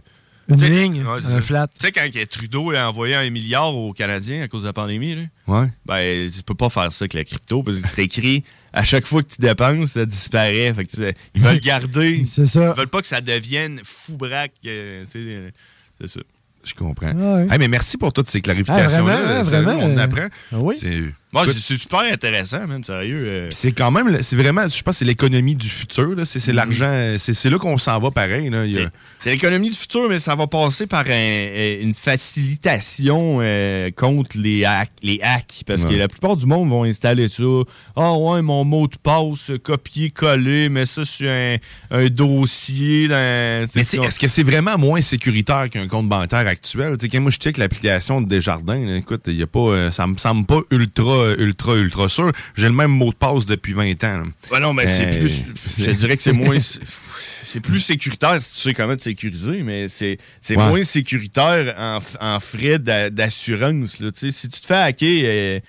[0.48, 1.40] Une ligne, Ouais, un ça.
[1.40, 1.66] flat.
[1.68, 5.14] Tu sais, quand Trudeau a envoyé un milliard aux Canadiens à cause de la pandémie,
[5.14, 5.60] là, Ouais.
[5.60, 8.44] Euh, ben, tu peux pas faire ça avec la crypto parce que c'est écrit
[8.74, 10.74] à chaque fois que tu dépenses, ça disparaît.
[10.74, 12.24] Fait que, ils veulent garder.
[12.30, 12.72] C'est ça.
[12.74, 14.52] Ils veulent pas que ça devienne fou braque.
[14.66, 15.50] euh, euh,
[16.00, 16.20] c'est ça.
[16.64, 17.12] Je comprends.
[17.12, 17.46] Ouais.
[17.50, 19.18] Hey, mais merci pour toutes ces clarifications-là.
[19.38, 20.26] Ah, vraiment, vraiment, On euh, apprend.
[20.52, 20.76] ah oui.
[21.52, 23.22] C'est super intéressant, même, sérieux.
[23.24, 23.48] euh.
[23.50, 26.14] C'est quand même, c'est vraiment, je pense, c'est l'économie du futur.
[26.24, 28.48] C'est c'est l'argent, c'est là qu'on s'en va pareil.
[28.54, 33.90] a- C'est- l'économie du futur, mais ça va passer par un- euh, une facilitation euh,
[33.96, 35.62] contre les hacks, les hacks.
[35.66, 37.42] Parce que la plupart du monde vont installer ça.
[37.96, 41.56] Ah ouais, mon mot de passe, copier-coller, mets ça sur un,
[41.90, 43.08] un dossier.
[43.08, 46.96] Dans, Mais est-ce que c'est vraiment moins sécuritaire qu'un compte bancaire actuel?
[47.00, 50.06] Quand moi, je check l'application de Desjardins, là, écoute, il y a pas, euh, ça
[50.06, 51.04] me semble pas ultra,
[51.38, 52.32] ultra, ultra sûr.
[52.56, 54.24] J'ai le même mot de passe depuis 20 ans.
[54.50, 55.44] Ouais, non, mais c'est Euh, plus.
[55.78, 56.58] Je dirais que c'est moins.
[56.58, 60.18] C'est plus sécuritaire si tu sais comment te sécuriser, mais c'est
[60.50, 60.56] Ouais.
[60.56, 61.74] moins sécuritaire
[62.20, 64.00] en, frais d'a- d'assurance.
[64.14, 65.60] Si tu te fais hacker, euh,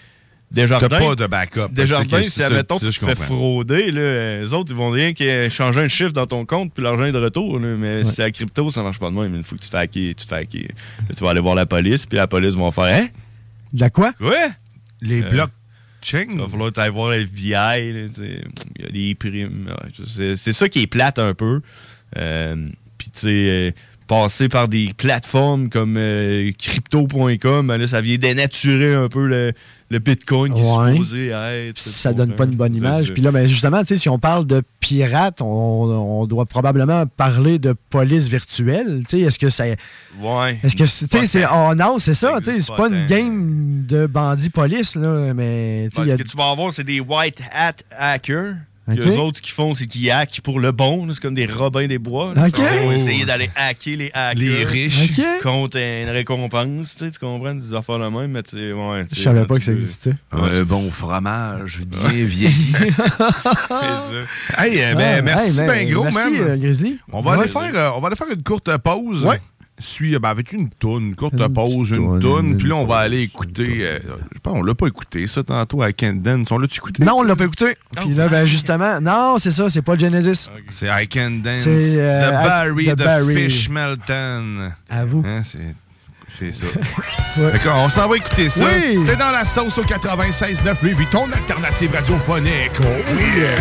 [0.52, 0.88] Desjardins.
[0.88, 1.68] T'as pas de backup.
[1.72, 5.50] Desjardins, C'est si admettons tu te fais frauder, là, les autres, ils vont rien que
[5.50, 7.60] changer un chiffre dans ton compte puis l'argent est de retour.
[7.60, 7.68] là.
[7.76, 9.36] mais si c'est la crypto, ça marche pas de même.
[9.36, 10.62] Une fois que tu te fais hacker, tu te fais hacker.
[11.10, 13.08] Là, tu vas aller voir la police, puis la police va faire Hein?
[13.74, 14.14] De la quoi?
[14.14, 14.36] Quoi?
[15.08, 16.32] Les Euh, blockchains?
[16.32, 18.10] Il va falloir ailles voir le.
[18.18, 19.74] Il y a des primes.
[20.06, 21.62] c'est ça qui est plate un peu.
[22.18, 23.72] Euh, Puis, tu sais, euh,
[24.08, 29.54] passer par des plateformes comme euh, crypto.com, ben là, ça vient dénaturer un peu le,
[29.90, 30.90] le Bitcoin qui Ouais.
[30.90, 31.80] est supposé être.
[31.80, 33.14] ça donne pas une bonne image.
[33.14, 37.74] Puis là, ben justement, si on parle de pirates, on, on doit probablement parler de
[37.90, 39.04] police virtuelle.
[39.12, 39.66] Est-ce que ça.
[40.20, 40.60] Ouais.
[40.64, 41.46] Est-ce que c'est- c'est.
[41.52, 42.40] Oh non, c'est ça.
[42.44, 45.90] C'est pas pas une game de bandits police, là, mais.
[45.94, 48.56] ce que tu vas avoir, c'est des white hat hackers.
[48.88, 48.98] Ok.
[49.04, 51.08] Les autres, ce qu'ils font, c'est qu'ils hackent pour le bon.
[51.12, 52.34] C'est comme des Robins des Bois.
[52.36, 54.40] Ils vont essayer d'aller hacker les hackers.
[54.40, 55.10] Les riches.
[55.18, 55.26] Ok.
[55.42, 56.94] Contre une récompense.
[56.96, 57.56] Tu, sais, tu comprends?
[57.56, 58.32] Des affaires de même.
[58.32, 60.14] Mais tu sais, ouais, tu Je savais pas que ça existait.
[60.32, 62.74] Un bon fromage bien vieilli.
[62.78, 62.94] C'est
[63.74, 64.64] ça.
[64.64, 66.34] Hey, euh, ben, Ah, merci hey, ben, ben gros, merci, man.
[66.50, 67.00] euh, Grizzly.
[67.12, 67.40] On va, Ouais.
[67.44, 69.26] aller faire, euh, on va aller faire une courte pause.
[69.26, 69.42] Ouais.
[69.78, 73.00] Suis, euh, ben, avec une toune, une courte pause, une toune, puis là, on va
[73.00, 73.80] aller écouter.
[73.82, 74.00] euh,
[74.34, 76.46] je pense qu'on l'a pas écouté, ça, tantôt, à Camden.
[76.50, 77.04] On l'a-tu écouté?
[77.04, 77.78] Non, on l'a pas écouté.
[77.98, 80.50] Puis là, ben justement, non, c'est ça, c'est pas Genesis.
[80.70, 81.58] C'est I Can Dance.
[81.60, 83.36] C'est, euh, The Barry, The The, Barry.
[83.36, 84.72] Fish Melton.
[84.90, 85.24] À vous.
[85.28, 85.76] Hein, c'est,
[86.40, 86.68] c'est ça.
[87.38, 87.52] Ouais.
[87.52, 88.64] Fait qu'on s'en va écouter ça.
[88.66, 88.98] Oui.
[89.06, 92.72] T'es dans la sauce au 96.9 Lévis, ton alternative radiophonique.
[92.80, 93.58] Oh yeah!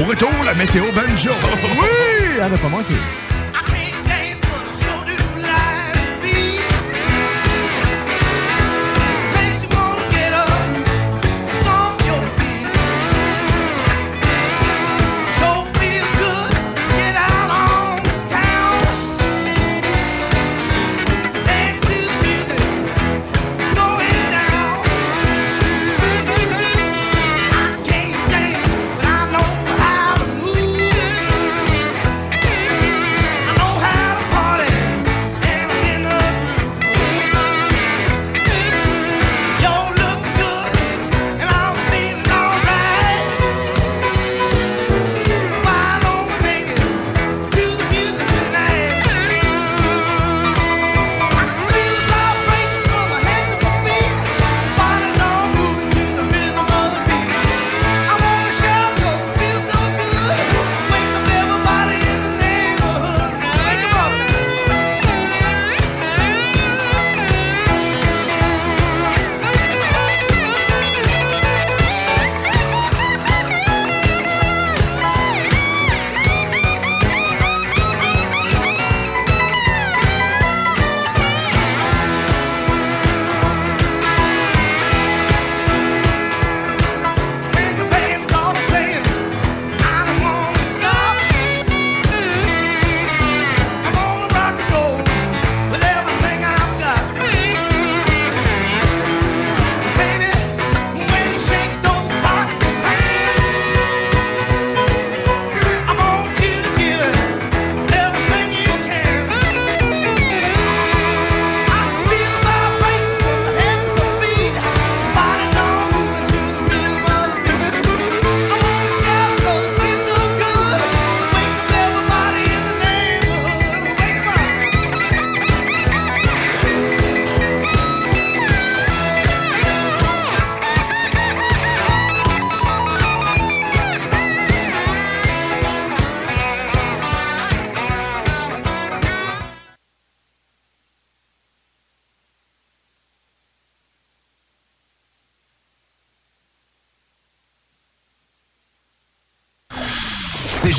[0.00, 1.30] Au retour, la météo banjo.
[1.30, 1.86] Oui,
[2.34, 2.94] elle a pas manqué.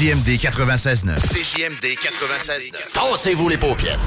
[0.08, 1.20] CJMD 96.9.
[1.20, 2.94] CJMD 96.9.
[2.94, 4.00] Tassez-vous les paupières.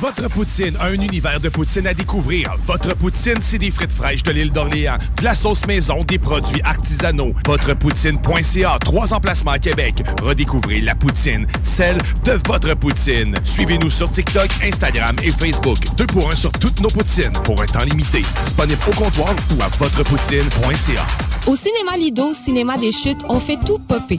[0.00, 2.56] Votre poutine, un univers de poutine à découvrir.
[2.66, 6.60] Votre poutine, c'est des frites fraîches de l'île d'Orléans, de la sauce maison, des produits
[6.62, 7.32] artisanaux.
[7.46, 10.02] Votrepoutine.ca, trois emplacements à Québec.
[10.20, 13.38] Redécouvrez la poutine, celle de votre poutine.
[13.44, 15.78] Suivez-nous sur TikTok, Instagram et Facebook.
[15.96, 18.22] Deux pour un sur toutes nos poutines, pour un temps limité.
[18.44, 21.06] Disponible au comptoir ou à votrepoutine.ca.
[21.46, 24.18] Au cinéma Lido, cinéma des chutes, on fait tout popper.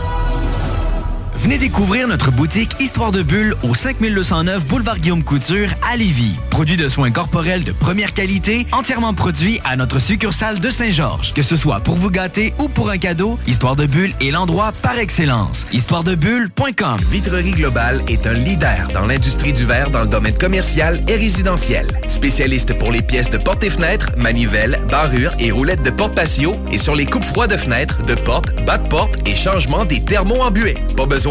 [1.41, 6.37] Venez découvrir notre boutique Histoire de Bulle au 5209 Boulevard Guillaume Couture à Lévis.
[6.51, 11.33] Produit de soins corporels de première qualité, entièrement produit à notre succursale de Saint-Georges.
[11.33, 14.71] Que ce soit pour vous gâter ou pour un cadeau, Histoire de Bulle est l'endroit
[14.83, 15.65] par excellence.
[15.73, 21.15] Histoiredebulle.com Vitrerie Globale est un leader dans l'industrie du verre dans le domaine commercial et
[21.15, 21.87] résidentiel.
[22.07, 26.51] Spécialiste pour les pièces de portes et fenêtres, manivelles, barrures et roulettes de porte patio
[26.71, 30.03] et sur les coupes froides de fenêtres, de portes, bas de porte et changement des
[30.03, 30.77] thermos embués.
[30.95, 31.30] Pas besoin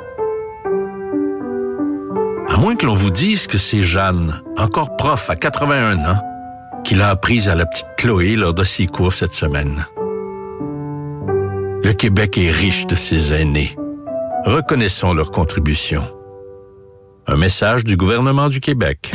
[2.51, 6.21] À moins que l'on vous dise que c'est Jeanne, encore prof à 81 ans,
[6.83, 9.85] qui l'a apprise à la petite Chloé lors de ses cours cette semaine.
[11.83, 13.75] Le Québec est riche de ses aînés.
[14.43, 16.03] Reconnaissons leur contribution.
[17.25, 19.11] Un message du gouvernement du Québec.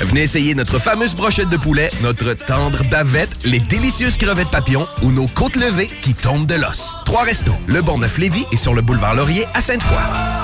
[0.00, 5.10] Venez essayer notre fameuse brochette de poulet, notre tendre bavette, les délicieuses crevettes papillons ou
[5.10, 6.96] nos côtes levées qui tombent de l'os.
[7.04, 10.43] Trois restos, le Bon Neuf Lévis et sur le boulevard Laurier à Sainte-Foy.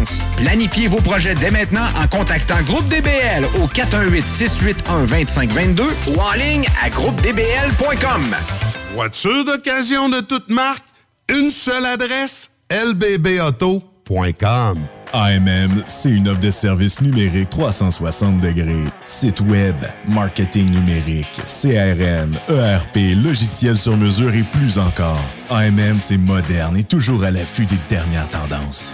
[0.37, 6.89] Planifiez vos projets dès maintenant en contactant Groupe DBL au 418-681-2522 ou en ligne à
[6.89, 8.35] groupedbl.com.
[8.93, 10.85] Voiture d'occasion de toute marque,
[11.29, 14.79] une seule adresse, lbbauto.com.
[15.13, 18.85] AMM, c'est une offre de services numériques 360 degrés.
[19.03, 19.75] Site web,
[20.07, 25.21] marketing numérique, CRM, ERP, logiciel sur mesure et plus encore.
[25.49, 28.93] AMM, c'est moderne et toujours à l'affût des dernières tendances.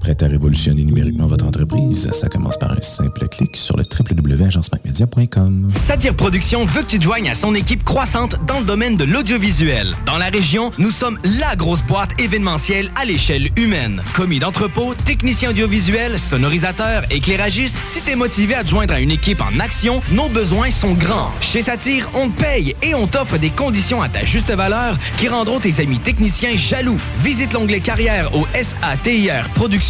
[0.00, 2.10] Prête à révolutionner numériquement votre entreprise?
[2.12, 5.68] Ça commence par un simple clic sur le www.agencemacmedia.com.
[5.76, 9.04] Satire Productions veut que tu te joignes à son équipe croissante dans le domaine de
[9.04, 9.94] l'audiovisuel.
[10.06, 14.02] Dans la région, nous sommes la grosse boîte événementielle à l'échelle humaine.
[14.14, 19.42] Commis d'entrepôt, technicien audiovisuel, sonorisateur, éclairagiste, si t'es motivé à te joindre à une équipe
[19.42, 21.30] en action, nos besoins sont grands.
[21.42, 25.28] Chez Satire, on te paye et on t'offre des conditions à ta juste valeur qui
[25.28, 26.96] rendront tes amis techniciens jaloux.
[27.22, 29.89] Visite l'onglet carrière au SATIR Productions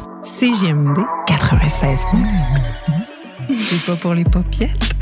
[0.41, 0.97] CGMD
[1.27, 1.99] 96.
[3.47, 4.95] C'est pas pour les paupiètes.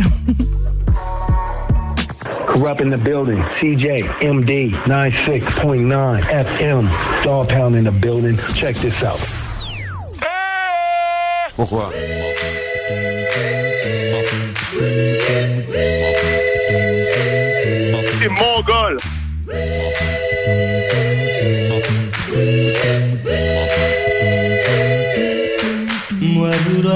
[2.45, 3.41] Corrupt in the building.
[3.57, 6.89] CJ MD 96.9 FM.
[7.23, 8.37] Dog Pound in the building.
[8.53, 9.17] Check this out.
[11.55, 11.89] Pourquoi?
[18.19, 18.97] C'est mongol.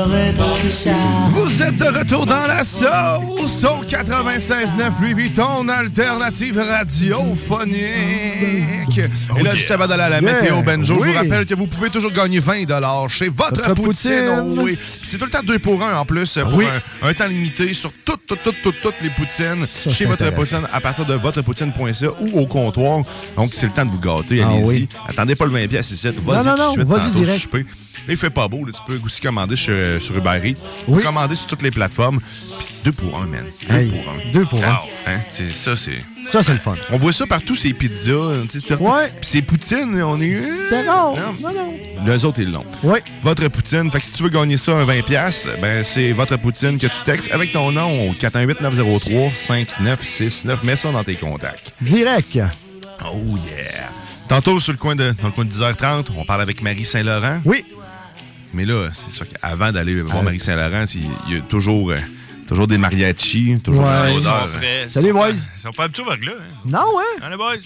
[0.06, 0.53] Moi vouloir être un chat.
[0.68, 7.82] Vous êtes de retour dans la sauce au 96.9 Louis Vuitton, alternative radiophonique.
[9.38, 10.34] Et là, juste avant d'aller à la Yeah.
[10.42, 12.64] météo, Benjo, je vous rappelle que vous pouvez toujours gagner 20
[13.10, 14.12] chez votre, Votre poutine.
[14.12, 14.54] poutine.
[14.58, 14.78] Oh oui.
[15.04, 16.66] C'est tout le temps 2 pour 1 en plus, pour Oui.
[17.02, 20.30] un, un temps limité sur toutes, toutes, toutes, toutes, toutes les poutines Ça, chez votre
[20.34, 23.02] poutine à partir de votrepoutine.ca ou au comptoir.
[23.36, 24.42] Donc, c'est le temps de vous gâter.
[24.42, 24.64] Ah Allez-y.
[24.66, 24.88] oui.
[25.10, 26.08] Attendez pas le 20 pièces ici.
[26.26, 26.88] Vas-y Non, non, tout de non, suite.
[26.88, 27.50] vas-y direct.
[28.08, 30.53] il fait pas beau, là, tu peux aussi commander sur, sur Uber Eats.
[30.88, 32.20] Vous commandez sur toutes les plateformes.
[32.20, 33.44] Puis deux pour un, man.
[33.70, 34.32] Deux Hey, pour un.
[34.34, 34.80] deux pour un.
[35.08, 35.20] Hein,
[35.52, 36.04] Ça, c'est.
[36.30, 36.74] Ça, c'est le fun.
[36.92, 38.34] On voit ça partout, ces pizzas.
[38.52, 39.12] sais, Ouais.
[39.22, 40.42] Puis ces poutines, on est.
[40.70, 41.14] C'est rare.
[41.16, 41.34] Non.
[41.42, 41.74] Non, non.
[42.06, 42.66] Les autres, ils l'ont.
[42.84, 43.00] Oui.
[43.24, 43.90] Votre poutine.
[43.92, 46.94] Fait que si tu veux gagner ça, un 20$, ben c'est votre poutine que tu
[47.06, 50.64] textes avec ton nom au 418-903-5969.
[50.66, 51.74] Mets ça dans tes contacts.
[51.82, 52.38] Direct.
[53.06, 53.18] Oh
[53.48, 53.90] yeah!
[54.28, 57.40] Tantôt, sur le coin de, dans le coin de 10h30, on parle avec Marie Saint-Laurent.
[57.46, 57.66] Oui.
[58.54, 60.24] Mais là, c'est sûr qu'avant d'aller voir.
[60.24, 61.98] Marie Saint-Laurent, il il y a toujours, euh,
[62.48, 64.10] toujours des mariachis, toujours Ouais.
[64.12, 64.48] de l'odeur.
[64.90, 65.34] Salut, boys.
[65.34, 66.54] Ça va faire un petit verglas, hein?
[66.66, 67.22] Non, ouais.
[67.24, 67.58] Hein, les boys?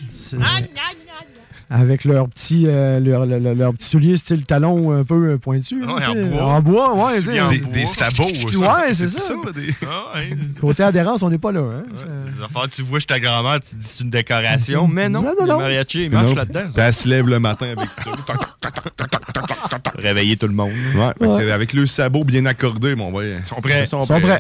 [1.70, 5.38] Avec leur petit, euh, leur, leur, leur- leur petit soulier style talon un peu euh,
[5.38, 5.84] pointu.
[5.86, 6.44] Ouais, là, en bois.
[6.44, 7.42] En bois, ouais.
[7.42, 8.24] en- Des, des sabots.
[8.46, 8.56] aussi.
[8.56, 9.34] Ouais, c'est ça.
[9.54, 9.74] des-
[10.62, 11.60] Côté adhérence, on n'est pas là.
[11.60, 11.84] Hein?
[12.26, 15.34] Les affaires, tu vois chez ta grand-mère, tu dis c'est une décoration, mais non, Non,
[15.38, 15.60] non, les non.
[15.60, 16.22] mariachis, ils Non.
[16.22, 16.62] marchent là-dedans.
[16.78, 18.04] Elle se lève le matin avec ça.
[20.00, 20.72] Réveiller tout le monde.
[21.20, 23.36] Ouais, avec le sabot bien accordé, mon boy.
[23.40, 23.82] Ils sont prêts.
[23.82, 24.40] Ils sont Ils sont prêts.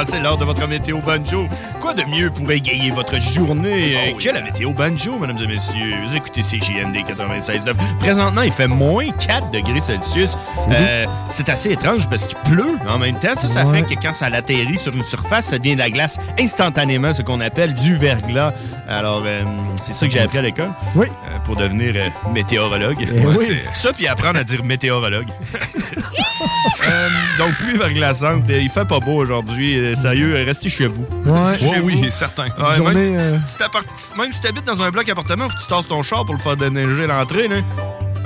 [0.00, 1.46] Ah, ah, ah, ah, ah, c'est l'heure de votre météo banjo.
[1.80, 3.94] Quoi de mieux pour égayer votre journée?
[3.96, 5.94] Euh, que la météo banjo, mesdames et messieurs?
[6.06, 7.74] Vous écoutez CJMD 96.9.
[7.98, 10.36] Présentement, il fait moins 4 degrés Celsius.
[10.70, 13.34] Euh, c'est assez étrange parce qu'il pleut en même temps.
[13.36, 13.82] Ça, ça Ouais.
[13.82, 17.20] fait que quand ça atterrit sur une surface, ça devient de la glace instantanément, ce
[17.22, 18.54] qu'on appelle du verglas.
[18.88, 19.44] Alors, euh,
[19.82, 20.70] c'est ça que j'ai appris à l'école.
[20.94, 21.06] Oui.
[21.28, 22.96] Euh, pour devenir euh, météorologue.
[23.02, 23.58] Eh Ouais, oui.
[23.74, 25.28] Ça, puis apprendre à dire météorologue.
[27.38, 28.44] Donc, pluie verglaçante.
[28.48, 29.89] Il fait pas beau aujourd'hui.
[29.90, 31.06] Euh, Sérieux, euh, restez chez vous.
[31.26, 31.58] Ouais.
[31.58, 32.10] Chez Ouais, oui, vous.
[32.10, 32.44] certain.
[32.44, 33.86] Ouais, Journée, même, euh, si t'appart-
[34.16, 36.40] même si t'habites dans un bloc appartement, faut que tu tasses ton char pour le
[36.40, 37.48] faire déneiger l'entrée.
[37.48, 37.56] là.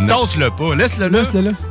[0.09, 0.75] Tasse-le pas.
[0.75, 1.23] Laisse-le là.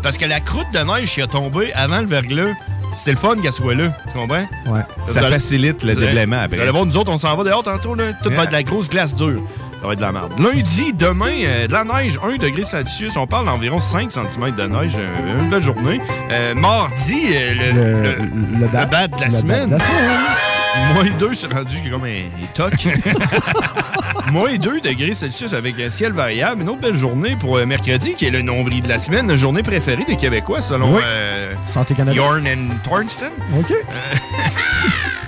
[0.02, 2.52] Parce que la croûte de neige qui a tombé avant le verglas,
[2.96, 3.92] c'est le fun qu'elle soit là.
[4.12, 4.48] Tu comprends?
[4.68, 4.82] Ouais.
[5.10, 6.60] Ça Vous facilite le vous déblaiement Vous après.
[6.62, 7.96] allez voir, nous autres, on s'en va dehors tantôt.
[7.96, 8.14] Là.
[8.24, 9.42] Tout va être de la grosse glace dure.
[9.84, 10.34] Ça va être de la merde.
[10.40, 13.18] Lundi, demain, euh, de la neige, 1 degré Celsius.
[13.18, 16.00] On parle d'environ 5 cm de neige euh, une belle journée.
[16.32, 18.86] Euh, mardi, euh, le, Le, le- le, le bat.
[18.86, 19.66] bat de la semaine.
[19.72, 20.94] de la semaine.
[20.94, 22.24] Moins 2, c'est rendu comme un,
[22.54, 22.74] toc.
[24.32, 26.62] Moins 2 degrés Celsius avec un ciel variable.
[26.62, 29.28] Une autre belle journée pour euh, mercredi, qui est le nombril de la semaine.
[29.28, 31.02] La journée préférée des Québécois, selon Oui.
[31.06, 32.16] euh, Santé Canada.
[32.16, 33.32] Yorn and Thornston.
[33.60, 33.74] OK.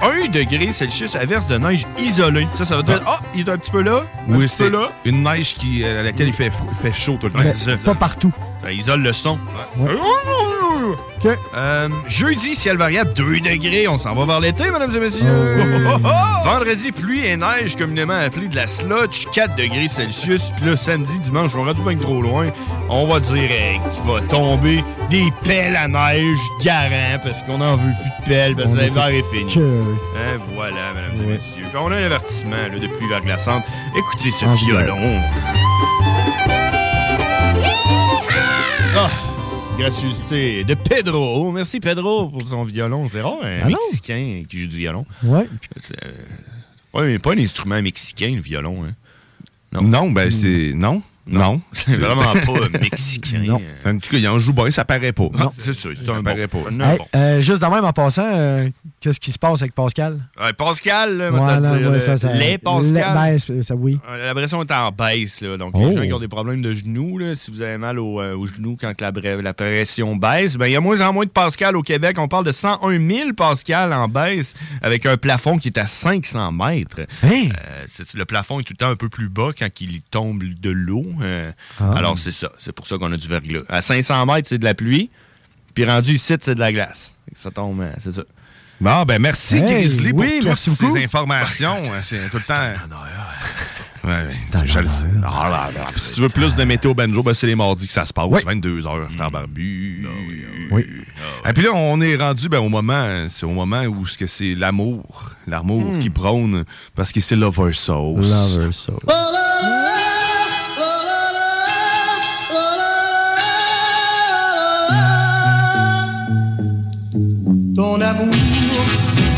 [0.06, 2.48] 1 degré Celsius, averse de neige isolée.
[2.56, 4.64] Ça, ça veut dire, ah, il est un petit peu là, un Oui, petit peu
[4.66, 4.92] c'est là.
[5.06, 6.52] une neige qui, euh, à laquelle il fait,
[6.82, 7.78] fait chaud tout le temps.
[7.86, 8.32] Pas partout.
[8.66, 9.38] Ça isole le son.
[9.78, 9.92] Ouais.
[11.24, 11.38] OK.
[11.56, 13.88] Euh, jeudi, ciel variable, 2 degrés.
[13.88, 15.28] On s'en va vers l'été, mesdames et messieurs.
[16.04, 16.08] Oh.
[16.46, 20.52] Vendredi, pluie et neige, communément appelée de la sludge, 4 degrés Celsius.
[20.58, 22.48] Puis là, samedi, dimanche, on va rendu bien trop loin.
[22.90, 27.76] On va dire euh, qu'il va tomber des pelles à neige garant parce qu'on n'en
[27.76, 29.54] veut plus de pelles parce que l'hiver est fini.
[29.54, 31.66] que- Hein, voilà, mesdames et messieurs.
[31.70, 33.64] Puis on a un avertissement là, de pluie verglaçante.
[33.96, 34.98] Écoutez ce violon.
[39.78, 41.52] Gracieuseté de Pedro.
[41.52, 43.10] Merci Pedro pour son violon.
[43.10, 43.78] C'est rare, un Ah non?
[43.92, 45.06] Mexicain qui joue du violon.
[45.24, 45.50] Ouais.
[45.82, 46.14] C'est euh,
[46.94, 48.86] pas, un- pas un instrument mexicain, le violon.
[48.86, 49.82] Hein.
[49.82, 50.72] Non, ben c'est.
[50.74, 51.02] Non.
[51.28, 51.62] Non.
[51.72, 53.40] C'est vraiment pas mexicain.
[53.46, 53.62] Non.
[53.86, 55.30] En tout cas, il en joue bien, ça paraît pas.
[55.38, 55.90] Non, c'est ça.
[55.98, 56.64] C'est Ça paraît bon.
[56.64, 56.86] pas.
[56.94, 58.70] Hey, euh, juste de même en passant, euh,
[59.00, 60.20] qu'est-ce qui se passe avec Pascal?
[60.58, 62.94] Pascal, là, Voilà, dire, ouais, ça, ça- les Pascal.
[62.94, 64.00] les- ben, ça, oui.
[64.10, 65.42] Euh, La pression est en baisse.
[65.42, 65.58] Là.
[65.58, 65.88] Donc, Oh.
[65.90, 68.36] les gens qui ont des problèmes de genoux, là, si vous avez mal au, euh,
[68.36, 69.12] au genou quand la,
[69.54, 72.18] pression baisse, ben, il y a moins en moins de Pascal au Québec.
[72.20, 76.52] On parle de 101 000 Pascal en baisse avec un plafond qui est à 500
[76.52, 77.02] mètres.
[77.24, 77.50] Hein?
[77.68, 77.86] Euh,
[78.16, 81.06] le plafond est tout le temps un peu plus bas quand il tombe de l'eau.
[81.22, 81.94] Euh, Ah.
[81.98, 82.50] Alors, c'est ça.
[82.60, 83.62] C'est pour ça qu'on a du verglas.
[83.70, 85.10] À 500 mètres, c'est de la pluie.
[85.74, 87.16] Puis rendu ici, c'est de la glace.
[87.36, 88.24] Ça tombe, euh, c'est ça.
[88.82, 90.98] Bon, ben merci Hey, Grizzly pour oui, toutes merci ces beaucoup.
[90.98, 91.82] informations.
[92.02, 92.72] C'est tout le temps.
[94.04, 95.08] Ouais, ouais, je le sais.
[95.24, 95.88] Ah, là, là.
[95.96, 98.28] Si tu veux plus de météo banjo, ben c'est les mardis que ça se passe.
[98.30, 100.06] 22h, frère Barbu.
[100.72, 100.86] Oui.
[101.48, 104.28] Et puis là, on est rendu ben, au moment, c'est au moment où ce que
[104.28, 106.00] c'est l'amour, l'amour Hmm.
[106.00, 106.66] qui prône,
[106.96, 108.30] parce que c'est Lover Sauce.
[108.30, 109.00] Lover Sauce.
[118.06, 118.36] Amour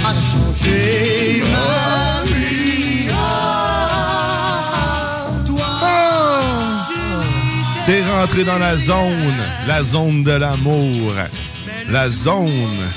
[0.06, 3.10] a changé ma vie.
[5.12, 5.66] Sans toi,
[7.86, 9.36] T'es rentré dans la zone,
[9.68, 11.14] la zone de l'amour,
[11.90, 12.92] la zone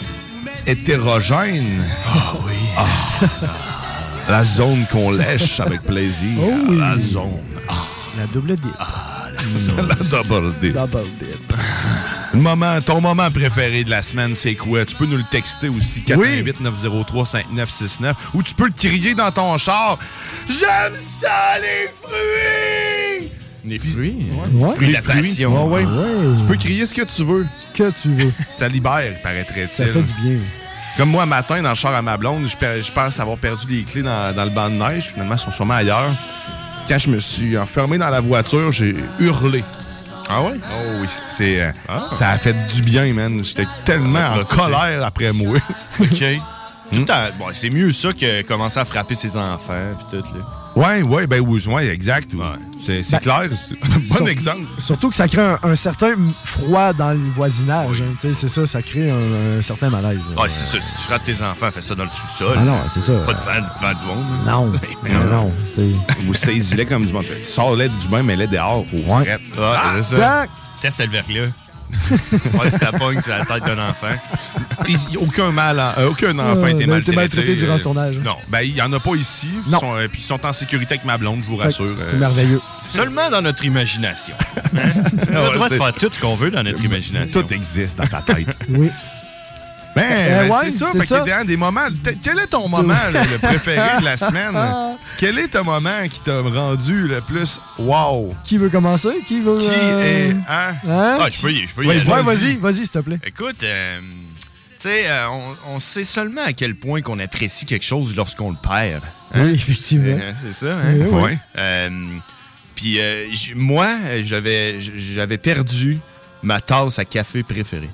[0.66, 1.84] hétérogène.
[2.06, 3.28] Ah oui.
[4.28, 6.38] La zone qu'on lèche avec plaisir.
[6.40, 6.78] Oh oui.
[6.78, 7.40] La zone.
[8.16, 8.76] La double dip.
[9.76, 10.72] la double dip.
[10.72, 11.52] Double dip.
[12.32, 14.84] Le moment, ton moment préféré de la semaine, c'est quoi?
[14.84, 19.98] Tu peux nous le texter aussi, 418-903-5969, ou tu peux le crier dans ton char.
[20.48, 23.30] J'aime ça, les fruits!
[23.64, 24.26] Les fruits?
[24.54, 24.68] Ouais.
[24.74, 25.22] Fruits de Les la fruits?
[25.22, 25.66] passion.
[25.72, 25.84] Ouais, ouais.
[25.84, 26.36] Ouais.
[26.38, 27.46] Tu peux crier ce que tu veux.
[27.74, 28.32] Que tu veux.
[28.50, 29.68] Ça libère, paraîtrait-il.
[29.68, 30.38] Ça fait du bien.
[30.96, 34.02] Comme moi, matin, dans le char à ma blonde, je, pense avoir perdu les clés
[34.02, 35.08] dans, dans le banc de neige.
[35.12, 36.10] Finalement, elles sont sûrement ailleurs.
[36.88, 39.62] Quand je me suis enfermé dans la voiture, j'ai hurlé.
[40.32, 40.52] Ah ouais?
[40.62, 41.72] Oh oui, c'est, euh,
[42.18, 43.42] ça a fait du bien, man.
[43.44, 45.58] J'étais tellement en colère après moi.
[45.98, 46.24] OK.
[47.06, 49.90] Temps- bon, c'est mieux ça que commencer à frapper ses enfants.
[50.10, 50.44] Puis tout, là.
[50.76, 52.30] Ouais, ouais, ben oui, ouais, exact.
[52.80, 53.58] C'est, c'est Ben, clair.
[53.68, 54.64] C'est un bon Sur- exemple.
[54.78, 56.14] Surtout que ça crée un, un certain
[56.44, 58.00] froid dans le voisinage.
[58.02, 58.30] hein.
[58.38, 60.20] C'est ça, ça crée un, un certain malaise.
[60.36, 60.80] Ouais, c'est ça.
[60.82, 62.54] Si tu frappes tes enfants, fais ça dans le sous-sol.
[62.58, 63.12] Ah non, c'est ça.
[63.26, 64.20] Pas devant, devant du monde.
[64.46, 65.52] Non, non, non.
[65.74, 65.96] tu sais.
[66.28, 67.24] Ou saisis-les comme du monde.
[67.24, 69.24] Tu sors l'aide du bain, mais l'aide dehors au Ouais.
[69.24, 69.40] fret.
[69.60, 70.16] Ah, c'est ça.
[70.16, 70.50] Tac!
[70.80, 71.48] Teste le verglas.
[72.60, 74.08] ouais, ça pogne sur la tête d'un enfant.
[75.18, 77.10] Aucun mal, euh, aucun enfant Euh, a été n'a maltraité.
[77.10, 78.18] été maltraité durant ce euh, tournage.
[78.18, 79.48] Non, ben il y en a pas ici.
[79.66, 79.78] Ils Non.
[79.80, 81.94] sont, euh, Puis ils sont en sécurité avec ma blonde, je vous rassure.
[81.98, 82.60] C'est euh, merveilleux.
[82.92, 84.34] Seulement dans notre imagination.
[84.76, 85.02] Hein?
[85.32, 87.42] On a le droit de faire tout ce qu'on veut dans notre imagination.
[87.42, 88.56] Tout existe dans ta tête.
[88.68, 88.88] Oui.
[89.96, 90.86] Ben, Euh, ben, ouais, c'est ça.
[90.92, 91.20] c'est Fait que ça.
[91.20, 91.88] dans des moments.
[92.22, 94.56] Quel est ton moment là, le préféré de la semaine?
[95.18, 98.32] Quel est ton moment qui t'a rendu le plus wow?
[98.44, 99.10] Qui veut commencer?
[99.26, 99.58] Qui veut.
[99.58, 100.30] Qui euh, est.
[100.48, 100.74] Hein?
[100.88, 101.18] Hein?
[101.20, 102.08] Ah, je peux y, je peux y Ouais, aller.
[102.08, 103.18] ouais, vas-y, vas-y, s'il te plaît.
[103.26, 107.84] Écoute, euh, tu sais, euh, on, on sait seulement à quel point qu'on apprécie quelque
[107.84, 109.02] chose lorsqu'on le perd.
[109.34, 109.44] hein?
[109.44, 110.16] Oui, effectivement.
[110.20, 110.94] Euh, c'est ça, hein?
[111.10, 111.32] Oui.
[111.58, 111.90] Euh,
[112.76, 113.26] Puis euh,
[113.56, 113.88] moi,
[114.22, 115.98] j'avais j'avais perdu
[116.44, 117.90] ma tasse à café préférée.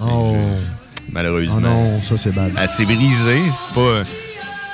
[0.00, 0.36] Oh.
[1.12, 1.56] Malheureusement.
[1.56, 2.52] Oh non, ça c'est bad.
[2.58, 3.42] Elle s'est brisée.
[3.46, 4.04] C'est pas, euh,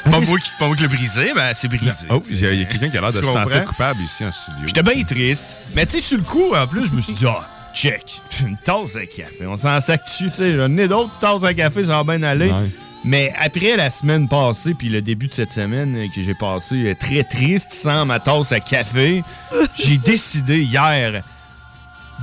[0.04, 2.06] pas, moi qui, pas moi qui l'ai brisée, mais elle s'est brisée.
[2.10, 4.66] Oh, il y a, quelqu'un qui a l'air de se sentir coupable ici en studio.
[4.66, 5.56] J'étais bien triste.
[5.74, 8.56] Mais tu sais, sur le coup, en plus, je me suis dit, ah, check, une
[8.56, 9.46] tasse à café.
[9.46, 10.56] On s'en sac dessus, tu sais.
[10.56, 12.50] J'en ai d'autres tasses à café, ça va bien aller.
[12.50, 12.70] Ouais.
[13.04, 16.86] Mais après la semaine passée, puis le début de cette semaine euh, que j'ai passé
[16.86, 19.22] euh, très triste sans ma tasse à café,
[19.76, 21.22] j'ai décidé hier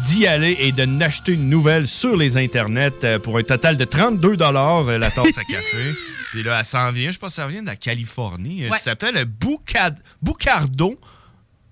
[0.05, 3.85] d'y aller et de n'acheter une nouvelle sur les internets euh, pour un total de
[3.85, 5.77] 32 dollars la tasse à café.
[6.31, 8.63] Puis là, elle s'en vient, je pense que ça vient de la Californie.
[8.65, 8.77] Euh, Ouais.
[8.77, 10.97] Ça s'appelle Bucad- Bucardo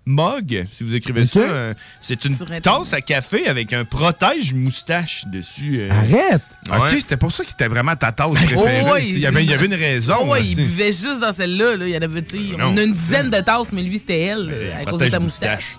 [0.06, 1.40] Mug, si vous écrivez ça.
[1.40, 5.82] euh, C'est une tasse à café avec un protège moustache dessus.
[5.82, 5.92] euh.
[5.92, 6.42] Arrête!
[6.68, 8.82] Ok, c'était pour ça que c'était vraiment ta tasse préférée.
[8.88, 10.16] Oh, ouais, il, y avait, il y avait une raison.
[10.22, 11.76] Oh, ouais, il buvait juste dans celle-là.
[11.76, 11.86] Là.
[11.88, 12.22] Il y en avait,
[12.58, 12.72] Non.
[12.74, 15.20] on a une dizaine de tasses, mais lui, c'était elle, euh, à cause de sa
[15.20, 15.76] moustache.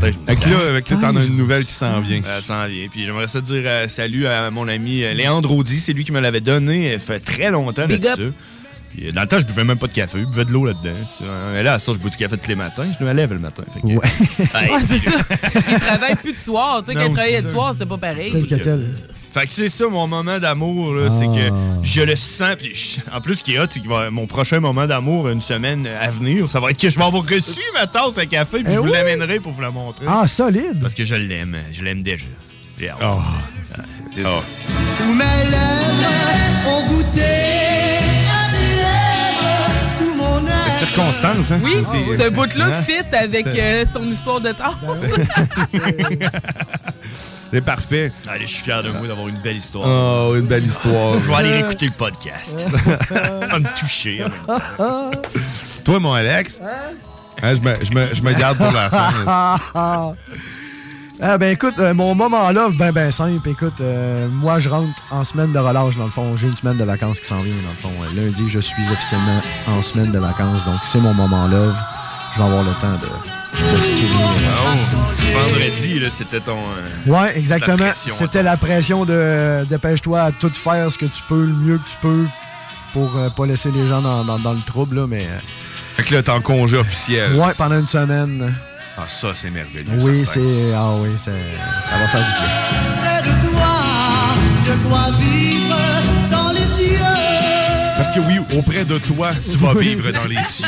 [0.00, 0.50] Fait que moustache.
[0.50, 2.22] là, avec là, t'en as une nouvelle qui s'en vient.
[2.26, 2.86] Euh, ça en vient.
[2.90, 5.80] Puis j'aimerais ça dire euh, salut à mon ami euh, Léandre Audi.
[5.80, 6.92] C'est lui qui me l'avait donné.
[6.98, 8.32] Ça fait très longtemps Big là-dessus.
[8.94, 10.18] Puis, euh, dans le temps, je buvais même pas de café.
[10.20, 10.94] Je buvais de l'eau là-dedans.
[11.52, 12.86] Mais là, à ça, je bois du café tous les matins.
[12.98, 13.64] Je me lève le matin.
[13.72, 14.48] Fait que- Ouais.
[14.54, 15.10] Ah, c'est ça.
[15.70, 16.82] Il travaille plus de soir.
[16.82, 18.32] Tu sais, quand il travaillait de soir, c'était pas pareil.
[18.32, 18.94] Tel que tel.
[19.32, 21.78] Fait que c'est ça mon moment d'amour, c'est que Ah.
[21.82, 22.54] je le sens.
[22.58, 25.28] Puis je- en plus, ce qui est hot, c'est que va- mon prochain moment d'amour,
[25.30, 28.26] une semaine à venir, ça va être que je vais avoir reçu ma tasse à
[28.26, 28.92] café, puis Eh je vous oui.
[28.92, 30.04] l'amènerai pour vous la montrer.
[30.06, 30.78] Ah, solide!
[30.82, 32.26] Parce que je l'aime, je l'aime déjà.
[32.78, 32.98] J'ai hâte.
[33.02, 33.18] Oh.
[34.14, 34.42] C'est ça.
[35.08, 40.48] Où mes lèvres ont goûté à tes lèvres, où mon âme
[40.78, 41.60] Cette circonstance, hein?
[41.62, 42.82] Oui, T'es- ce bout-là hein?
[42.82, 44.76] fit avec euh, son histoire de tasse.
[47.52, 48.10] C'est parfait.
[48.28, 49.86] Allez, je suis fier de moi d'avoir une belle histoire.
[49.86, 51.14] Oh, une belle histoire.
[51.14, 52.66] Je vais aller écouter le podcast.
[53.10, 55.10] Va me toucher en même temps.
[55.84, 56.62] Toi, mon Alex,
[57.42, 60.14] hein, je, me, je, me, je me garde pour la fin.
[61.24, 63.48] Ah ben écoute, euh, mon moment là, ben ben simple.
[63.48, 66.36] Écoute, euh, moi je rentre en semaine de relâche dans le fond.
[66.36, 67.92] J'ai une semaine de vacances qui s'en vient dans le fond.
[68.02, 71.72] Euh, lundi, je suis officiellement en semaine de vacances, donc c'est mon moment là.
[72.34, 73.06] Je vais avoir le temps de.
[73.72, 74.50] de finir.
[74.64, 76.56] Oh, vendredi, c'était ton.
[76.58, 77.90] euh, Ouais, exactement.
[77.94, 81.88] C'était la pression de dépêche-toi à tout faire ce que tu peux, le mieux que
[81.90, 82.24] tu peux,
[82.92, 85.26] pour euh, pas laisser les gens dans, dans- dans le trouble là, mais.
[85.26, 85.38] euh,
[85.96, 87.34] Fait que là, t'es en congé officiel.
[87.34, 88.54] ouais, pendant une semaine.
[88.96, 89.84] Ah, ça, c'est merveilleux.
[90.00, 90.40] Oui, c'est.
[90.74, 93.22] Ah oui, c'est- ça va faire du bien.
[93.22, 93.74] de toi,
[94.66, 95.41] de quoi vivre
[98.14, 100.66] que oui, auprès de toi, tu vas vivre dans les cieux.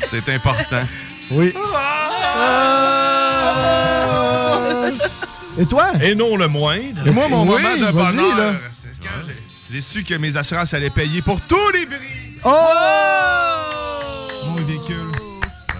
[0.00, 0.82] C'est important.
[1.30, 1.52] Oui.
[5.60, 5.86] Et toi?
[6.02, 7.06] Et non le moindre.
[7.06, 8.52] Et moi, mon Oui, moment de bonheur, là.
[8.70, 9.26] c'est quand
[9.70, 11.96] j'ai- su que mes assurances allaient payer pour tous les bris.
[12.44, 12.48] Oh!
[14.46, 14.96] Mon véhicule.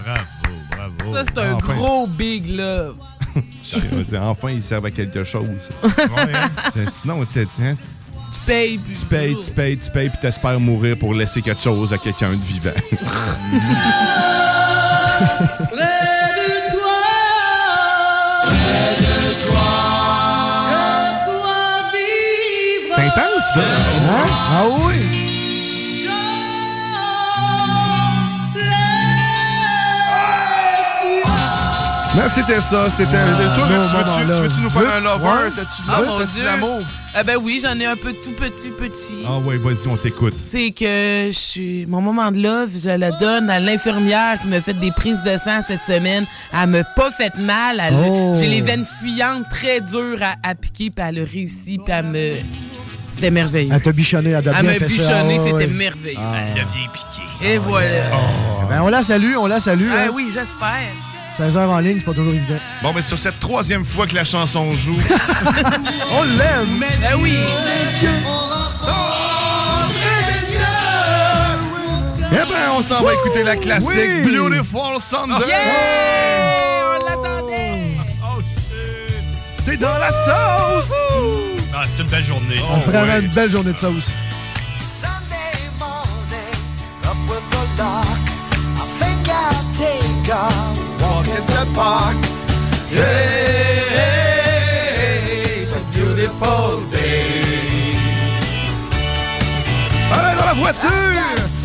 [0.03, 0.57] Bravo,
[0.97, 1.15] bravo.
[1.15, 1.73] Ça, c'est un Enfin.
[1.73, 2.95] gros big love.
[4.21, 5.69] enfin, ils servent à quelque chose.
[5.83, 5.89] hein.
[6.91, 7.47] Sinon, t'es-
[8.31, 11.61] Tu payes, puis tu payes, tu payes, tu payes, puis t'espères mourir pour laisser quelque
[11.61, 12.69] chose à quelqu'un de vivant.
[15.19, 17.01] Près de toi,
[18.47, 19.71] près de toi,
[21.03, 22.95] de quoi vivre.
[22.95, 23.59] C'est intense, ça.
[23.59, 24.27] Hein?
[24.31, 25.18] Ah oui!
[32.19, 32.89] Non, c'était ça.
[32.89, 33.11] C'était.
[33.11, 35.51] Toi, non, tu veux-tu- veux-tu nous faire un lover?
[35.55, 36.01] T'as-tu Ah,
[36.43, 36.81] l'amour?
[37.15, 39.15] Ah ben oui, j'en ai un peu tout petit, petit.
[39.27, 40.33] Ah ouais, vas-y, on t'écoute.
[40.33, 41.85] C'est que je suis.
[41.87, 45.37] Mon moment de love, je la donne à l'infirmière qui m'a fait des prises de
[45.37, 46.25] sang cette semaine.
[46.53, 47.79] Elle m'a pas fait mal.
[47.83, 48.33] Elle- Oh.
[48.39, 52.05] J'ai les veines fuyantes très dures à, à piquer, puis elle a réussi, puis elle
[52.05, 52.35] me.
[53.09, 53.71] C'était merveilleux.
[53.73, 54.95] Elle t'a bichonné, elle t'a Elle bien m'a fait ça.
[55.23, 55.67] bichonné, Ah, c'était ouais.
[55.67, 56.19] merveilleux.
[56.19, 56.35] Ah.
[56.55, 57.49] Il a bien piqué.
[57.53, 57.87] Et voilà.
[58.69, 59.89] Ben, on la salue, on la salue.
[59.91, 60.11] Ah hein.
[60.13, 60.91] oui, j'espère.
[61.39, 62.59] 16 heures en ligne, c'est pas toujours évident.
[62.83, 64.97] Bon, ben sur cette troisième fois que la chanson joue,
[66.11, 66.83] On l'aime!
[67.09, 67.33] Ah oui.
[72.29, 74.35] eh ben, on s'en va écouter la classique Oui.
[74.37, 75.47] Beautiful Sunday.
[75.47, 76.97] Yeah!
[76.99, 77.95] On l'attendait!
[79.65, 80.91] T'es dans la sauce!
[81.73, 82.55] Ah, c'est une belle journée.
[82.61, 83.21] Oh, C'est vraiment ouais.
[83.21, 84.11] une belle journée de aussi.
[84.77, 88.27] Sunday morning, up with the lark.
[88.75, 90.78] I think I'll take walk
[91.39, 92.17] in the park.
[92.89, 92.99] Hey,
[95.59, 97.95] it's a beautiful day.
[100.11, 100.89] Allez, dans la voiture!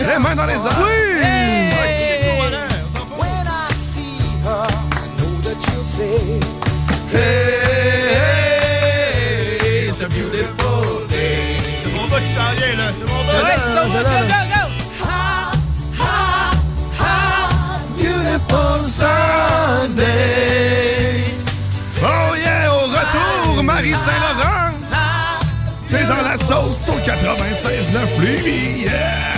[0.08, 0.80] Les mains dans les airs!
[3.18, 4.66] When I see her,
[5.00, 6.40] I know that you'll say,
[7.10, 8.28] Hey,
[9.88, 11.56] it's a beautiful day.
[11.82, 12.86] C'est mon gars qui s'en vient, là.
[12.98, 13.42] C'est mon gars.
[13.42, 14.53] Ouais, c'est donc, go,
[22.02, 24.72] Oh yeah, au retour, Marie Saint-Laurent!
[25.90, 29.33] T'es dans la sauce au 96.9 lui, yeah!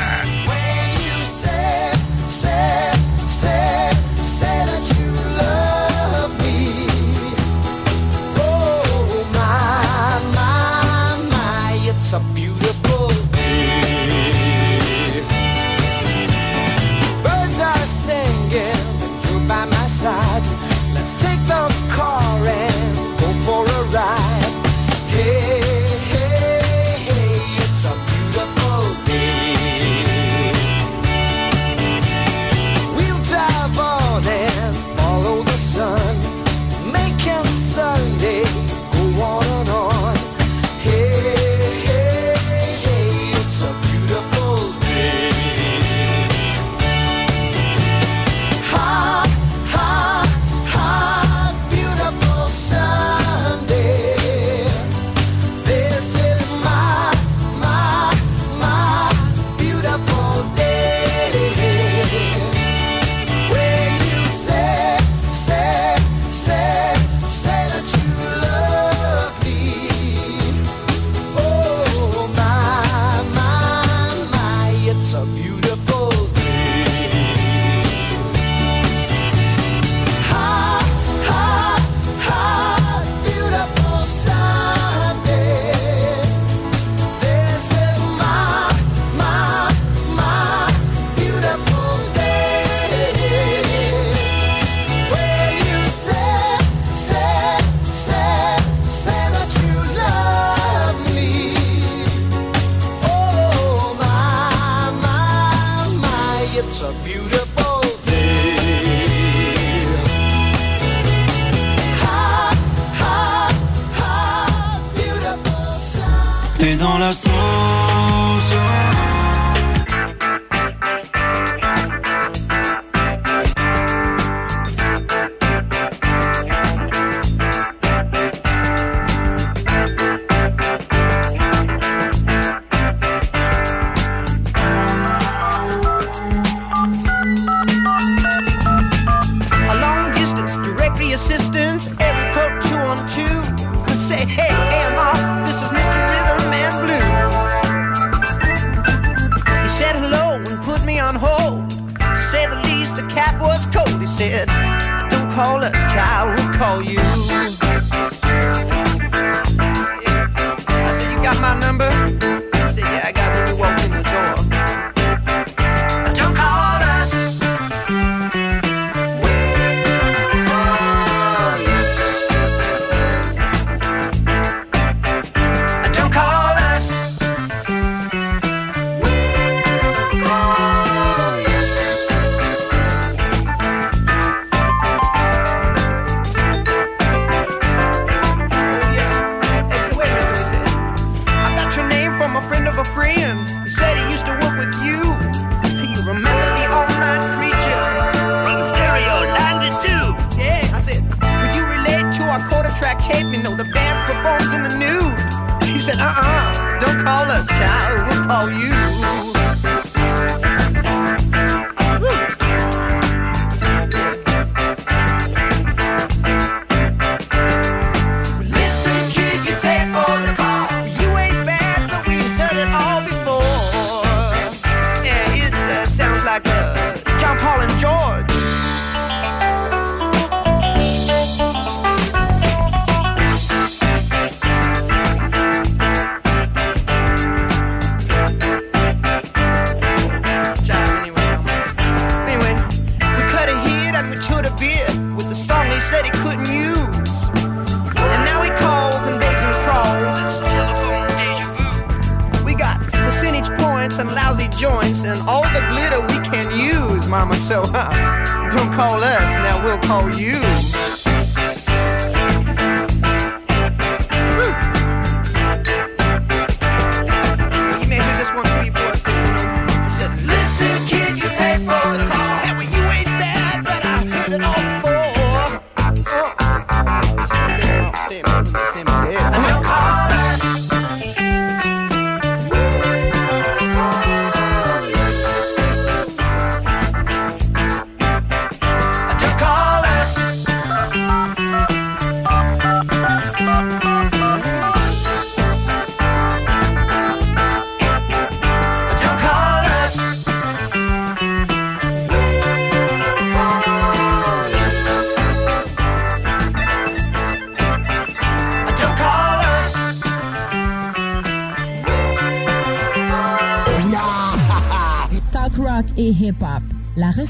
[279.13, 279.66] Don't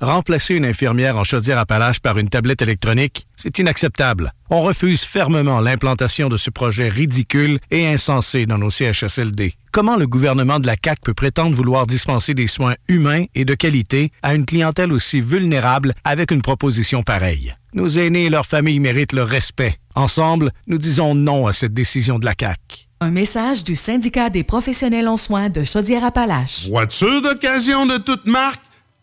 [0.00, 4.32] remplacer une infirmière en chaudière-appalaches par une tablette électronique, c'est inacceptable.
[4.50, 9.54] On refuse fermement l'implantation de ce projet ridicule et insensé dans nos CHSLD.
[9.72, 13.54] Comment le gouvernement de la CAQ peut prétendre vouloir dispenser des soins humains et de
[13.54, 17.54] qualité à une clientèle aussi vulnérable avec une proposition pareille?
[17.72, 19.76] Nos aînés et leurs familles méritent le respect.
[19.94, 22.88] Ensemble, nous disons non à cette décision de la CAQ.
[23.00, 26.68] Un message du syndicat des professionnels en soins de Chaudière-Appalaches.
[26.68, 28.60] Voiture d'occasion de toute marque,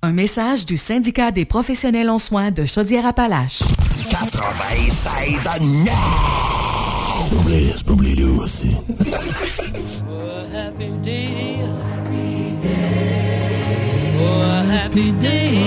[0.00, 3.64] Un message du syndicat des professionnels en soins de Chaudière-Appalaches.
[4.08, 5.88] 96 à 9.
[7.20, 8.76] C'est pas oublié, c'est pas oublié lui aussi.
[10.54, 11.56] happy day.
[14.20, 15.58] Oh, a happy day.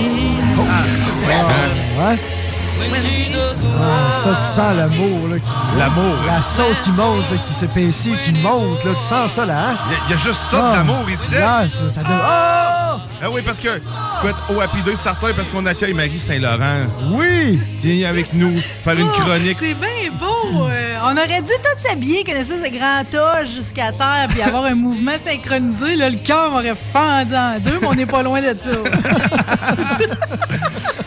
[1.98, 2.41] Ouais.
[2.84, 5.36] Ah, ça, tu sens l'amour, là.
[5.38, 6.14] qui- L'amour.
[6.26, 8.92] La sauce qui monte, là, qui s'épaissit, qui monte, là.
[9.00, 9.76] Tu sens ça, là, hein?
[10.08, 10.72] Il y, a juste ça de Ah.
[10.76, 11.34] l'amour ici.
[11.34, 12.18] Là, ça, ça donne...
[12.22, 12.98] Ah!
[13.24, 16.86] Ah oui, parce que, écoute, au Happy Day, certain, parce qu'on accueille Marie Saint-Laurent.
[17.12, 17.58] Oui!
[17.80, 19.56] Qui est avec nous, faire une Oh, chronique.
[19.58, 20.66] C'est bien beau.
[20.68, 24.64] euh, on aurait dû tous s'habiller qu'une espèce de grand toge jusqu'à terre puis avoir
[24.64, 25.94] un mouvement synchronisé.
[25.96, 28.70] Là, le cœur m'aurait fendu en deux, mais on n'est pas loin de ça.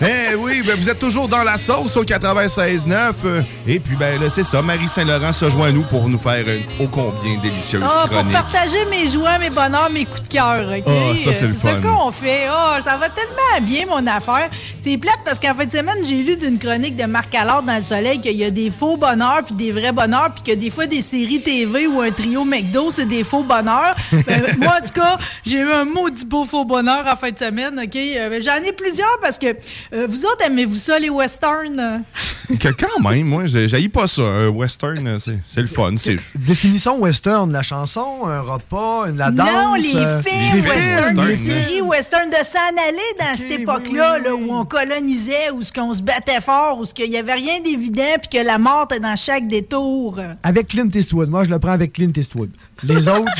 [0.01, 3.13] Eh oui, ben vous êtes toujours dans la sauce au 96.9.
[3.25, 4.61] euh, et puis, ben là, c'est ça.
[4.61, 8.09] Marie Saint-Laurent se joint à nous pour nous faire une ô combien délicieuse Ah, pour
[8.11, 8.33] chronique.
[8.33, 10.67] partager mes joies, mes bonheurs, mes coups de cœur.
[10.77, 10.83] OK?
[10.87, 11.81] Ah, ça, c'est le ça fun.
[11.81, 12.47] qu'on fait.
[12.49, 14.49] Ah, ça va tellement bien, mon affaire.
[14.79, 17.75] C'est plate parce qu'en fin de semaine, j'ai lu d'une chronique de Marc Allard dans
[17.75, 20.69] Le Soleil qu'il y a des faux bonheurs puis des vrais bonheurs puis que des
[20.69, 23.95] fois, des séries TV ou un trio McDo, c'est des faux bonheurs.
[24.25, 27.37] Ben, moi, en tout cas, j'ai eu un maudit beau faux bonheur en fin de
[27.39, 27.79] semaine.
[27.83, 27.95] OK?
[27.95, 29.47] Euh, ben, J'en ai plusieurs parce que
[29.93, 31.54] euh, vous autres, aimez-vous ça, les westerns?
[32.59, 34.21] Que quand même, moi, j'ai j'haïs pas ça.
[34.21, 35.93] Un western, euh, c'est le fun.
[36.35, 39.49] Définissons western, la chanson, un repas, la danse.
[39.49, 43.51] Non, les euh, films les western, western, les séries western de s'en aller dans cette
[43.51, 47.17] époque-là, là, où on colonisait, où ce qu'on se battait fort, où ce qu'il y
[47.17, 50.19] avait rien d'évident, puis que la mort était dans chaque détour.
[50.43, 51.29] Avec Clint Eastwood.
[51.29, 52.51] Moi, je le prends avec Clint Eastwood.
[52.83, 53.31] Les autres,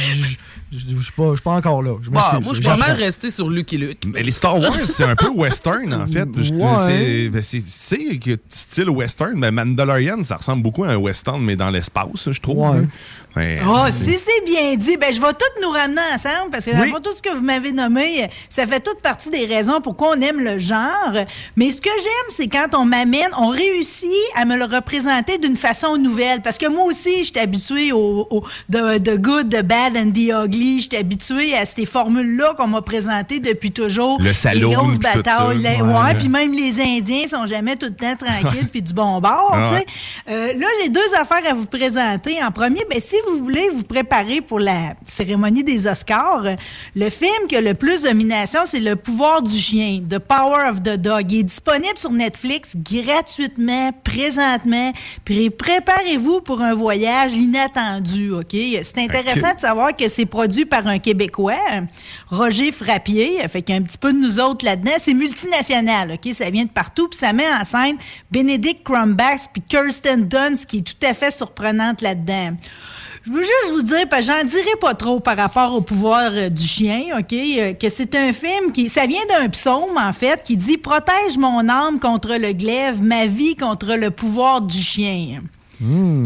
[0.76, 1.96] je- je je- je suis pas, je suis pas encore là.
[2.02, 4.04] Je Bah, moi, je suis pas mal resté sur Lucky Luke.
[4.08, 6.28] Mais les Star Wars, c'est un peu western, en fait.
[6.38, 6.88] Je- Ouais.
[6.88, 9.34] c'est- ben, C'est c'est que style western.
[9.36, 12.58] Mais Mandalorian, ça ressemble beaucoup à un western, mais dans l'espace, je trouve.
[12.70, 12.86] Ouais.
[13.36, 16.64] Mais, Oh, euh, si c'est bien dit, ben je vais tout nous ramener ensemble parce
[16.66, 16.90] que dans le Oui.
[16.92, 20.22] fond, tout ce que vous m'avez nommé, ça fait toute partie des raisons pourquoi on
[20.22, 21.12] aime le genre.
[21.58, 25.58] Mais ce que j'aime, c'est quand on m'amène, on réussit à me le représenter d'une
[25.58, 26.42] façon nouvelle.
[26.44, 28.42] Parce que moi aussi, j'étais habitué au, au
[28.72, 30.65] the, the good, the bad and the ugly.
[30.82, 34.18] J'étais habitué à ces formules-là qu'on m'a présentées depuis toujours.
[34.22, 35.82] Le saloon, Les grosses batailles.
[35.82, 36.16] Ouais.
[36.18, 39.72] puis même les Indiens sont jamais tout le temps tranquilles puis du bon bord, Ah
[39.74, 39.86] ouais.
[40.30, 42.44] Euh, là, j'ai deux affaires à vous présenter.
[42.44, 46.44] En premier, ben, si vous voulez vous préparer pour la cérémonie des Oscars,
[46.96, 50.70] le film qui a le plus de nominations, c'est Le pouvoir du chien, The Power
[50.70, 51.32] of the Dog.
[51.32, 54.92] Il est disponible sur Netflix gratuitement, présentement.
[55.24, 58.52] Puis préparez-vous pour un voyage inattendu, OK?
[58.52, 60.26] C'est intéressant de savoir que c'est
[60.64, 61.56] par un Québécois,
[62.30, 63.46] Roger Frappier.
[63.50, 64.94] Fait un petit peu de nous autres là-dedans.
[65.00, 66.34] C'est multinational, OK?
[66.34, 67.10] Ça vient de partout.
[67.10, 67.98] Puis ça met en scène
[68.32, 72.56] Benedict Cumberbatch puis Kirsten Dunst, qui est tout à fait surprenante là-dedans.
[73.26, 76.50] Je veux juste vous dire, parce j'en dirai pas trop par rapport au pouvoir euh,
[76.50, 77.34] du chien, OK?
[77.34, 78.88] euh, que c'est un film qui.
[78.88, 83.26] Ça vient d'un psaume, en fait, qui dit Protège mon âme contre le glaive, ma
[83.26, 85.42] vie contre le pouvoir du chien.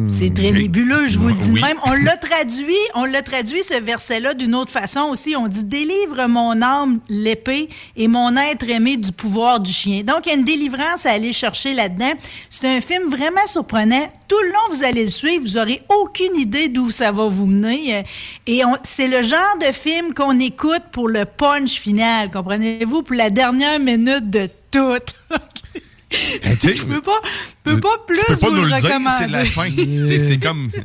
[0.09, 1.61] C'est très nébuleux, je vous le dis Oui.
[1.61, 1.77] même.
[1.85, 5.35] On l'a traduit, on l'a traduit ce verset-là d'une autre façon aussi.
[5.35, 10.03] On dit délivre mon âme l'épée et mon être aimé du pouvoir du chien.
[10.03, 12.13] Donc il y a une délivrance à aller chercher là-dedans.
[12.49, 14.09] C'est un film vraiment surprenant.
[14.27, 17.47] Tout le long, vous allez le suivre, vous aurez aucune idée d'où ça va vous
[17.47, 18.03] mener.
[18.45, 23.15] Et on- c'est le genre de film qu'on écoute pour le punch final, comprenez-vous, pour
[23.15, 24.99] la dernière minute de tout.
[26.11, 27.21] Je peux pas,
[27.63, 29.15] peux pas plus tu peux pas vous nous le recommander.
[29.19, 29.69] c'est la fin.
[30.07, 30.69] C'est- C'est comme.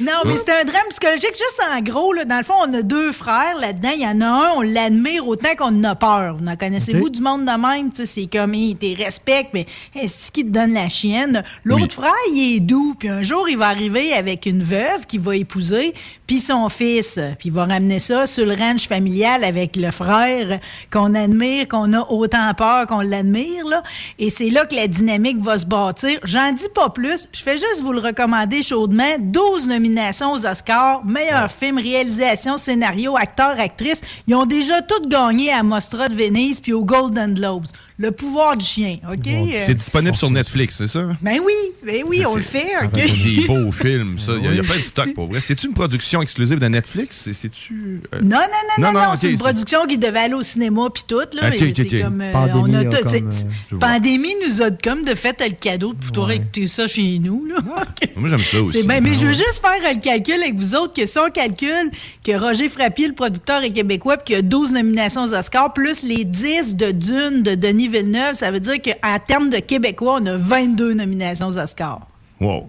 [0.00, 1.32] Non, mais c'est un drame psychologique.
[1.32, 3.90] Juste en gros, là, dans le fond, on a deux frères là-dedans.
[3.94, 6.36] Il y en a un, on l'admire autant qu'on en a peur.
[6.36, 7.90] Vous en connaissez-vous du monde de même?
[8.04, 9.66] C'est comme, il te respecte, mais
[10.00, 11.42] est-ce qui te donne la chienne?
[11.64, 12.94] L'autre frère, il est doux.
[12.98, 15.92] Puis un jour, il va arriver avec une veuve qu'il va épouser,
[16.26, 17.18] puis son fils.
[17.38, 20.60] Puis il va ramener ça sur le ranch familial avec le frère
[20.90, 23.66] qu'on admire, qu'on a autant peur qu'on l'admire.
[23.66, 23.82] là.
[24.18, 26.18] Et c'est là que la dynamique va se bâtir.
[26.24, 27.28] J'en dis pas plus.
[27.32, 29.16] Je fais juste vous le recommander chaudement.
[29.18, 34.00] 12 nominations aux Oscars, meilleur film, réalisation, scénario, acteur, actrice.
[34.26, 37.66] Ils ont déjà tous gagné à Mostra de Venise puis au Golden Globes.
[37.96, 39.24] Le pouvoir du chien, OK?
[39.28, 41.02] Euh, C'est disponible sur Netflix, c'est ça?
[41.22, 41.52] Ben oui,
[41.86, 42.90] ben oui, on le fait, OK?
[42.92, 44.32] Des beaux films, ça.
[44.36, 45.38] Il y, a- il y a plein de stock pour vrai.
[45.40, 47.20] C'est-tu une production exclusive de Netflix?
[47.24, 48.00] C'est- C'est-tu.
[48.12, 50.88] euh, Non, non, non, non, non, c'est une c'est- production qui devait aller au cinéma
[50.92, 51.24] puis tout, là.
[51.24, 52.02] Ok, mais ok, c'est ok.
[52.02, 53.78] comme, euh, Pandémie on a tout- comme, c'est- euh.
[53.78, 57.56] Pandémie nous a comme de fait le cadeau de pouvoir écouter ça chez nous, là.
[58.16, 58.82] Moi, j'aime ça aussi.
[58.82, 61.90] C'est mais je veux juste faire le calcul avec vous autres, que si on calcule
[62.26, 65.72] que Roger Frappier, le producteur, est québécois, puis qu'il y a 12 nominations aux Oscars,
[65.72, 70.18] plus les 10 de Dune de Denis Villeneuve, ça veut dire qu'en termes de Québécois,
[70.20, 72.06] on a 22 nominations aux Oscars.
[72.40, 72.68] Wow.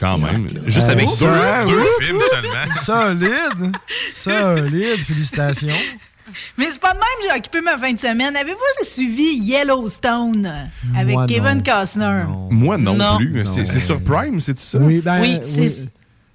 [0.00, 0.46] Quand même.
[0.66, 0.92] Juste Ouais.
[0.92, 1.86] avec Oh, deux, ça, deux oui.
[2.04, 2.74] films seulement.
[2.84, 3.76] Solide.
[4.10, 4.98] Solide.
[5.06, 5.68] Félicitations.
[6.58, 8.34] Mais c'est pas de même que j'ai occupé ma fin de semaine.
[8.34, 11.62] Avez-vous suivi Yellowstone euh, avec Moi, Kevin non.
[11.62, 12.22] Costner?
[12.50, 13.16] Moi non, Non.
[13.18, 13.44] plus.
[13.46, 14.78] C'est- sur Prime, c'est ça?
[14.78, 15.90] Oui, ben, Oui, c'est-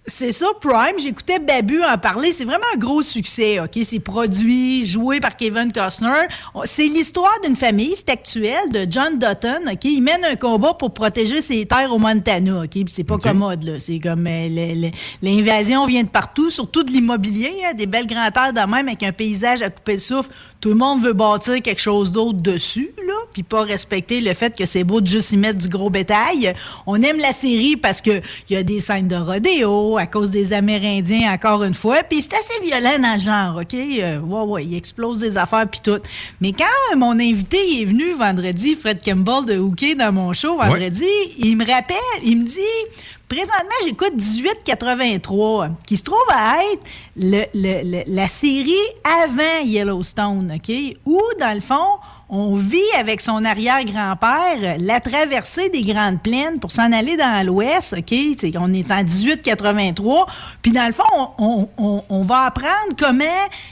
[0.09, 0.99] c'est ça, Prime.
[0.99, 2.31] J'écoutais Babu en parler.
[2.31, 3.79] C'est vraiment un gros succès, OK?
[3.83, 6.27] C'est produit, joué par Kevin Costner.
[6.65, 9.85] C'est l'histoire d'une famille, c'est actuel, de John Dutton, OK?
[9.85, 12.69] Il mène un combat pour protéger ses terres au Montana, OK?
[12.71, 13.79] Puis c'est pas commode, là.
[13.79, 14.89] C'est comme euh,
[15.21, 19.03] l'invasion vient de partout, surtout de l'immobilier, hein, des belles grandes terres de même avec
[19.03, 20.29] un paysage à couper le souffle.
[20.61, 24.57] Tout le monde veut bâtir quelque chose d'autre dessus, là, puis pas respecter le fait
[24.57, 26.53] que c'est beau de juste y mettre du gros bétail.
[26.85, 30.29] On aime la série parce que il y a des scènes de rodéo à cause
[30.29, 33.73] des Amérindiens, encore une fois, puis c'est assez violent dans le genre, OK?
[33.73, 35.99] Euh, ouais, ouais, il explose des affaires puis tout.
[36.41, 41.07] Mais quand mon invité est venu vendredi, Fred Campbell de Hooké, dans mon show vendredi,
[41.37, 42.59] il me rappelle, il me dit...
[43.29, 46.81] Présentement, j'écoute 1883, qui se trouve à être
[47.15, 48.73] le- le- le- la série
[49.03, 50.75] avant Yellowstone, OK?
[51.05, 51.99] Où, dans le fond,
[52.29, 57.95] on vit avec son arrière-grand-père la traversée des Grandes Plaines pour s'en aller dans l'Ouest,
[57.97, 58.15] OK?
[58.39, 60.27] C'est- on est en 1883.
[60.61, 61.03] Puis, dans le fond,
[61.37, 63.23] on, on- on- on va apprendre comment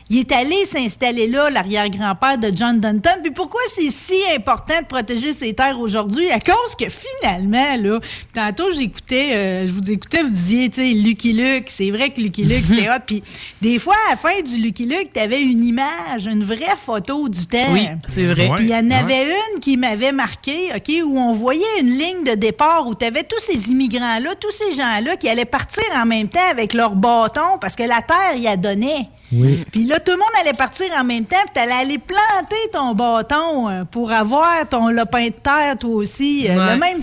[0.09, 3.13] il est allé s'installer là, l'arrière-grand-père de John Dunton.
[3.21, 6.29] Puis, pourquoi c'est si important de protéger ses terres aujourd'hui?
[6.31, 7.99] À cause que, finalement, là,
[8.33, 11.65] tantôt, j'écoutais, euh, je vous écoutais, vous disiez, tu sais, Lucky Luke.
[11.67, 12.99] C'est vrai que Lucky Luke, c'était hot.
[13.05, 13.23] Puis,
[13.61, 17.45] des fois, à la fin du Lucky Luke, t'avais une image, une vraie photo du
[17.45, 17.71] temps.
[17.71, 18.46] Oui, c'est vrai.
[18.55, 18.95] Puis il y en Ouais.
[18.95, 23.05] avait une qui m'avait marqué, OK, où on voyait une ligne de départ où tu
[23.05, 26.95] avais tous ces immigrants-là, tous ces gens-là qui allaient partir en même temps avec leur
[26.95, 29.09] bâton parce que la terre y a donné.
[29.33, 29.65] Oui.
[29.71, 32.93] Puis là, tout le monde allait partir en même temps, puis t'allais aller planter ton
[32.93, 36.47] bâton euh, pour avoir ton lopin de terre, toi aussi.
[36.49, 36.73] Euh, Ouais.
[36.75, 37.01] Le même...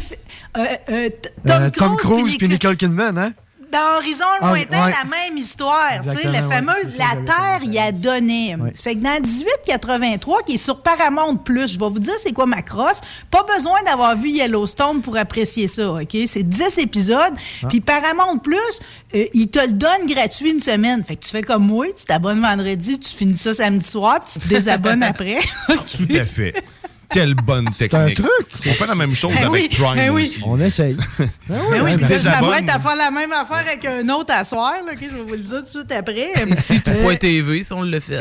[0.56, 1.10] euh, euh,
[1.46, 1.62] Tom,
[1.92, 3.32] Euh, Cruise puis Nicole Kidman, hein?
[3.74, 4.92] Dans Horizon Ah, lointain, ouais.
[4.92, 5.90] la même histoire.
[6.02, 8.56] Tu sais, Exactement, la fameuse La Terre y a donné.
[8.80, 12.46] Fait que dans 1883, qui est sur Paramount Plus, je vais vous dire c'est quoi
[12.46, 13.00] ma crosse.
[13.30, 16.16] Pas besoin d'avoir vu Yellowstone pour apprécier ça, OK?
[16.26, 17.34] C'est 10 épisodes.
[17.62, 17.66] Ah.
[17.68, 18.58] Puis Paramount Plus,
[19.14, 21.02] euh, il te le donne gratuit une semaine.
[21.04, 24.34] Fait que tu fais comme moi, tu t'abonnes vendredi, tu finis ça samedi soir, puis
[24.34, 25.38] tu te désabonnes après.
[25.68, 26.54] Tout à fait.
[27.14, 27.94] Quelle bonne technique.
[28.20, 28.46] un truc.
[28.66, 30.24] On fait la même chose Eh avec oui, Prime eh oui.
[30.24, 30.42] aussi.
[30.44, 30.96] On essaye.
[31.48, 34.32] Ben oui, Ouais, puis ben, je m'apprête à faire la même affaire avec un autre
[34.34, 34.98] à soir, là, OK?
[35.00, 36.32] Je vais vous le dire tout de suite après.
[36.50, 38.18] Ici, Euh, tout.tv, si on le fait.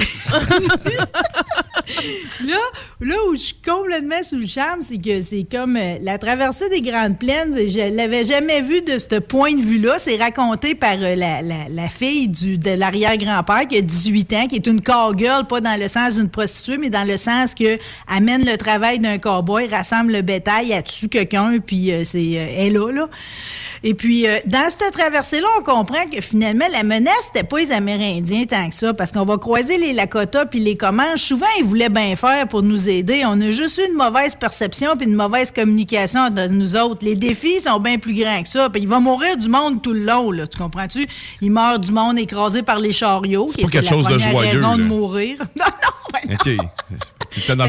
[2.47, 2.57] là,
[3.01, 6.69] là où je suis complètement sous le charme, c'est que c'est comme euh, la traversée
[6.69, 7.55] des Grandes Plaines.
[7.55, 9.99] Je l'avais jamais vu de ce point de vue-là.
[9.99, 14.81] C'est raconté par euh, la, fille de l'arrière-grand-père qui a 18 ans, qui est une
[14.81, 18.99] cowgirl, pas dans le sens d'une prostituée, mais dans le sens que amène le travail
[18.99, 23.09] d'un cowboy, rassemble le bétail, elle tue quelqu'un, puis euh, c'est elle là, là.
[23.85, 27.72] Et puis, euh, dans cette traversée-là, on comprend que finalement, la menace, c'était pas les
[27.72, 31.22] Amérindiens tant que ça, parce qu'on va croiser les Lakota puis les Comanches.
[31.22, 33.23] Souvent, ils voulaient bien faire pour nous aider.
[33.26, 37.03] On a juste eu une mauvaise perception puis une mauvaise communication de nous autres.
[37.03, 38.69] Les défis sont bien plus grands que ça.
[38.69, 41.05] Puis il va mourir du monde tout le long, là, tu comprends-tu?
[41.41, 44.49] Il meurt du monde écrasé par les chariots, qui pas quelque la chose de joyeux,
[44.49, 45.38] raison de mourir.
[45.55, 46.43] Non, non, OK.
[46.43, 46.68] Putain,
[47.55, 47.68] dans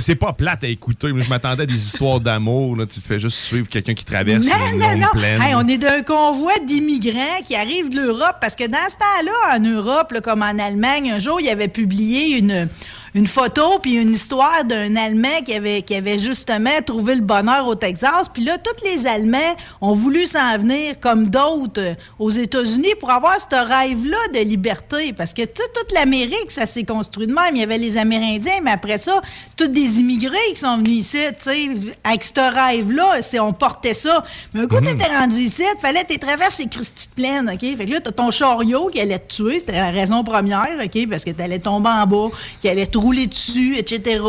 [0.00, 1.08] c'est- pas plate à écouter.
[1.08, 2.76] Je m'attendais à des histoires d'amour.
[2.76, 2.86] là.
[2.86, 5.06] Tu te fais juste suivre quelqu'un qui traverse Non, une non, non.
[5.12, 5.40] plaine.
[5.42, 9.56] Hey, on est d'un convoi d'immigrants qui arrivent de l'Europe parce que dans ce temps-là,
[9.56, 12.68] en Europe, là, comme en Allemagne, un jour, il avait publié une,
[13.16, 17.66] une photo puis une histoire d'un Allemand qui avait, qui avait justement trouvé le bonheur
[17.66, 18.28] au Texas.
[18.30, 23.10] Puis là, tous les Allemands ont voulu s'en venir comme d'autres euh, aux États-Unis pour
[23.10, 25.14] avoir ce rêve-là de liberté.
[25.14, 27.54] Parce que, tu sais, toute l'Amérique, ça s'est construit de même.
[27.56, 29.22] Il y avait les Amérindiens, mais après ça,
[29.56, 31.70] tous des immigrés qui sont venus ici, tu sais,
[32.04, 34.24] avec ce rêve-là, on portait ça.
[34.52, 37.50] Mais un coup, t'étais rendu ici, il fallait que tu traverses les Christie de plaine,
[37.50, 37.78] OK?
[37.78, 41.08] Fait que là, t'as ton chariot qui allait te tuer, c'était la raison première, OK?
[41.08, 42.28] Parce que t'allais tomber en bas,
[42.60, 44.20] qui allait rouler dessus, etc.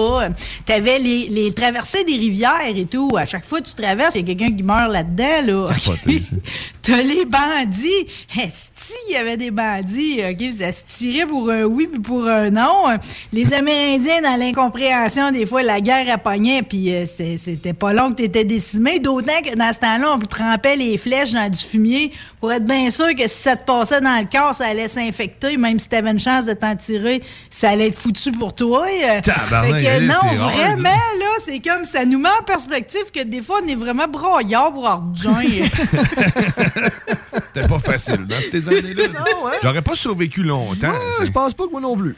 [0.65, 3.09] T'avais les, les traversées des rivières et tout.
[3.17, 5.65] À chaque fois que tu traverses, il y a quelqu'un qui meurt là-dedans, là.
[6.83, 8.07] T'as les bandits.
[8.39, 10.21] Esti, il y avait des bandits?
[10.51, 12.97] Ça se tirait pour un oui puis pour un non.
[13.33, 18.17] Les Amérindiens, dans l'incompréhension, des fois, la guerre appognait, puis euh, c'était pas long que
[18.17, 18.99] t'étais décimé.
[18.99, 22.89] D'autant que dans ce temps-là, on trempait les flèches dans du fumier pour être bien
[22.91, 25.57] sûr que si ça te passait dans le corps, ça allait s'infecter.
[25.57, 28.85] Même si t'avais une chance de t'en tirer, ça allait être foutu pour toi.
[28.85, 33.41] Euh, fait que non, vraiment, là, c'est comme ça nous met en perspective que des
[33.41, 35.39] fois, on est vraiment broyard pour argent.
[37.53, 39.03] C'était pas facile dans ces années-là.
[39.63, 40.93] J'aurais pas survécu longtemps.
[41.23, 42.15] Je pense pas que moi non plus.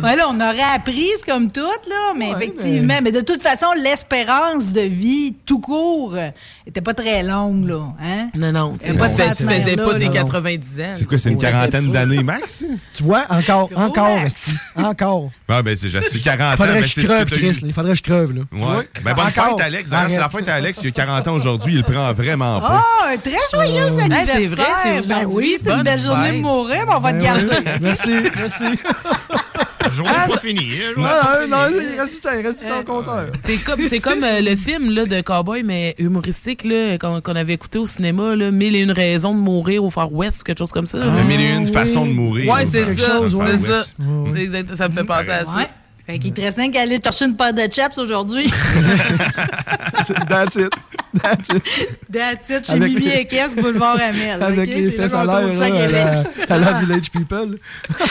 [0.00, 2.98] Voilà, on aurait appris comme tout, là, mais effectivement.
[3.02, 3.12] Mais...
[3.12, 6.30] de toute façon, l'espérance de vie tout court euh,
[6.66, 7.94] était pas très longue, là.
[8.02, 8.28] Hein?
[8.36, 8.76] Non, non.
[8.76, 10.10] Pas tu faisais pas là, tes là.
[10.10, 10.84] 90 ans.
[10.96, 12.64] C'est quoi, c'est une quarantaine d'années max?
[12.94, 15.30] Tu vois, encore, encore, esti, encore.
[15.48, 16.56] Ah, ben, c'est c'est 40 ans.
[16.56, 17.34] Faudrait que je c'est ce creve, que.
[17.34, 17.52] Chris.
[17.52, 17.58] là.
[17.64, 18.42] Il faudrait que je creve, là.
[18.52, 18.88] Ouais.
[19.02, 19.58] Ben, bonne Encore.
[19.58, 19.90] fête, Alex.
[19.90, 20.80] D'ailleurs, c'est la fête à Alex.
[20.82, 21.74] Il a 40 ans aujourd'hui.
[21.74, 22.84] Il le prend vraiment pas.
[23.02, 24.36] Ah, un très joyeux Joyeux Hey, anniversaire!
[24.36, 25.36] c'est vrai, c'est Ben aujourd'hui.
[25.36, 26.36] oui, c'est une belle journée fête.
[26.36, 27.44] de mourir, mais on va te Ben garder.
[27.50, 27.72] oui.
[27.80, 28.78] Merci, merci.
[29.90, 30.60] Journée Ah, n'est pas finie.
[30.84, 33.26] hein, Non, non, il reste du temps, il reste du temps au compteur.
[33.42, 37.36] C'est comme, c'est comme euh, le film là, de Cowboy, mais humoristique là, qu'on, qu'on
[37.36, 40.44] avait écouté au cinéma, là, Mille et une raisons de mourir au Far West ou
[40.44, 40.98] quelque chose comme ça.
[41.26, 42.52] mille et une façons de mourir.
[42.52, 42.94] Ouais, c'est ça.
[42.94, 43.36] c'est ça.
[43.38, 43.94] West.
[44.32, 45.56] C'est exact- ça me fait penser à ça.
[45.56, 45.68] Ouais.
[46.08, 48.50] Fait qu'il te reste rien qu'à aller chercher une paire de chaps aujourd'hui.
[50.28, 50.70] That's it.
[51.22, 51.62] That's it.
[52.12, 54.42] That's it, chez Avec Mimi les- et Kess, boulevard Amel.
[54.42, 56.50] Avec les C'est là fesses à l'air trouve ça à là, à la, Québec.
[56.50, 57.58] à la Village People.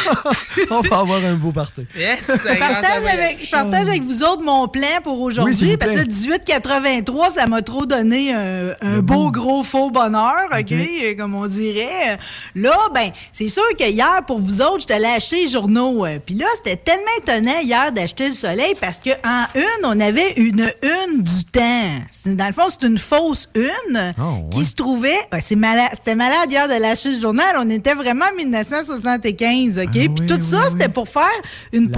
[0.71, 1.85] On va avoir un beau party.
[1.97, 5.95] Yes, Je partage, avec, je partage avec vous autres mon plan pour aujourd'hui parce que
[5.97, 6.05] plaît.
[6.05, 10.73] le 1883, ça m'a trop donné un, un beau gros faux bonheur, OK,
[11.17, 12.17] comme on dirait.
[12.55, 16.05] Là, ben, c'est sûr que hier, pour vous autres, je t'allais acheter les journaux.
[16.05, 19.99] euh, Puis là, c'était tellement étonnant hier d'acheter le soleil parce que en une, on
[19.99, 21.99] avait une une du temps.
[22.25, 24.13] Dans le fond, c'est une fausse une
[24.51, 25.17] qui se trouvait.
[25.31, 27.55] ouais, c'est malade, c'était malade hier de lâcher le journal.
[27.59, 29.91] On était vraiment en 1975, OK?
[29.91, 31.23] Puis tout ça, c'était pour faire
[31.71, 31.91] une,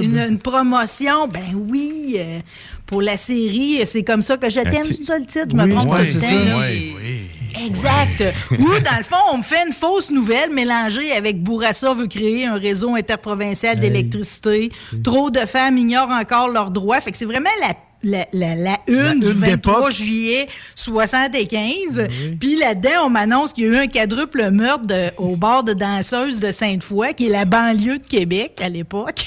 [0.00, 1.28] une, une promotion.
[1.28, 2.38] Ben oui, euh,
[2.86, 5.68] pour la série, c'est comme ça que je t'aime, c'est ça le titre, je me
[5.68, 6.18] trompe ouais, pas ça.
[6.18, 6.60] temps.
[6.60, 7.20] Oui, oui.
[7.64, 8.22] Exact.
[8.50, 12.46] Ou, dans le fond, on me fait une fausse nouvelle mélangée avec Bourassa veut créer
[12.46, 14.70] un réseau interprovincial d'électricité.
[15.02, 17.00] Trop de femmes ignorent encore leurs droits.
[17.00, 19.46] Fait que c'est vraiment la la, la, la une La du une 23
[19.76, 19.90] d'époque.
[19.92, 22.08] juillet 75.
[22.40, 25.72] Puis là-dedans, on m'annonce qu'il y a eu un quadruple meurtre de- au bar de
[25.72, 29.24] danseuse de Sainte-Foy, qui est la banlieue de Québec à l'époque.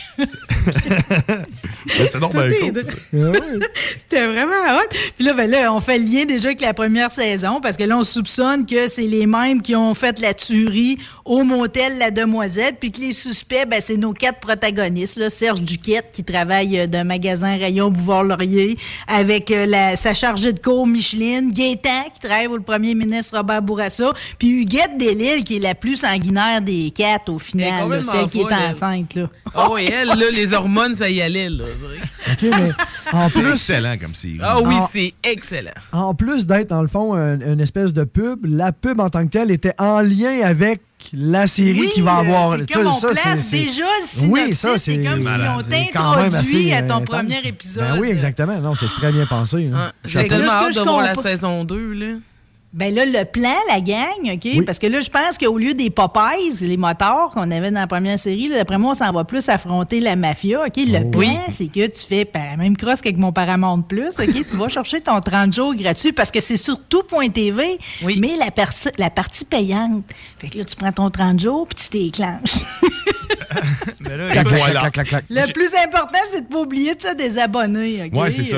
[1.88, 3.60] C'est donc bien Tout est cool, drôle.
[3.98, 4.96] C'était vraiment hot.
[5.16, 7.84] Puis là, ben là, on fait le lien déjà avec la première saison parce que
[7.84, 10.98] là, on soupçonne que c'est les mêmes qui ont fait la tuerie
[11.30, 15.18] au motel La Demoiselle, puis que les suspects, ben, c'est nos quatre protagonistes.
[15.18, 15.30] Là.
[15.30, 18.77] Serge Duquette qui travaille euh, d'un magasin Rayon Bouvard-Laurier
[19.07, 23.38] avec euh, la, sa chargée de cours Micheline, Gaétan qui travaille pour le premier ministre
[23.38, 28.01] Robert Bourassa, puis Huguette Delisle qui est la plus sanguinaire des quatre au final, là,
[28.01, 29.14] celle qui est enceinte.
[29.14, 29.30] Là.
[29.53, 31.49] Ah oui, elle, là, les hormones, ça y allait.
[31.49, 31.65] Là.
[32.31, 32.72] OK, mais
[33.14, 34.39] en C'est plus, excellent comme série.
[34.41, 34.89] Ah oui, Ah.
[34.91, 35.69] c'est excellent.
[35.91, 39.23] en plus d'être, dans le fond, un- une espèce de pub, la pub en tant
[39.26, 40.81] que telle était en lien avec
[41.13, 42.57] la série Oui, qui va avoir.
[42.57, 45.51] c'est comme on ça, place déjà le synopsis, Oui, ça, c'est c'est comme si malade.
[45.57, 47.45] on quand même t'introduit assez, à ton euh, premier intense.
[47.45, 47.84] épisode.
[47.84, 48.59] Ben oui, exactement.
[48.59, 49.69] Non, c'est très bien pensé.
[49.73, 49.77] hein.
[49.77, 51.93] Ah, J'ai tellement hâte de voir la saison 2.
[51.93, 52.05] Là.
[52.72, 54.64] Ben là, le plan, la gang, OK?
[54.64, 57.88] Parce que là, je pense qu'au lieu des Popeyes, les motards qu'on avait dans la
[57.88, 60.76] première série, d'après moi, on s'en va plus affronter la mafia, OK?
[60.78, 61.10] Le Oh.
[61.10, 64.46] plan, c'est que tu fais ben, la même crosse qu'avec mon Paramount Plus, OK?
[64.46, 68.50] tu vas chercher ton 30 jours gratuit parce que c'est sur tout.tv, mais la,
[69.00, 70.04] la partie payante.
[70.38, 72.64] Fait que là, tu prends ton 30 jours puis tu t'éclenches.
[74.02, 74.80] Mais là, Clac, écoute, clac, voilà.
[74.91, 75.24] clac, clac, clac.
[75.30, 78.20] Le plus important, c'est de pas oublier de ça des abonnés, OK?
[78.20, 78.58] Ouais, c'est ça.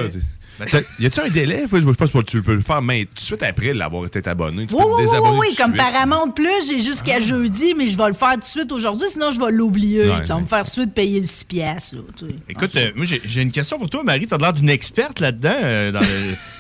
[0.69, 1.65] T'as- Y a-tu un délai?
[1.71, 4.27] Je sais pas si tu peux le faire, mais tout de suite après l'avoir été
[4.27, 5.37] abonné, tu Oui, peux oui, oui, désabonner.
[5.39, 5.77] oui, comme suite.
[5.77, 9.31] Paramount Plus, j'ai jusqu'à jeudi, mais je vais le faire tout de suite aujourd'hui, sinon
[9.31, 10.07] je vais l'oublier.
[10.09, 11.95] Ouais, va me faire tout de suite payer le 6 piastres.
[11.95, 12.35] là, tu sais.
[12.49, 14.27] Écoute, euh, moi, j'ai une question pour toi, Marie.
[14.27, 16.05] T'as l'air d'une experte là-dedans, euh, dans le,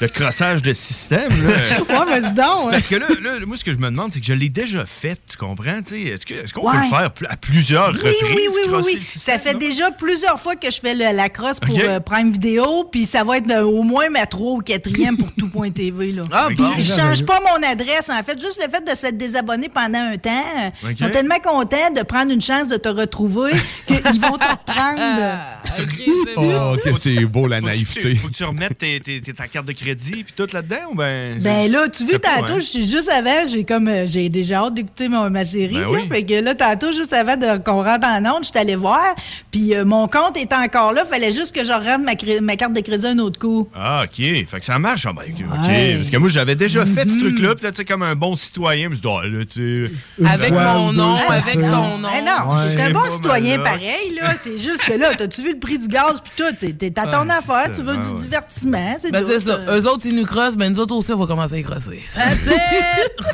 [0.01, 1.29] le crossage de système.
[1.47, 1.51] là.
[1.91, 2.45] Ouais, mais dis donc.
[2.65, 2.67] Hein.
[2.71, 4.85] parce que là, là, moi, ce que je me demande, c'est que je l'ai déjà
[4.85, 5.81] fait, tu comprends?
[5.85, 6.07] tu.
[6.07, 6.73] Est-ce que- est-ce qu'on Ouais.
[6.77, 8.15] peut le faire à plusieurs Oui, reprises?
[8.23, 9.01] oui, oui, oui, oui.
[9.01, 11.81] système, Ça fait déjà plusieurs fois que je fais le- la crosse pour Ok.
[11.83, 15.31] euh, Prime Vidéo, puis ça va être euh, au moins ma 3 ou 4e pour
[15.37, 16.11] tout.tv.
[16.13, 16.23] Là.
[16.31, 16.69] Ah, Puis bon.
[16.79, 18.09] Je change pas mon adresse.
[18.09, 20.95] En fait, juste le fait de s'être désabonné pendant un temps, euh, Ok.
[20.99, 23.51] ils sont tellement contents de prendre une chance de te retrouver
[23.87, 25.01] qu'ils vont te reprendre.
[26.37, 28.15] Oh, que c'est beau la Faut que tu- naïveté.
[28.15, 30.95] Faut que tu remettes tes- tes- tes- ta carte de crédit puis tout là-dedans ou
[30.95, 31.39] ben.
[31.41, 32.59] Ben là, tu pas, tantôt, hein.
[32.59, 35.73] je suis juste avant, j'ai comme euh, j'ai déjà hâte d'écouter mon- ma série.
[35.73, 35.89] Ben là.
[35.91, 36.07] oui.
[36.09, 39.03] Fait que là, tantôt, juste avant de- qu'on rentre en onde, je suis allée voir.
[39.51, 41.03] Puis euh, mon compte est encore là.
[41.05, 43.67] Fallait juste que je rentre ma, cré- ma carte de crédit un autre coup.
[43.75, 44.15] Ah, OK.
[44.17, 45.05] Fait que ça marche.
[45.05, 45.39] Ah, ben, OK.
[45.67, 45.95] Ouais.
[45.97, 47.55] Parce que moi, j'avais déjà fait ce truc-là.
[47.55, 49.87] Puis là, tu sais, comme un bon citoyen, je me suis dit, ah, là, tu
[49.87, 50.25] sais.
[50.25, 51.69] Avec mon nom, avec ça.
[51.69, 52.09] ton nom.
[52.17, 52.63] Eh non, Ouais.
[52.69, 53.63] c'est un bon citoyen là.
[53.63, 54.33] pareil, là.
[54.43, 56.55] C'est juste que là, t'as-tu vu le prix du gaz puis tout?
[56.77, 58.19] T'es à ton Ah, affaire, tu veux ça, du ouais.
[58.19, 58.97] divertissement.
[59.01, 59.51] C'est Ben, ça.
[59.51, 59.79] euh.
[59.79, 61.97] Eux autres, ils nous crossent, ben nous autres aussi, on va commencer à y crosser.
[61.97, 62.51] It!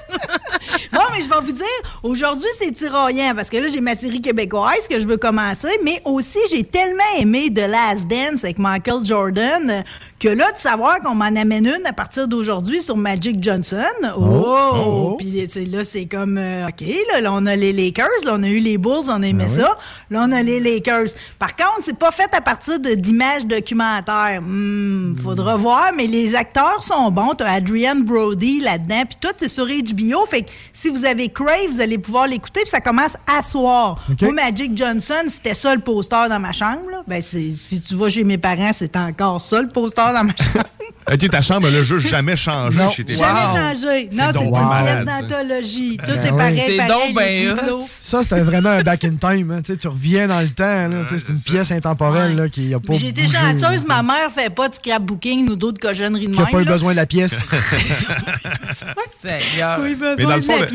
[0.93, 1.65] Non, mais je vais vous dire,
[2.03, 6.01] aujourd'hui, c'est tiraillant parce que là, j'ai ma série québécoise que je veux commencer, mais
[6.05, 9.81] aussi, j'ai tellement aimé The Last Dance avec Michael Jordan euh,
[10.27, 13.77] que là, de savoir qu'on m'en amène une à partir d'aujourd'hui sur Magic Johnson.
[14.17, 14.57] Oh!
[14.75, 15.15] Oh.
[15.17, 16.83] Puis tu sais, là, c'est comme, euh, OK,
[17.13, 19.45] là, là, on a les Lakers, là, on a eu les Bulls, on a aimé
[19.45, 19.55] Ben oui.
[19.55, 19.77] ça.
[20.09, 21.11] Là, on a les Lakers.
[21.39, 24.41] Par contre, c'est pas fait à partir d'images documentaires.
[24.41, 27.33] Hmm, faudra voir, mais les acteurs sont bons.
[27.37, 30.25] T'as Adrian Brody là-dedans, puis tout, c'est sur HBO.
[30.25, 34.03] Fait que si vous avez Crave, vous allez pouvoir l'écouter, puis ça commence à soir.
[34.11, 34.21] OK.
[34.23, 36.89] Moi, Magic Johnson, c'était ça le poster dans ma chambre.
[36.91, 37.03] Là.
[37.07, 40.65] Ben, si tu vas chez mes parents, c'est encore ça le poster dans ma chambre.
[41.09, 42.89] Ok, ta chambre, elle a juste jamais changé Non.
[42.89, 44.09] chez tes Jamais changé.
[44.11, 45.97] Non, C'est une pièce d'anthologie.
[46.05, 46.37] Tout Ben est oui.
[46.37, 47.13] pareil, C'est pareil.
[47.55, 47.79] ben.
[47.81, 49.51] Ça, c'était vraiment un back in time.
[49.51, 49.61] hein.
[49.79, 50.89] Tu reviens dans le temps.
[51.09, 54.67] C'est une pièce intemporelle là, qui n'a pas J'ai été chanceuse, ma mère fait pas
[54.67, 56.51] de scrapbooking ou d'autres cochonneries de Qui n'a même.
[56.53, 57.35] pas eu besoin de la pièce.
[59.15, 59.77] Seigneur.
[59.79, 60.65] Pas eu Mais besoin dans le de la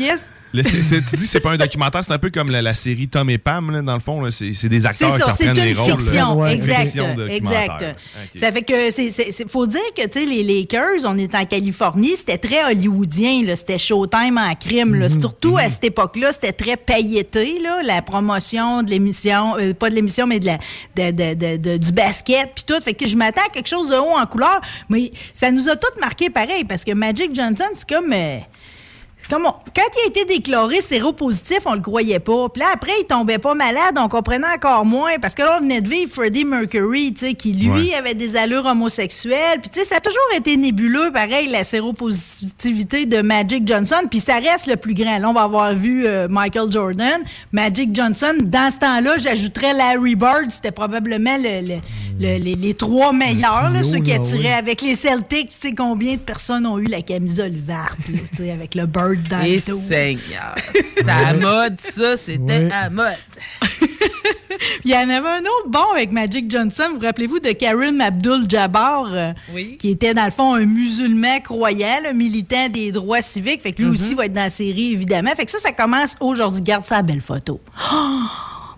[0.53, 2.73] le- c'est- c'est- tu dis c'est pas un documentaire, c'est un peu comme la, la
[2.73, 4.21] série Tom et Pam, là, dans le fond.
[4.21, 4.31] là.
[4.31, 5.89] C'est c'est des C'est acteurs qui ça, c'est reprennent les une rôles.
[5.89, 5.97] là.
[5.97, 7.95] fiction, Une exact, fiction exact.
[8.35, 11.33] Ça fait que c'est, c'est, c'est- faut dire que tu sais les Lakers, on est
[11.35, 15.09] en Californie, c'était très hollywoodien, là, c'était Showtime en crime, là.
[15.09, 19.95] surtout à cette époque-là, c'était très pailleté, là, la promotion de l'émission, euh, pas de
[19.95, 20.57] l'émission, mais de la,
[20.95, 22.79] de, de- de- de- du basket puis tout.
[22.81, 25.75] Fait que je m'attends à quelque chose de haut en couleur, mais ça nous a
[25.75, 28.37] toutes marqué pareil parce que Magic Johnson, c'est comme euh,
[29.29, 32.49] comme on- quand il a été déclaré séropositif, on le croyait pas.
[32.49, 35.17] Puis là, après, il tombait pas malade, on comprenait encore moins.
[35.21, 37.93] Parce que là, on venait de vivre Freddie Mercury, tu sais, qui, lui, Ouais.
[37.95, 39.59] avait des allures homosexuelles.
[39.61, 44.03] Puis, tu sais, ça a toujours été nébuleux, pareil, la séropositivité de Magic Johnson.
[44.09, 45.17] Puis, ça reste le plus grand.
[45.17, 47.21] Là, on va avoir vu euh, Michael Jordan,
[47.51, 48.33] Magic Johnson.
[48.41, 50.49] Dans ce temps-là, j'ajouterais Larry Bird.
[50.49, 51.81] C'était probablement le- le-
[52.19, 55.49] le- les, les trois meilleurs, là, ceux qui attiraient avec les Celtics.
[55.49, 58.85] Tu sais combien de personnes ont eu la camisole verte, là, tu sais, avec le
[58.85, 59.81] Bird dans Et le dos?
[59.89, 60.55] Seigneur.
[60.97, 62.17] C'était à mode, ça.
[62.17, 62.69] C'était Ouais.
[62.71, 63.13] à mode.
[64.85, 66.83] Il y en avait un autre bon avec Magic Johnson.
[66.93, 69.33] Vous rappelez-vous de Karim Abdul-Jabbar, euh,
[69.79, 73.61] qui était dans le fond un musulman croyant, le militant des droits civiques.
[73.61, 73.93] Fait que lui Mhm.
[73.95, 75.31] aussi va être dans la série, évidemment.
[75.35, 76.61] Fait que ça, ça commence aujourd'hui.
[76.61, 77.59] Garde sa belle photo.
[77.93, 78.19] Oh!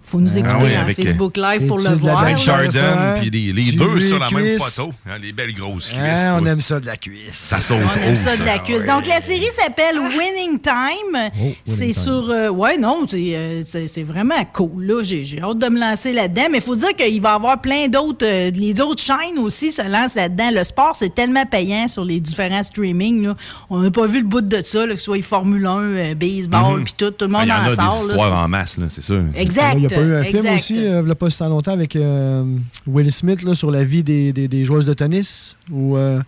[0.06, 2.38] Faut nous écouter Ah oui, en avec, Facebook Live euh, pour le c'est voir.
[2.38, 4.62] Jordan, ça, puis les, les deux sur la même cuisses.
[4.76, 4.92] photo.
[5.10, 6.00] Hein, les belles grosses cuisses.
[6.00, 6.50] Hein, on toi.
[6.52, 7.32] aime ça de la cuisse.
[7.32, 8.82] Ça saute On aime haut, ça de la cuisse.
[8.82, 8.88] ouais.
[8.88, 11.32] Donc, la série s'appelle Winning Time.
[11.66, 12.04] c'est Winning Time.
[12.04, 12.30] sur.
[12.30, 14.86] euh, ouais, non, c'est, euh, c'est, c'est vraiment cool.
[14.86, 15.02] Là.
[15.04, 16.44] J'ai, j'ai hâte de me lancer là-dedans.
[16.52, 18.26] Mais il faut dire qu'il va y avoir plein d'autres.
[18.26, 20.52] euh, les autres chaînes aussi se lancent là-dedans.
[20.54, 23.24] Le sport, c'est tellement payant sur les différents streamings.
[23.24, 23.36] Là.
[23.72, 26.14] On n'a pas vu le bout de ça, là, que ce soit Formule 1, euh,
[26.16, 26.84] baseball, Mhm.
[26.84, 27.12] puis tout.
[27.12, 28.04] Tout le Ah, monde Il y en en a des sort.
[28.08, 28.14] là.
[28.14, 29.24] histoires en masse, là, c'est sûr.
[29.36, 29.95] Exact.
[29.96, 31.50] Il n'y a pas eu un film aussi, euh, il n'y a pas si tant
[31.50, 32.44] longtemps, avec euh,
[32.88, 36.20] Will Smith là, sur la vie des, des, des joueuses de tennis ou, euh,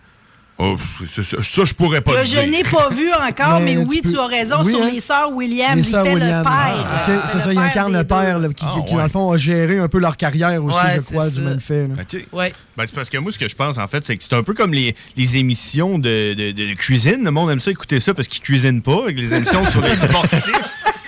[0.60, 0.74] Oh,
[1.08, 2.50] ça, ça, je pourrais pas Que te je dire.
[2.50, 4.88] n'ai pas vu encore, mais, Mais oui, tu as raison, oui, sur hein?
[4.92, 5.76] les sœurs Williams.
[5.76, 6.38] les il sœurs fait Williams.
[6.38, 6.84] le père.
[6.84, 8.96] Ah, c'est ça, le il père incarne le père là, qui, Ah, qui- qui, dans
[8.96, 9.02] ouais.
[9.04, 11.86] le fond, a géré un peu leur carrière aussi, Ouais, je crois, du même fait.
[11.86, 11.94] là.
[12.32, 12.52] Ouais.
[12.76, 14.42] Ben, c'est parce que moi, ce que je pense, en fait, c'est que c'est un
[14.42, 17.22] peu comme les, les émissions de, de- de cuisine.
[17.22, 19.96] Le monde aime ça écouter ça parce qu'ils cuisinent pas, avec les émissions sur les
[20.08, 20.50] sportifs.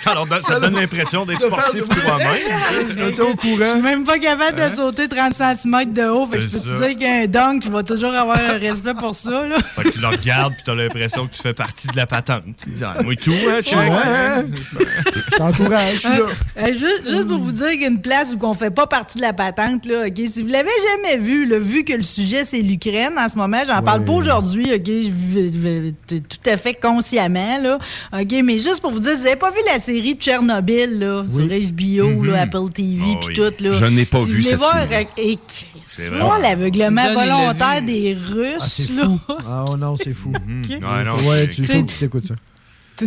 [0.06, 3.10] Alors, ben, ça donne l'impression d'être sportif toi-même.
[3.20, 3.56] au courant.
[3.60, 6.26] Je suis même pas capable de sauter 30 cm de haut.
[6.26, 9.14] Fait que je peux te dire qu'un dunk, tu vas toujours avoir un respect pour
[9.14, 9.46] ça.
[9.46, 9.56] Là.
[9.76, 12.44] Fait que tu le regardes puis t'as l'impression que tu fais partie de la patente.
[12.62, 13.78] Tu dis, ah, moi et tout, hein, check.
[13.78, 14.44] Ouais.
[15.36, 16.24] T'encourages, je suis là.
[16.58, 19.32] Euh, juste, juste pour vous dire qu'une place où on fait pas partie de la
[19.32, 20.20] patente, là, OK?
[20.26, 23.62] Si vous l'avez jamais vu, là, vu que le sujet c'est l'Ukraine en ce moment,
[23.66, 24.86] j'en parle pas aujourd'hui, OK?
[24.86, 27.78] Je- je- je- Tout à fait consciemment, là.
[28.12, 28.32] OK?
[28.44, 31.24] Mais juste pour vous dire, si vous avez pas vu la série de Tchernobyl, là,
[31.28, 32.26] sur HBO, Mhm.
[32.26, 33.34] là, Apple TV, Ah puis oui.
[33.34, 33.72] tout, là.
[33.72, 35.38] Je n'ai pas si vu cette voir, série.
[35.86, 39.08] C'est vois l'aveuglement volontaire des Ah, Russes, c'est là.
[39.46, 40.32] Ah oh non, c'est fou.
[40.32, 42.34] Ouais, non, ouais, tu t'écoutes ça.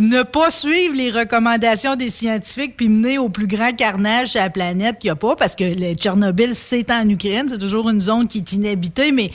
[0.00, 4.50] ne pas suivre les recommandations des scientifiques puis mener au plus grand carnage sur la
[4.50, 8.00] planète qu'il n'y a pas, parce que le Tchernobyl, c'est en Ukraine, c'est toujours une
[8.00, 9.30] zone qui est inhabitée, mais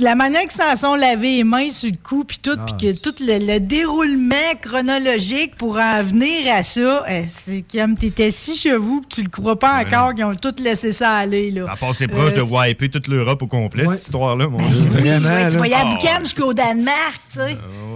[0.00, 2.98] la manière qu'ils s'en sont lavés les mains sur le coup, puis tout, puis que
[2.98, 8.54] tout le, le déroulement chronologique pour en venir à ça, euh, c'est comme t'étais si
[8.56, 11.50] chez vous, puis tu le crois pas encore qu'ils ont tout laissé ça aller.
[11.50, 11.66] Là.
[11.70, 14.64] À part c'est proche de Euh, wiper toute l'Europe au complet, cette histoire-là, mon oui,
[14.70, 15.00] Dieu.
[15.00, 17.42] tu vois- tu voyais la Ah, boucane jusqu'au Danemark, tu sais.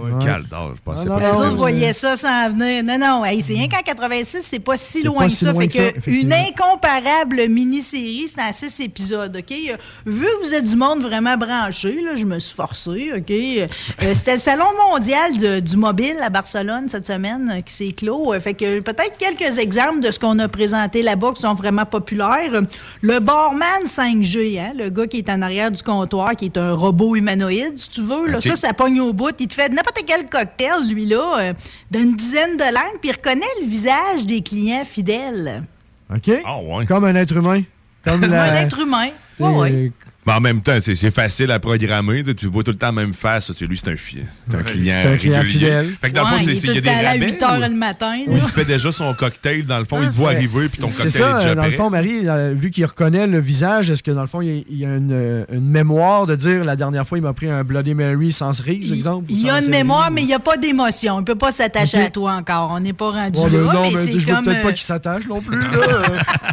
[0.03, 1.49] Ouais, Caldor, je pensais Les pas autres ça.
[1.49, 2.83] voyaient ça s'en venir.
[2.83, 5.51] Non, non, hey, c'est rien qu'en 86, c'est pas si loin pas que si ça.
[5.51, 9.51] loin Fait que ça, que une incomparable mini-série, c'est en six épisodes, OK?
[9.71, 13.31] Euh, Vu que vous êtes du monde vraiment branché, là, je me suis forcé, OK?
[13.31, 13.67] Euh,
[14.13, 18.33] C'était le Salon mondial de- du mobile à Barcelone cette semaine euh, qui s'est clos.
[18.33, 21.85] Euh, Fait que peut-être quelques exemples de ce qu'on a présenté là-bas qui sont vraiment
[21.85, 22.49] populaires.
[23.01, 26.73] Le barman 5G, hein, le gars qui est en arrière du comptoir, qui est un
[26.73, 28.27] robot humanoïde, si tu veux.
[28.27, 28.39] Là.
[28.41, 29.31] Ça, ça pogne au bout.
[29.39, 31.53] Il te fait n'importe quel cocktail, lui-là, euh,
[31.91, 35.63] d'une dizaine de langues, puis il reconnaît le visage des clients fidèles.
[36.13, 36.29] OK?
[36.87, 37.63] Comme un être humain.
[38.05, 39.09] Comme la- un être humain.
[39.39, 39.91] Ouais, ouais.
[40.27, 42.21] Mais en même temps, c'est facile à programmer.
[42.35, 43.51] Tu- vois tout le temps la même face.
[43.57, 44.17] C'est lui, c'est un, fi-
[44.51, 45.59] c'est un client c'est un client régulier.
[45.59, 45.89] fidèle.
[46.01, 46.95] Fait que dans le Ouais, fond, il c'est est c'est tout qu'il y a le
[46.95, 47.25] temps des là à rabais.
[47.31, 48.17] 8 heures le matin.
[48.27, 49.65] Ou il fait déjà son cocktail.
[49.65, 51.71] Dans le fond, il te voit arriver, puis ton cocktail est ça, déjà dans le
[51.71, 52.25] fond, Marie,
[52.55, 55.45] vu qu'il reconnaît le visage, est-ce que dans le fond, il y a, une, euh,
[55.51, 58.91] une mémoire de dire la dernière fois, il m'a pris un Bloody Mary sans cerise,
[58.91, 59.31] exemple?
[59.31, 61.17] ou Il y a une mémoire, mais il n'y a pas d'émotion.
[61.19, 62.71] Il ne peut pas s'attacher à toi encore.
[62.75, 63.57] On n'est pas rendu Ouais, là.
[63.73, 65.57] non, mais mais c'est je veux peut-être pas euh, qu'il s'attache non plus.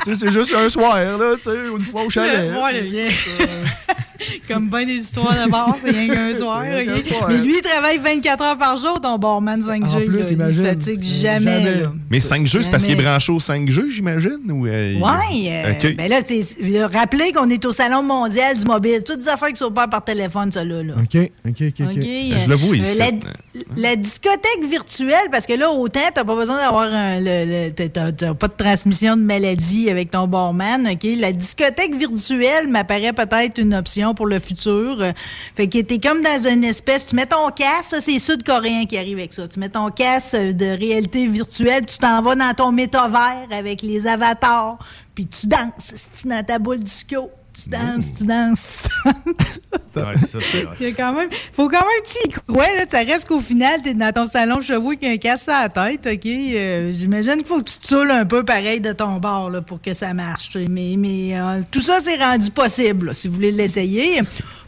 [0.17, 2.53] c'est juste un soir, là, tu sais, une fois au chalet.
[4.49, 6.63] Comme bien des histoires de bar, c'est rien qu'un soir.
[6.63, 7.27] rien soir.
[7.29, 9.85] Mais lui, il travaille 24 heures par jour, ton barman 5G.
[9.85, 10.27] En plus, là.
[10.29, 10.65] Il imagine.
[10.65, 11.45] se fatigue jamais.
[11.63, 11.81] Jamais.
[11.83, 11.93] là.
[12.11, 14.39] Mais 5G, c'est parce qu'il est branché au 5G, j'imagine?
[14.51, 15.97] Ou, euh, euh, OK.
[15.97, 19.03] ben là, rappelez qu'on est au Salon mondial du mobile.
[19.05, 20.83] Toutes des affaires qui sont pas par téléphone, ça là.
[20.83, 20.95] là.
[20.99, 21.17] OK,
[21.47, 22.01] OK, OK.
[22.03, 22.99] Je le vois ici.
[22.99, 23.07] la,
[23.77, 27.21] la discothèque virtuelle, parce que là, autant, t'as pas besoin d'avoir un.
[27.21, 31.07] le- le- pas de transmission de maladie avec ton barman, OK?
[31.19, 35.01] La discothèque virtuelle m'apparaît peut-être une option pour le futur.
[35.01, 35.13] Euh,
[35.55, 37.07] Fait que t'es comme dans une espèce.
[37.07, 39.49] Tu mets ton casque, c'est Sud-Coréen qui arrive avec ça.
[39.49, 43.83] Tu mets ton casque euh, de réalité virtuelle, tu t'en vas dans ton métavers avec
[43.83, 44.79] les avatars,
[45.15, 47.31] puis tu danses, dans ta boule disco.
[47.55, 49.61] Tu danses, tu danses, tu danses.
[49.95, 50.39] Ouais, ça.
[50.81, 52.85] Il y a quand même, faut quand même que tu y crois, là.
[52.89, 56.07] Ça reste qu'au final, t'es dans ton salon chevaux avec un casse à la tête,
[56.13, 56.27] OK?
[56.27, 59.63] Euh, J'imagine qu'il faut que tu te saoules un peu pareil de ton bord, là,
[59.63, 60.51] pour que ça marche.
[60.51, 60.67] tu.
[60.69, 64.21] Mais, mais euh, tout ça, c'est rendu possible, là, si vous voulez l'essayer.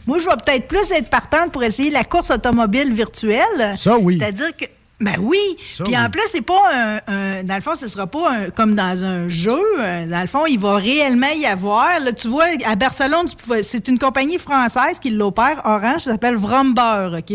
[0.05, 3.75] Moi, je vais peut-être plus être partante pour essayer la course automobile virtuelle.
[3.75, 4.17] Ça, oui.
[4.17, 4.63] C'est-à-dire que
[4.99, 5.37] ben oui.
[5.75, 8.49] Ça, Puis en plus, c'est pas un, un- Dans le fond, ce sera pas un-
[8.49, 9.59] comme dans un jeu.
[9.79, 11.99] Euh, Dans le fond, il va réellement y avoir.
[12.03, 13.27] Là, tu vois, à Barcelone,
[13.61, 17.33] c'est une compagnie française qui l'opère, Orange, ça s'appelle Vromber, OK?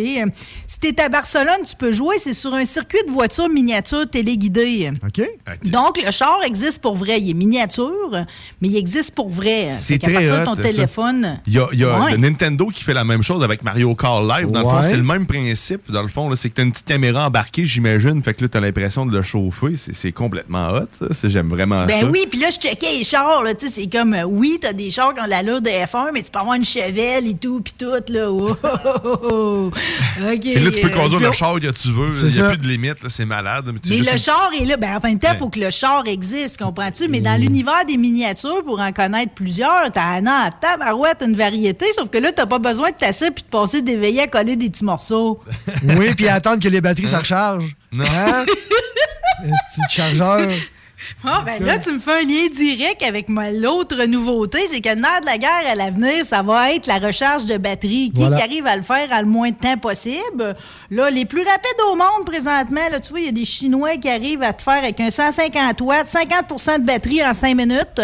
[0.67, 2.17] Si tu es à Barcelone, tu peux jouer.
[2.19, 4.91] C'est sur un circuit de voitures miniatures téléguidées.
[5.07, 5.23] OK.
[5.65, 7.21] Donc, le char existe pour vrai.
[7.21, 8.11] Il est miniature,
[8.61, 9.71] mais il existe pour vrai.
[9.73, 11.41] C'est très partir de ton téléphone.
[11.47, 12.11] Il y a, il y a Ouais.
[12.13, 14.51] le Nintendo qui fait la même chose avec Mario Kart Live.
[14.51, 15.91] Dans le fond, c'est le même principe.
[15.93, 18.23] Dans le fond, c'est que tu as une petite caméra embarquée, j'imagine.
[18.23, 19.77] Fait que là, tu as l'impression de le chauffer.
[19.77, 20.87] C'est- C'est complètement hot.
[20.99, 21.07] ça.
[21.13, 22.07] C'est- J'aime vraiment Ben ça.
[22.07, 24.73] oui, puis là, je checkais les chars, là, tu sais, c'est comme, euh, oui, t'as
[24.73, 27.61] des chars qui ont l'allure de F1, mais tu peux avoir une Chevelle et tout,
[27.61, 28.31] puis tout, là.
[28.31, 29.71] Oh, oh, oh, oh.
[30.33, 30.47] OK.
[30.47, 32.09] Et là, tu peux euh, conduire le char que tu veux.
[32.23, 32.49] Il n'y a ça.
[32.51, 33.03] plus de limite.
[33.03, 33.65] là, C'est malade.
[33.89, 34.77] Mais le une- char est là.
[34.77, 35.39] Ben, en même temps, il Ouais.
[35.39, 37.09] faut que le char existe, comprends-tu?
[37.09, 41.35] Mais dans l'univers des miniatures, pour en connaître plusieurs, t'as un an à tabarouette, une
[41.35, 44.57] variété, sauf que là, t'as pas besoin de t'asseoir puis de passer d'éveiller à coller
[44.57, 45.41] des petits morceaux.
[45.99, 47.42] Oui, puis attendre que les batteries se rechargent.
[47.93, 48.05] Non.
[48.05, 48.45] Hein?
[49.45, 50.49] Un petit chargeur.
[51.25, 54.89] Ah, ben là, tu me fais un lien direct avec ma- l'autre nouveauté, c'est que
[54.91, 58.13] le nerf de la guerre à l'avenir, ça va être la recharge de batterie.
[58.15, 58.37] Qui, Voilà.
[58.37, 60.55] qui arrive à le faire en le moins de temps possible?
[60.91, 63.97] Là, les plus rapides au monde présentement, là, tu vois, il y a des Chinois
[63.97, 68.01] qui arrivent à te faire avec un 150 watts, 50% de batterie en 5 minutes.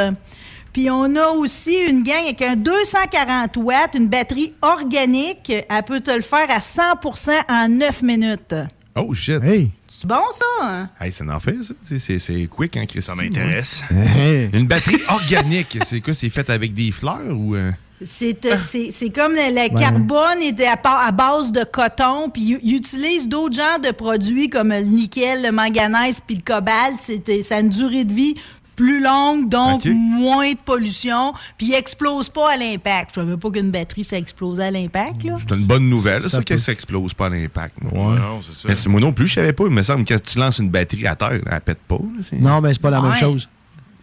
[0.72, 5.52] Puis on a aussi une gang avec un 240 watts, une batterie organique.
[5.52, 8.54] Elle peut te le faire à 100% en 9 minutes.
[9.00, 9.42] Oh shit.
[9.42, 9.70] Hey.
[9.86, 10.44] C'est bon, ça?
[10.62, 10.88] hein?
[11.00, 11.74] Hey, ça en fait, ça.
[11.88, 12.84] C'est- C'est c'est quick, hein?
[13.00, 13.82] Ça m'intéresse.
[13.90, 14.50] Ouais.
[14.52, 16.14] Une batterie organique, c'est quoi?
[16.14, 17.54] C'est fait avec des fleurs ou...
[17.54, 17.70] euh?
[18.00, 22.56] C'est euh, c'est- c'est comme le, le carbone est à, à base de coton, puis
[22.62, 26.96] ils utilisent d'autres genres de produits comme le nickel, le manganèse, puis le cobalt.
[27.00, 28.36] C'est- Ça a une durée de vie
[28.78, 33.10] plus longue, donc moins de pollution, puis ils explosent pas à l'impact.
[33.16, 35.24] Je savais pas qu'une batterie, ça explosait à l'impact.
[35.24, 35.36] là.
[35.48, 36.58] C'est une bonne nouvelle, ça, Ça que peut.
[36.58, 37.74] ça explose pas à l'impact.
[37.82, 38.68] Non, c'est ça.
[38.68, 39.64] Mais c'est- moi non plus, je savais pas.
[39.66, 41.96] Il me semble que quand tu lances une batterie à terre, elle pète pas.
[41.96, 43.16] là, Non, mais c'est pas la même Ouais.
[43.18, 43.48] chose.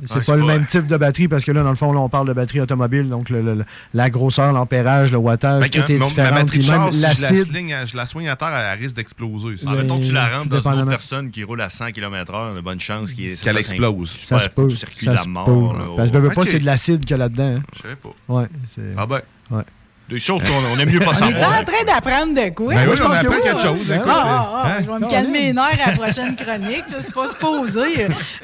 [0.04, 2.10] C'est pas le même type de batterie parce que là, dans le fond, là, on
[2.10, 6.00] parle de batterie automobile, donc le- le- la grosseur, l'ampérage, le wattage, tout est mon-
[6.00, 6.36] ma différent.
[6.36, 7.08] batterie de char, si je la,
[7.82, 9.56] à- je la soigne à terre, elle risque d'exploser.
[9.66, 12.56] En mettons que tu la rentres dans une autre personne qui roule à 100 km/h,
[12.56, 14.10] de bonne chance Qu'elle explose.
[14.12, 14.70] Ça se peut.
[14.70, 15.46] circuit Ça de la se mort.
[15.96, 17.56] Parce que je veux pas, c'est de l'acide qu'il y a là-dedans.
[17.58, 17.64] hein.
[17.76, 18.10] Je savais pas.
[18.28, 18.46] Ouais.
[18.98, 19.22] Ah ben.
[19.52, 19.64] Ouais.
[20.08, 21.62] Des choses qu'on on aime mieux pas On est savoir.
[21.62, 22.76] en train d'apprendre de quoi?
[22.76, 23.90] Ben oui, je on apprend quelque chose.
[23.90, 24.06] Écoute.
[24.08, 24.76] Ah, ah, ah, hein?
[24.82, 26.84] je vais me Non, calmer les nerfs à la prochaine chronique.
[26.88, 27.82] ça, C'est pas supposé.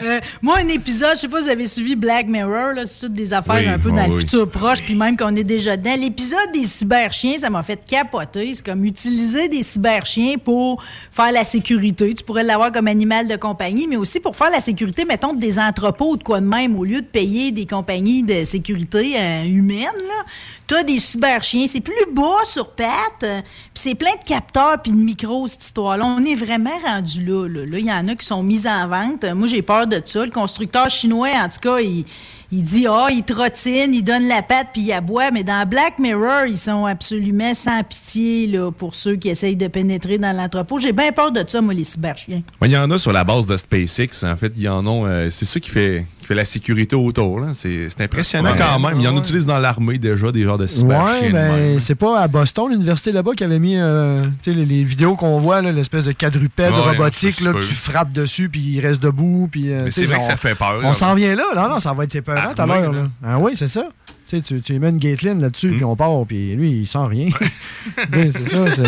[0.01, 3.01] Euh, moi, un épisode, je sais pas si vous avez suivi Black Mirror, là, c'est
[3.01, 5.77] toutes des affaires Oui, un peu dans le futur proche, puis même qu'on est déjà
[5.77, 5.95] dedans.
[5.99, 8.55] L'épisode des cyberchiens, ça m'a fait capoter.
[8.55, 10.81] C'est comme utiliser des cyberchiens pour
[11.11, 12.15] faire la sécurité.
[12.15, 15.59] Tu pourrais l'avoir comme animal de compagnie, mais aussi pour faire la sécurité, mettons, des
[15.59, 19.43] entrepôts ou de quoi de même, au lieu de payer des compagnies de sécurité euh,
[19.43, 20.25] humaines, là.
[20.67, 24.91] T'as des cyberchiens, c'est plus bas sur pattes, euh, puis c'est plein de capteurs puis
[24.91, 26.05] de micros, cette histoire-là.
[26.05, 27.47] On est vraiment rendu là.
[27.47, 29.25] Là, il y en a qui sont mis en vente.
[29.33, 30.23] Moi, j'ai peur de ça.
[30.25, 32.05] Le constructeur chinois, en tout cas, il,
[32.51, 35.31] il dit, ah, il trottine, il donne la patte puis il aboie.
[35.31, 39.67] Mais dans Black Mirror, ils sont absolument sans pitié là, pour ceux qui essayent de
[39.67, 40.79] pénétrer dans l'entrepôt.
[40.79, 42.41] J'ai bien peur de ça, moi, les cyberchiens.
[42.63, 44.23] Il y en a sur la base de SpaceX.
[44.23, 45.07] En fait, il y en a.
[45.07, 47.41] euh, c'est ça qui fait, la sécurité autour.
[47.53, 48.57] C'est impressionnant Ouais.
[48.57, 48.99] quand même.
[48.99, 49.19] Il y en Ouais.
[49.19, 53.11] utilise dans l'armée déjà des genres de super Ouais, ben, c'est pas à Boston, l'université
[53.11, 56.71] là-bas, qui avait mis euh, tu sais, les, les vidéos qu'on voit, l'espèce de quadrupède
[56.73, 59.49] Ouais, robotique, là, que tu frappes dessus, puis il reste debout.
[59.51, 60.79] Puis, euh, c'est vrai on- que ça fait peur.
[60.83, 61.43] On s'en vient là.
[61.55, 62.93] Non, non, ça va être épeurant tout à l'heure.
[63.25, 63.85] Ah oui, c'est ça.
[64.31, 65.75] Tu sais, tu, mets une Gatling là-dessus, Hmm.
[65.75, 67.27] puis on part, puis lui, il sent rien.
[68.13, 68.83] C'est ça, c'est-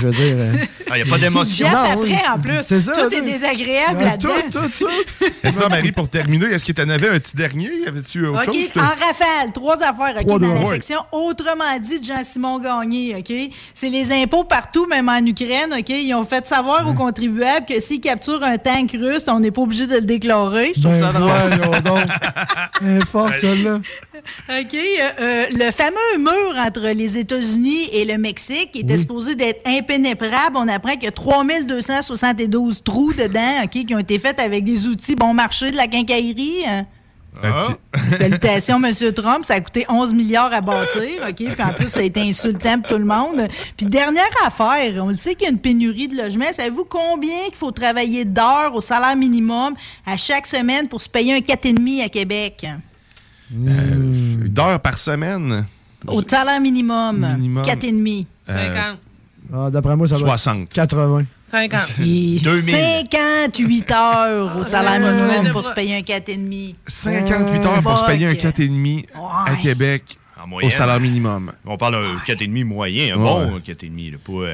[0.00, 0.34] je veux dire...
[0.36, 0.52] euh,
[0.90, 1.68] Ah, y a pas d'émotion.
[1.68, 2.58] Non, après, en plus.
[2.62, 4.28] C'est ça, Tout est désagréable Ouais, là-dedans.
[4.52, 5.24] tout, tout, tout.
[5.42, 7.70] Et sinon, Marie, pour terminer, est-ce que tu en avais un petit dernier?
[7.88, 8.56] Avais-tu autre chose?
[8.76, 10.74] en rafale, trois affaires OK, Trois, dans deux, la ouais.
[10.74, 13.16] section Autrement dit de Jean-Simon Gagné.
[13.16, 13.32] OK?
[13.72, 15.74] C'est les impôts partout, même en Ukraine.
[15.76, 15.88] OK?
[15.88, 19.62] Ils ont fait savoir aux contribuables que s'ils capturent un tank russe, on n'est pas
[19.62, 20.72] obligé de le déclarer.
[20.76, 21.30] Je trouve Ben ça drôle.
[21.32, 23.04] voyons donc.
[23.10, 23.80] Forte, celle-là.
[24.48, 24.74] OK.
[24.74, 29.00] euh, euh, le fameux mur entre les États-Unis et le Mexique qui était Oui.
[29.00, 30.56] supposé d'être impénétrable.
[30.56, 34.86] On apprend qu'il y a 3272 trous dedans, OK, qui ont été faits avec des
[34.88, 36.64] outils bon marché de la quincaillerie.
[36.66, 36.86] hein.
[37.42, 37.76] Ok.
[38.18, 39.12] Salutations, M.
[39.12, 39.44] Trump.
[39.44, 41.34] Ça a coûté 11 milliards à bâtir, OK?
[41.34, 43.48] Puis en plus, ça a été insultant pour tout le monde.
[43.76, 46.52] Puis dernière affaire, on le sait qu'il y a une pénurie de logements.
[46.52, 49.74] Savez-vous combien il faut travailler d'heures au salaire minimum
[50.06, 52.64] à chaque semaine pour se payer un 4,5 à Québec?
[53.52, 55.66] Euh, D'heures par semaine?
[56.06, 57.62] Au salaire minimum, Minimum.
[57.64, 58.26] 4,5.
[58.48, 58.98] Euh, 50.
[59.52, 60.68] Ah, D'après moi, ça doit 60.
[60.70, 61.24] 80.
[61.44, 61.80] 50.
[62.00, 62.74] Et 2000.
[63.10, 66.74] 58 heures au salaire Ouais, minimum pour se payer un 4,5.
[66.86, 68.40] 58 heures pour se payer un Fuck.
[68.40, 69.06] 4,5
[69.46, 69.56] à.
[69.56, 71.52] Québec En au salaire minimum.
[71.66, 73.50] On parle d'un 4,5 moyen, un Ouais.
[73.50, 74.12] bon 4,5.
[74.12, 74.46] Là, pas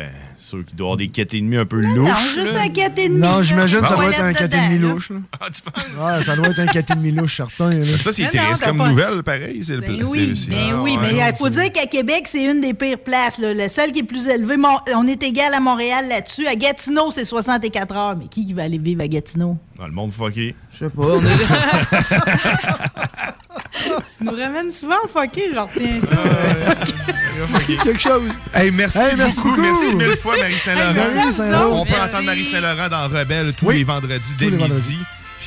[0.51, 2.35] ceux qui doivent avoir des 4,5 un peu Non, louches.
[2.35, 2.63] juste là.
[2.63, 3.09] un 4,5.
[3.11, 4.01] Non, j'imagine que ça Bon.
[4.03, 4.93] doit être un Toilette 4,5 dedans, là.
[4.95, 5.11] louche.
[5.11, 5.17] là.
[5.41, 5.85] Ah, tu penses?
[6.19, 7.71] Ouais, ça doit être un 4,5 louche, certain.
[7.71, 7.85] là.
[7.97, 9.63] Ça, c'est Non, non, triste comme pas- nouvelle, pareil.
[9.65, 10.99] C'est le Ben oui, c'est- ben Ah, oui, ouais.
[11.03, 13.39] mais il faut dire qu'à Québec, c'est une des pires places.
[13.39, 13.55] Là.
[13.55, 16.47] Le seul qui est plus élevé, Mon- on est égal à Montréal là-dessus.
[16.47, 18.17] À Gatineau, c'est 64 heures.
[18.17, 19.57] Mais qui qui va aller vivre à Gatineau?
[19.79, 20.55] Dans le monde fucké.
[20.71, 21.03] Je sais pas.
[21.03, 21.29] On est...
[24.19, 26.17] Tu nous ramènes souvent le fucké, je retiens ça.
[27.85, 28.23] Quelque chose.
[28.55, 29.49] Hey, merci, Hey, merci beaucoup.
[29.57, 29.61] beaucoup.
[29.63, 30.95] Merci mille fois, Marie Saint-Laurent.
[30.95, 31.73] Hey.
[31.73, 33.79] On peut entendre Marie Saint-Laurent dans Rebelle tous Oui.
[33.79, 34.69] les vendredis dès Tous les midi.
[34.69, 34.99] vendredis.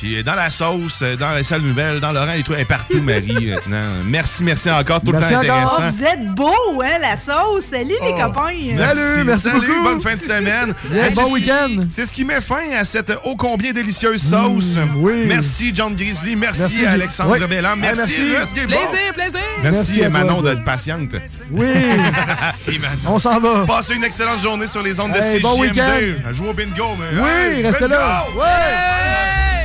[0.04, 2.64] Puis dans la sauce, euh, dans la salle nouvelle, dans Laurent et tout, elle est
[2.66, 4.02] partout, Marie, maintenant.
[4.04, 5.00] Merci, merci encore.
[5.00, 5.78] Tout Merci le temps encore.
[5.78, 5.96] Oh, intéressant.
[5.96, 7.64] vous êtes beaux, hein, la sauce.
[7.70, 8.26] Salut, les Oh.
[8.26, 8.76] copains.
[8.76, 9.82] Salut, merci Salut, beaucoup.
[9.82, 10.74] bonne fin de semaine.
[10.92, 11.70] Yes, Hey, bon week-end.
[11.88, 14.76] C'est ce qui met fin à cette ô combien délicieuse sauce.
[14.76, 15.24] Mm, oui.
[15.26, 16.36] Merci, John Grizzly.
[16.36, 17.46] Merci, Merci, Alexandre Oui.
[17.48, 17.76] Belland.
[17.76, 18.36] Hey, Merci, merci.
[18.36, 19.40] Ruth plaisir, plaisir.
[19.62, 21.12] Merci, Merci à Manon d'être patiente.
[21.50, 21.66] Oui,
[22.28, 23.14] Merci, Manon.
[23.14, 23.64] on s'en va.
[23.66, 25.42] Passez une excellente journée sur les ondes de Hey, CJMD.
[25.42, 26.32] bon week-end.
[26.32, 27.94] Jouez au bingo, mais Oui, hey, restez bingo!
[27.94, 28.26] là.
[28.36, 28.42] Ouais.
[28.44, 29.63] Palma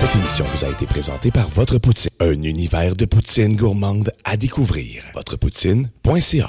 [0.00, 4.38] Cette émission vous a été présentée par Votre Poutine, un univers de poutine gourmande à
[4.38, 5.02] découvrir.
[5.12, 6.48] Votrepoutine.ca.